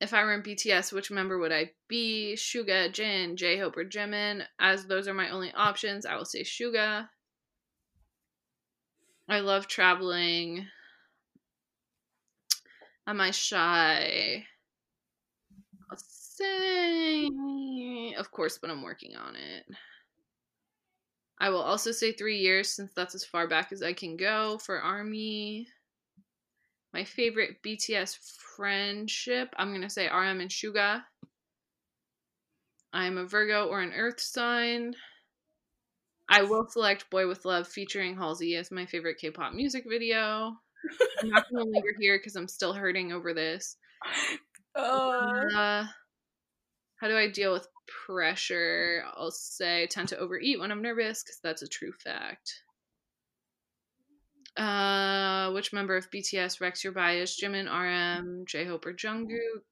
if 0.00 0.14
I 0.14 0.24
were 0.24 0.32
in 0.32 0.42
BTS, 0.42 0.94
which 0.94 1.10
member 1.10 1.38
would 1.38 1.52
I 1.52 1.72
be? 1.86 2.36
Suga, 2.38 2.90
Jin, 2.90 3.36
J 3.36 3.58
Hope, 3.58 3.76
or 3.76 3.84
Jimin? 3.84 4.46
As 4.58 4.86
those 4.86 5.06
are 5.06 5.12
my 5.12 5.28
only 5.28 5.52
options, 5.52 6.06
I 6.06 6.16
will 6.16 6.24
say 6.24 6.42
Suga. 6.42 7.10
I 9.28 9.40
love 9.40 9.66
traveling. 9.66 10.66
Am 13.06 13.20
I 13.20 13.30
shy? 13.30 14.46
I'll 15.90 15.98
say, 15.98 17.26
of 18.14 18.30
course, 18.30 18.56
but 18.56 18.70
I'm 18.70 18.80
working 18.80 19.16
on 19.16 19.36
it. 19.36 19.66
I 21.40 21.48
will 21.48 21.62
also 21.62 21.90
say 21.90 22.12
three 22.12 22.36
years 22.36 22.68
since 22.68 22.92
that's 22.94 23.14
as 23.14 23.24
far 23.24 23.48
back 23.48 23.72
as 23.72 23.82
I 23.82 23.94
can 23.94 24.18
go 24.18 24.58
for 24.58 24.78
Army. 24.78 25.66
My 26.92 27.02
favorite 27.04 27.62
BTS 27.64 28.18
friendship, 28.56 29.54
I'm 29.56 29.70
going 29.70 29.80
to 29.80 29.88
say 29.88 30.06
RM 30.06 30.40
and 30.40 30.50
Suga. 30.50 31.02
I'm 32.92 33.16
a 33.16 33.24
Virgo 33.24 33.68
or 33.68 33.80
an 33.80 33.92
Earth 33.92 34.20
sign. 34.20 34.94
I 36.28 36.42
will 36.42 36.66
select 36.68 37.08
Boy 37.10 37.26
with 37.26 37.44
Luv 37.44 37.66
featuring 37.66 38.16
Halsey 38.16 38.56
as 38.56 38.70
my 38.70 38.84
favorite 38.84 39.18
K 39.18 39.30
pop 39.30 39.54
music 39.54 39.84
video. 39.88 40.56
I'm 41.22 41.30
not 41.30 41.50
going 41.50 41.64
to 41.64 41.70
linger 41.70 41.94
here 41.98 42.18
because 42.18 42.36
I'm 42.36 42.48
still 42.48 42.72
hurting 42.72 43.12
over 43.12 43.32
this. 43.32 43.76
Uh, 44.74 45.40
Uh, 45.56 45.84
how 47.00 47.08
do 47.08 47.16
I 47.16 47.28
deal 47.28 47.52
with 47.52 47.66
pressure? 48.06 49.04
I'll 49.14 49.30
say 49.30 49.86
tend 49.86 50.08
to 50.08 50.18
overeat 50.18 50.60
when 50.60 50.70
I'm 50.70 50.82
nervous 50.82 51.22
because 51.22 51.40
that's 51.42 51.62
a 51.62 51.68
true 51.68 51.92
fact. 51.92 52.62
Uh, 54.56 55.52
which 55.52 55.72
member 55.72 55.96
of 55.96 56.10
BTS 56.10 56.60
wrecks 56.60 56.82
your 56.82 56.92
bias? 56.92 57.40
Jimin, 57.40 57.70
RM, 57.70 58.44
J 58.46 58.64
Hope, 58.64 58.86
or 58.86 58.92
Jungkook? 58.92 59.62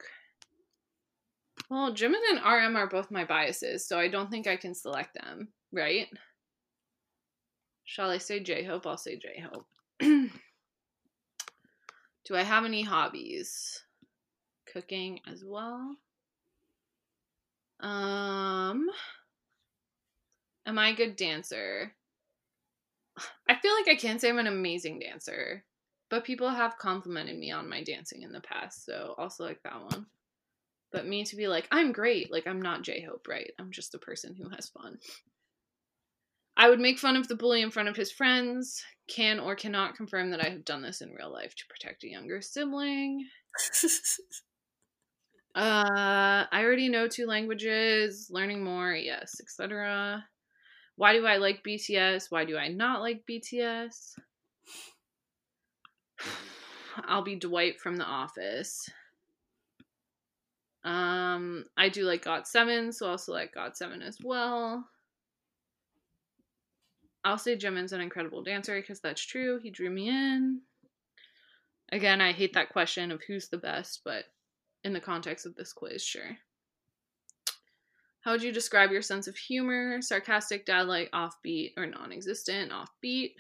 Well, 1.69 1.93
Jimin 1.93 2.23
and 2.31 2.39
RM 2.39 2.77
are 2.77 2.87
both 2.87 3.11
my 3.11 3.25
biases, 3.25 3.87
so 3.87 3.99
I 3.99 4.09
don't 4.09 4.31
think 4.31 4.47
I 4.47 4.57
can 4.57 4.75
select 4.75 5.15
them, 5.15 5.49
right? 5.73 6.07
Shall 7.85 8.11
I 8.11 8.19
say 8.19 8.41
J 8.41 8.65
Hope? 8.65 8.87
I'll 8.87 8.97
say 8.97 9.17
J 9.17 9.45
Hope. 9.51 9.67
Do 10.01 10.31
I 12.37 12.43
have 12.43 12.65
any 12.65 12.83
hobbies? 12.83 13.83
Cooking 14.73 15.21
as 15.27 15.43
well. 15.45 15.97
Um, 17.81 18.89
am 20.67 20.79
I 20.79 20.89
a 20.89 20.97
good 20.97 21.17
dancer? 21.17 21.93
I 23.49 23.57
feel 23.57 23.75
like 23.75 23.89
I 23.89 23.97
can't 23.97 24.21
say 24.21 24.29
I'm 24.29 24.39
an 24.39 24.47
amazing 24.47 24.99
dancer, 25.01 25.65
but 26.11 26.25
people 26.25 26.49
have 26.49 26.79
complimented 26.79 27.39
me 27.39 27.51
on 27.51 27.69
my 27.69 27.83
dancing 27.83 28.23
in 28.23 28.33
the 28.33 28.41
past, 28.41 28.85
so 28.85 29.15
also 29.19 29.45
like 29.45 29.63
that 29.63 29.81
one. 29.83 30.07
But 30.91 31.07
me 31.07 31.25
to 31.25 31.37
be 31.37 31.49
like, 31.49 31.69
I'm 31.71 31.93
great, 31.93 32.33
like 32.33 32.47
I'm 32.47 32.63
not 32.63 32.83
J 32.83 33.03
Hope, 33.03 33.27
right? 33.29 33.51
I'm 33.59 33.71
just 33.71 33.95
a 33.95 33.99
person 33.99 34.35
who 34.35 34.49
has 34.51 34.69
fun. 34.69 34.99
I 36.57 36.69
would 36.69 36.81
make 36.81 36.99
fun 36.99 37.17
of 37.17 37.29
the 37.29 37.37
bully 37.37 37.63
in 37.63 37.71
front 37.71 37.89
of 37.89 37.97
his 37.97 38.11
friends, 38.11 38.83
can 39.07 39.39
or 39.39 39.55
cannot 39.55 39.97
confirm 39.97 40.31
that 40.31 40.45
I 40.45 40.49
have 40.49 40.65
done 40.65 40.83
this 40.83 41.01
in 41.01 41.13
real 41.13 41.33
life 41.33 41.55
to 41.55 41.67
protect 41.69 42.05
a 42.05 42.09
younger 42.09 42.41
sibling. 42.41 43.27
Uh, 45.59 46.47
I 46.53 46.63
already 46.63 46.89
know 46.89 47.09
two 47.09 47.27
languages, 47.27 48.29
learning 48.31 48.63
more, 48.63 48.95
yes, 48.95 49.41
etc. 49.41 50.25
Why 50.95 51.15
do 51.15 51.27
I 51.27 51.39
like 51.39 51.65
BTS? 51.65 52.31
Why 52.31 52.45
do 52.45 52.57
I 52.57 52.69
not 52.69 53.01
like 53.01 53.25
BTS? 53.29 54.15
I'll 57.09 57.25
be 57.25 57.35
Dwight 57.35 57.81
from 57.81 57.97
The 57.97 58.05
Office. 58.05 58.89
Um, 60.85 61.65
I 61.77 61.89
do 61.89 62.05
like 62.05 62.25
GOT7, 62.25 62.95
so 62.95 63.11
I'll 63.11 63.19
select 63.19 63.57
GOT7 63.57 64.01
as 64.07 64.19
well. 64.23 64.89
I'll 67.25 67.37
say 67.37 67.57
Jimin's 67.57 67.93
an 67.93 68.01
incredible 68.01 68.45
dancer 68.45 68.81
because 68.81 69.01
that's 69.01 69.27
true. 69.27 69.59
He 69.61 69.71
drew 69.71 69.91
me 69.91 70.09
in. 70.09 70.61
Again, 71.91 72.21
I 72.21 72.31
hate 72.31 72.53
that 72.53 72.71
question 72.71 73.11
of 73.11 73.23
who's 73.27 73.49
the 73.49 73.59
best, 73.59 74.03
but 74.05 74.27
in 74.85 74.93
the 74.93 75.01
context 75.01 75.47
of 75.47 75.55
this 75.55 75.73
quiz, 75.73 76.03
sure. 76.03 76.39
How 78.21 78.33
would 78.33 78.43
you 78.43 78.53
describe 78.53 78.91
your 78.91 79.03
sense 79.03 79.27
of 79.27 79.37
humor? 79.37 80.03
Sarcastic, 80.03 80.67
dad-like, 80.67 81.11
offbeat, 81.13 81.73
or 81.77 81.87
non-existent? 81.87 82.73
Offbeat. 82.73 83.35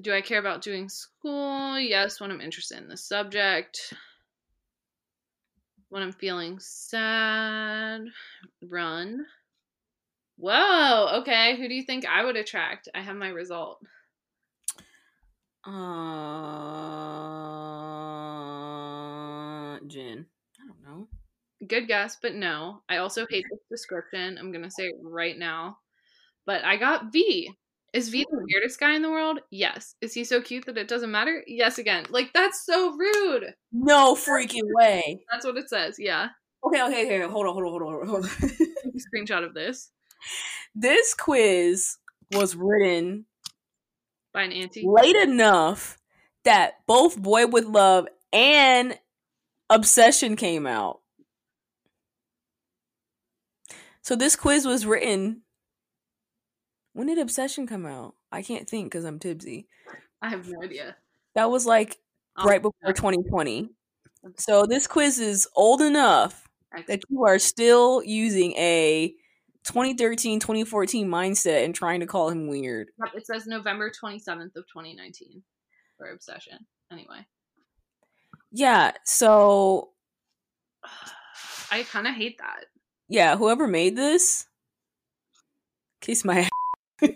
Do 0.00 0.12
I 0.12 0.20
care 0.20 0.38
about 0.38 0.62
doing 0.62 0.88
school? 0.88 1.78
Yes, 1.78 2.20
when 2.20 2.30
I'm 2.30 2.40
interested 2.40 2.78
in 2.78 2.88
the 2.88 2.96
subject. 2.96 3.92
When 5.88 6.02
I'm 6.02 6.12
feeling 6.12 6.58
sad, 6.60 8.02
run. 8.62 9.26
Whoa, 10.36 11.18
okay. 11.20 11.56
Who 11.56 11.68
do 11.68 11.74
you 11.74 11.82
think 11.82 12.06
I 12.06 12.24
would 12.24 12.36
attract? 12.36 12.88
I 12.94 13.00
have 13.02 13.16
my 13.16 13.28
result. 13.28 13.82
uh, 15.64 15.70
Jin. 19.86 20.26
I 20.60 20.66
don't 20.66 20.82
know. 20.82 21.08
Good 21.70 21.86
guess, 21.86 22.16
but 22.20 22.34
no. 22.34 22.82
I 22.88 22.96
also 22.96 23.26
hate 23.30 23.46
this 23.48 23.60
description. 23.70 24.36
I'm 24.38 24.50
going 24.50 24.64
to 24.64 24.70
say 24.70 24.86
it 24.86 24.96
right 25.02 25.38
now. 25.38 25.78
But 26.44 26.64
I 26.64 26.76
got 26.76 27.12
V. 27.12 27.50
Is 27.92 28.08
V 28.08 28.26
the 28.28 28.44
weirdest 28.44 28.80
guy 28.80 28.94
in 28.94 29.02
the 29.02 29.10
world? 29.10 29.38
Yes. 29.50 29.94
Is 30.00 30.12
he 30.12 30.24
so 30.24 30.42
cute 30.42 30.66
that 30.66 30.76
it 30.76 30.88
doesn't 30.88 31.10
matter? 31.10 31.44
Yes, 31.46 31.78
again. 31.78 32.06
Like, 32.10 32.32
that's 32.34 32.66
so 32.66 32.96
rude. 32.96 33.54
No 33.72 34.16
freaking 34.16 34.66
way. 34.74 35.20
That's 35.30 35.46
what 35.46 35.56
it 35.56 35.70
says. 35.70 35.94
Yeah. 35.98 36.30
Okay, 36.64 36.82
okay, 36.82 37.06
okay. 37.06 37.32
Hold 37.32 37.46
on, 37.46 37.52
hold 37.54 37.64
on, 37.64 37.70
hold 37.70 37.82
on, 37.82 38.08
hold 38.08 38.24
on. 38.24 38.30
Take 38.30 38.94
a 38.94 39.16
screenshot 39.16 39.44
of 39.44 39.54
this 39.54 39.90
this 40.74 41.14
quiz 41.14 41.96
was 42.32 42.54
written 42.56 43.26
by 44.34 44.42
an 44.42 44.52
auntie. 44.52 44.84
late 44.86 45.16
enough 45.16 45.98
that 46.44 46.74
both 46.86 47.16
Boy 47.16 47.46
with 47.46 47.64
Luv 47.64 48.06
and 48.32 48.98
Obsession 49.68 50.36
came 50.36 50.66
out. 50.66 50.99
So 54.02 54.16
this 54.16 54.36
quiz 54.36 54.66
was 54.66 54.86
written. 54.86 55.42
When 56.92 57.06
did 57.06 57.18
Obsession 57.18 57.66
come 57.66 57.86
out? 57.86 58.14
I 58.32 58.42
can't 58.42 58.68
think 58.68 58.86
because 58.86 59.04
I'm 59.04 59.18
tipsy. 59.18 59.68
I 60.22 60.30
have 60.30 60.48
no 60.48 60.62
idea. 60.62 60.96
That 61.34 61.50
was 61.50 61.66
like 61.66 61.98
right 62.44 62.60
before 62.60 62.92
2020. 62.92 63.70
So 64.36 64.66
this 64.66 64.86
quiz 64.86 65.18
is 65.18 65.48
old 65.54 65.80
enough 65.80 66.48
that 66.86 67.02
you 67.08 67.24
are 67.24 67.38
still 67.38 68.02
using 68.04 68.52
a 68.52 69.14
2013 69.64 70.40
2014 70.40 71.08
mindset 71.08 71.64
and 71.64 71.74
trying 71.74 72.00
to 72.00 72.06
call 72.06 72.30
him 72.30 72.48
weird. 72.48 72.88
Yep, 72.98 73.14
It 73.14 73.26
says 73.26 73.46
November 73.46 73.90
27th 73.90 74.56
of 74.56 74.66
2019 74.72 75.42
for 75.96 76.10
Obsession. 76.10 76.66
Anyway. 76.92 77.26
Yeah, 78.52 78.92
so 79.04 79.90
I 81.70 81.84
kind 81.84 82.06
of 82.06 82.14
hate 82.14 82.38
that. 82.38 82.64
Yeah, 83.10 83.36
whoever 83.36 83.66
made 83.66 83.96
this, 83.96 84.46
kiss 86.00 86.24
my 86.24 86.48
ass. 87.02 87.10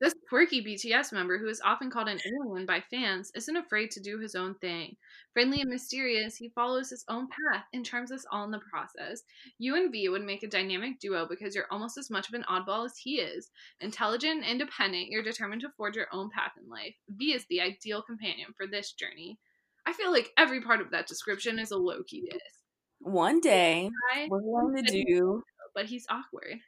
This 0.00 0.14
quirky 0.28 0.64
BTS 0.64 1.12
member, 1.12 1.38
who 1.38 1.46
is 1.46 1.60
often 1.64 1.88
called 1.88 2.08
an 2.08 2.18
alien 2.26 2.66
by 2.66 2.82
fans, 2.90 3.30
isn't 3.36 3.56
afraid 3.56 3.92
to 3.92 4.00
do 4.00 4.18
his 4.18 4.34
own 4.34 4.56
thing. 4.56 4.96
Friendly 5.32 5.60
and 5.60 5.70
mysterious, 5.70 6.34
he 6.34 6.48
follows 6.56 6.90
his 6.90 7.04
own 7.08 7.28
path 7.28 7.66
and 7.72 7.86
charms 7.86 8.10
us 8.10 8.24
all 8.32 8.44
in 8.44 8.50
the 8.50 8.58
process. 8.68 9.22
You 9.58 9.76
and 9.76 9.92
V 9.92 10.08
would 10.08 10.24
make 10.24 10.42
a 10.42 10.48
dynamic 10.48 10.98
duo 10.98 11.28
because 11.28 11.54
you're 11.54 11.70
almost 11.70 11.98
as 11.98 12.10
much 12.10 12.26
of 12.26 12.34
an 12.34 12.44
oddball 12.50 12.84
as 12.84 12.96
he 12.96 13.20
is. 13.20 13.50
Intelligent 13.80 14.42
and 14.42 14.44
independent, 14.44 15.06
you're 15.08 15.22
determined 15.22 15.60
to 15.60 15.70
forge 15.76 15.94
your 15.94 16.08
own 16.12 16.30
path 16.30 16.52
in 16.60 16.68
life. 16.68 16.96
V 17.10 17.32
is 17.32 17.46
the 17.48 17.60
ideal 17.60 18.02
companion 18.02 18.48
for 18.56 18.66
this 18.66 18.94
journey. 18.94 19.38
I 19.86 19.92
feel 19.92 20.10
like 20.10 20.32
every 20.36 20.62
part 20.62 20.80
of 20.80 20.90
that 20.90 21.06
description 21.06 21.60
is 21.60 21.70
a 21.70 21.76
low 21.76 22.02
key 22.02 22.28
diss. 22.28 22.61
One 23.04 23.40
day 23.40 23.90
Hi, 24.12 24.28
we're 24.30 24.40
going 24.40 24.84
to 24.84 25.04
do 25.04 25.42
But 25.74 25.86
he's 25.86 26.06
awkward. 26.08 26.60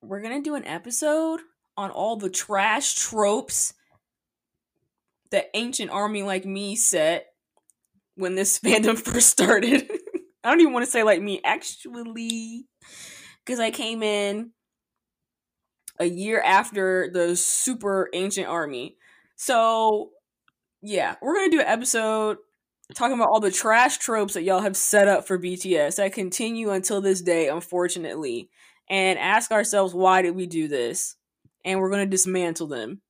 we're 0.00 0.22
going 0.22 0.42
to 0.42 0.48
do 0.48 0.54
an 0.54 0.64
episode 0.64 1.40
on 1.76 1.90
all 1.90 2.16
the 2.16 2.30
trash 2.30 2.94
tropes 2.94 3.74
that 5.30 5.50
ancient 5.54 5.90
army 5.90 6.22
like 6.22 6.46
me 6.46 6.74
set 6.74 7.26
when 8.14 8.34
this 8.34 8.58
fandom 8.64 8.98
first 8.98 9.28
started. 9.28 9.90
I 10.44 10.50
don't 10.50 10.60
even 10.60 10.72
want 10.72 10.86
to 10.86 10.90
say 10.90 11.02
like 11.02 11.20
me 11.20 11.40
actually 11.44 12.66
cuz 13.44 13.60
I 13.60 13.70
came 13.70 14.02
in 14.02 14.52
a 15.98 16.06
year 16.06 16.40
after 16.40 17.10
the 17.12 17.36
super 17.36 18.08
ancient 18.14 18.46
army. 18.46 18.96
So, 19.36 20.12
yeah, 20.82 21.16
we're 21.20 21.34
going 21.34 21.50
to 21.50 21.56
do 21.56 21.60
an 21.60 21.66
episode 21.68 22.38
talking 22.94 23.14
about 23.14 23.28
all 23.28 23.40
the 23.40 23.50
trash 23.50 23.98
tropes 23.98 24.34
that 24.34 24.42
y'all 24.42 24.60
have 24.60 24.76
set 24.76 25.08
up 25.08 25.26
for 25.26 25.38
BTS 25.38 25.96
that 25.96 26.12
continue 26.12 26.70
until 26.70 27.00
this 27.00 27.20
day 27.20 27.48
unfortunately 27.48 28.48
and 28.88 29.18
ask 29.18 29.50
ourselves 29.50 29.92
why 29.92 30.22
did 30.22 30.36
we 30.36 30.46
do 30.46 30.68
this? 30.68 31.16
and 31.66 31.80
we're 31.80 31.90
gonna 31.90 32.06
dismantle 32.06 32.68
them 32.68 33.02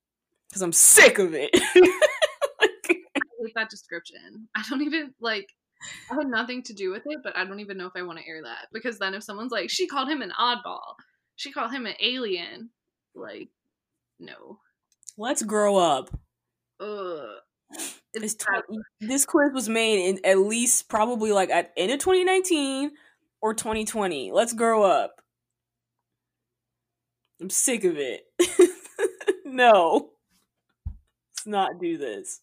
because 0.49 0.61
I'm 0.61 0.73
sick 0.73 1.19
of 1.19 1.33
it. 1.33 1.51
I 1.53 2.67
hate 2.89 3.53
that 3.55 3.69
description. 3.69 4.49
I 4.55 4.63
don't 4.69 4.81
even 4.81 5.13
like. 5.21 5.47
I 6.11 6.15
had 6.15 6.27
nothing 6.27 6.63
to 6.63 6.73
do 6.73 6.89
with 6.89 7.03
it, 7.05 7.19
but 7.23 7.37
I 7.37 7.45
don't 7.45 7.59
even 7.59 7.77
know 7.77 7.85
if 7.85 7.93
I 7.95 8.01
want 8.01 8.17
to 8.17 8.27
air 8.27 8.41
that 8.41 8.67
because 8.73 8.97
then 8.97 9.13
if 9.13 9.23
someone's 9.23 9.51
like, 9.51 9.69
she 9.69 9.85
called 9.85 10.09
him 10.09 10.23
an 10.23 10.33
oddball, 10.37 10.95
she 11.35 11.51
called 11.51 11.71
him 11.71 11.85
an 11.85 11.93
alien, 12.01 12.71
like, 13.13 13.49
no. 14.19 14.57
Let's 15.19 15.43
grow 15.43 15.77
up. 15.77 16.09
Ugh. 16.79 17.37
This, 18.13 18.35
tw- 18.35 18.45
this 18.99 19.25
quiz 19.25 19.51
was 19.53 19.69
made 19.69 20.07
in 20.09 20.19
at 20.25 20.39
least 20.39 20.89
probably 20.89 21.31
like 21.31 21.49
at 21.49 21.71
end 21.77 21.91
of 21.91 21.99
2019 21.99 22.91
or 23.41 23.53
2020. 23.53 24.31
Let's 24.31 24.53
grow 24.53 24.83
up. 24.83 25.21
I'm 27.41 27.49
sick 27.49 27.83
of 27.83 27.97
it. 27.97 28.23
no. 29.45 30.09
Let's 31.35 31.47
not 31.47 31.79
do 31.79 31.97
this. 31.97 32.41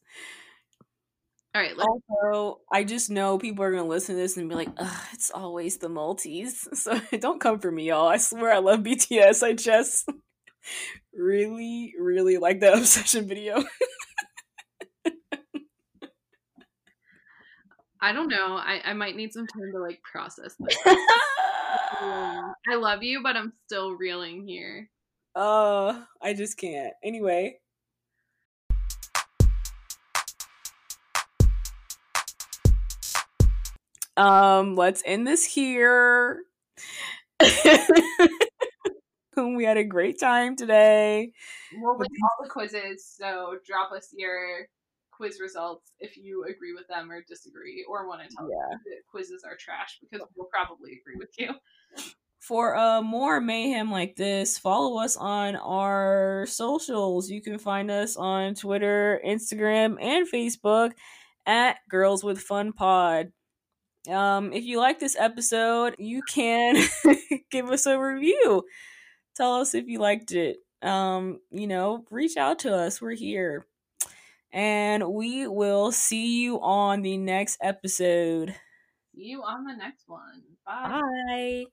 All 1.54 1.62
right. 1.62 1.76
Let's- 1.76 1.88
also, 2.08 2.60
I 2.72 2.84
just 2.84 3.10
know 3.10 3.38
people 3.38 3.64
are 3.64 3.70
gonna 3.70 3.84
listen 3.84 4.16
to 4.16 4.20
this 4.20 4.36
and 4.36 4.48
be 4.48 4.54
like, 4.56 4.70
"Ugh, 4.76 5.00
it's 5.12 5.30
always 5.30 5.78
the 5.78 5.88
multis." 5.88 6.66
So 6.74 7.00
don't 7.20 7.40
come 7.40 7.60
for 7.60 7.70
me, 7.70 7.88
y'all. 7.88 8.08
I 8.08 8.16
swear 8.16 8.52
I 8.52 8.58
love 8.58 8.82
BTS. 8.82 9.42
I 9.42 9.52
just 9.52 10.08
really, 11.14 11.94
really 11.98 12.38
like 12.38 12.60
that 12.60 12.76
obsession 12.78 13.28
video. 13.28 13.62
I 18.04 18.12
don't 18.12 18.28
know. 18.28 18.58
I, 18.58 18.82
I 18.84 18.92
might 18.92 19.16
need 19.16 19.32
some 19.32 19.46
time 19.46 19.72
to 19.72 19.78
like 19.78 20.02
process 20.02 20.56
this. 20.60 20.76
I 20.84 22.74
love 22.76 23.02
you, 23.02 23.22
but 23.22 23.34
I'm 23.34 23.54
still 23.64 23.92
reeling 23.92 24.46
here. 24.46 24.90
Uh, 25.34 26.02
I 26.20 26.34
just 26.34 26.58
can't. 26.58 26.92
Anyway. 27.02 27.60
Um, 34.18 34.76
let's 34.76 35.02
end 35.06 35.26
this 35.26 35.46
here. 35.46 36.42
we 39.34 39.64
had 39.64 39.78
a 39.78 39.84
great 39.84 40.20
time 40.20 40.56
today. 40.56 41.32
We'll 41.72 41.96
link 41.96 42.12
all 42.22 42.44
the 42.44 42.50
quizzes, 42.50 43.06
so 43.18 43.56
drop 43.66 43.92
us 43.92 44.10
your 44.14 44.68
quiz 45.16 45.38
results 45.40 45.92
if 45.98 46.16
you 46.16 46.44
agree 46.44 46.72
with 46.72 46.86
them 46.88 47.10
or 47.10 47.22
disagree 47.26 47.84
or 47.88 48.08
want 48.08 48.22
to 48.22 48.36
tell 48.36 48.48
yeah. 48.48 48.76
that 48.84 49.02
quizzes 49.10 49.42
are 49.44 49.56
trash 49.58 49.98
because 50.00 50.26
we'll 50.36 50.48
probably 50.48 51.00
agree 51.00 51.16
with 51.16 51.30
you. 51.38 51.50
For 52.40 52.76
uh, 52.76 53.00
more 53.00 53.40
mayhem 53.40 53.90
like 53.90 54.16
this, 54.16 54.58
follow 54.58 55.02
us 55.02 55.16
on 55.16 55.56
our 55.56 56.44
socials. 56.46 57.30
You 57.30 57.40
can 57.40 57.58
find 57.58 57.90
us 57.90 58.16
on 58.16 58.54
Twitter, 58.54 59.18
Instagram, 59.26 59.96
and 59.98 60.28
Facebook 60.30 60.90
at 61.46 61.78
Girls 61.88 62.22
with 62.22 62.40
Fun 62.40 62.72
Pod. 62.74 63.32
Um, 64.10 64.52
if 64.52 64.64
you 64.64 64.78
like 64.78 65.00
this 65.00 65.16
episode, 65.18 65.96
you 65.98 66.20
can 66.22 66.76
give 67.50 67.70
us 67.70 67.86
a 67.86 67.98
review. 67.98 68.64
Tell 69.34 69.54
us 69.54 69.74
if 69.74 69.86
you 69.86 69.98
liked 69.98 70.32
it. 70.32 70.58
Um, 70.82 71.40
you 71.50 71.66
know, 71.66 72.04
reach 72.10 72.36
out 72.36 72.58
to 72.60 72.74
us. 72.74 73.00
We're 73.00 73.14
here. 73.14 73.66
And 74.54 75.12
we 75.12 75.46
will 75.48 75.92
see 75.92 76.42
you 76.42 76.60
on 76.60 77.02
the 77.02 77.18
next 77.18 77.58
episode. 77.60 78.54
See 79.14 79.22
you 79.24 79.42
on 79.42 79.64
the 79.64 79.74
next 79.74 80.08
one. 80.08 80.42
Bye. 80.66 81.00
Bye. 81.28 81.66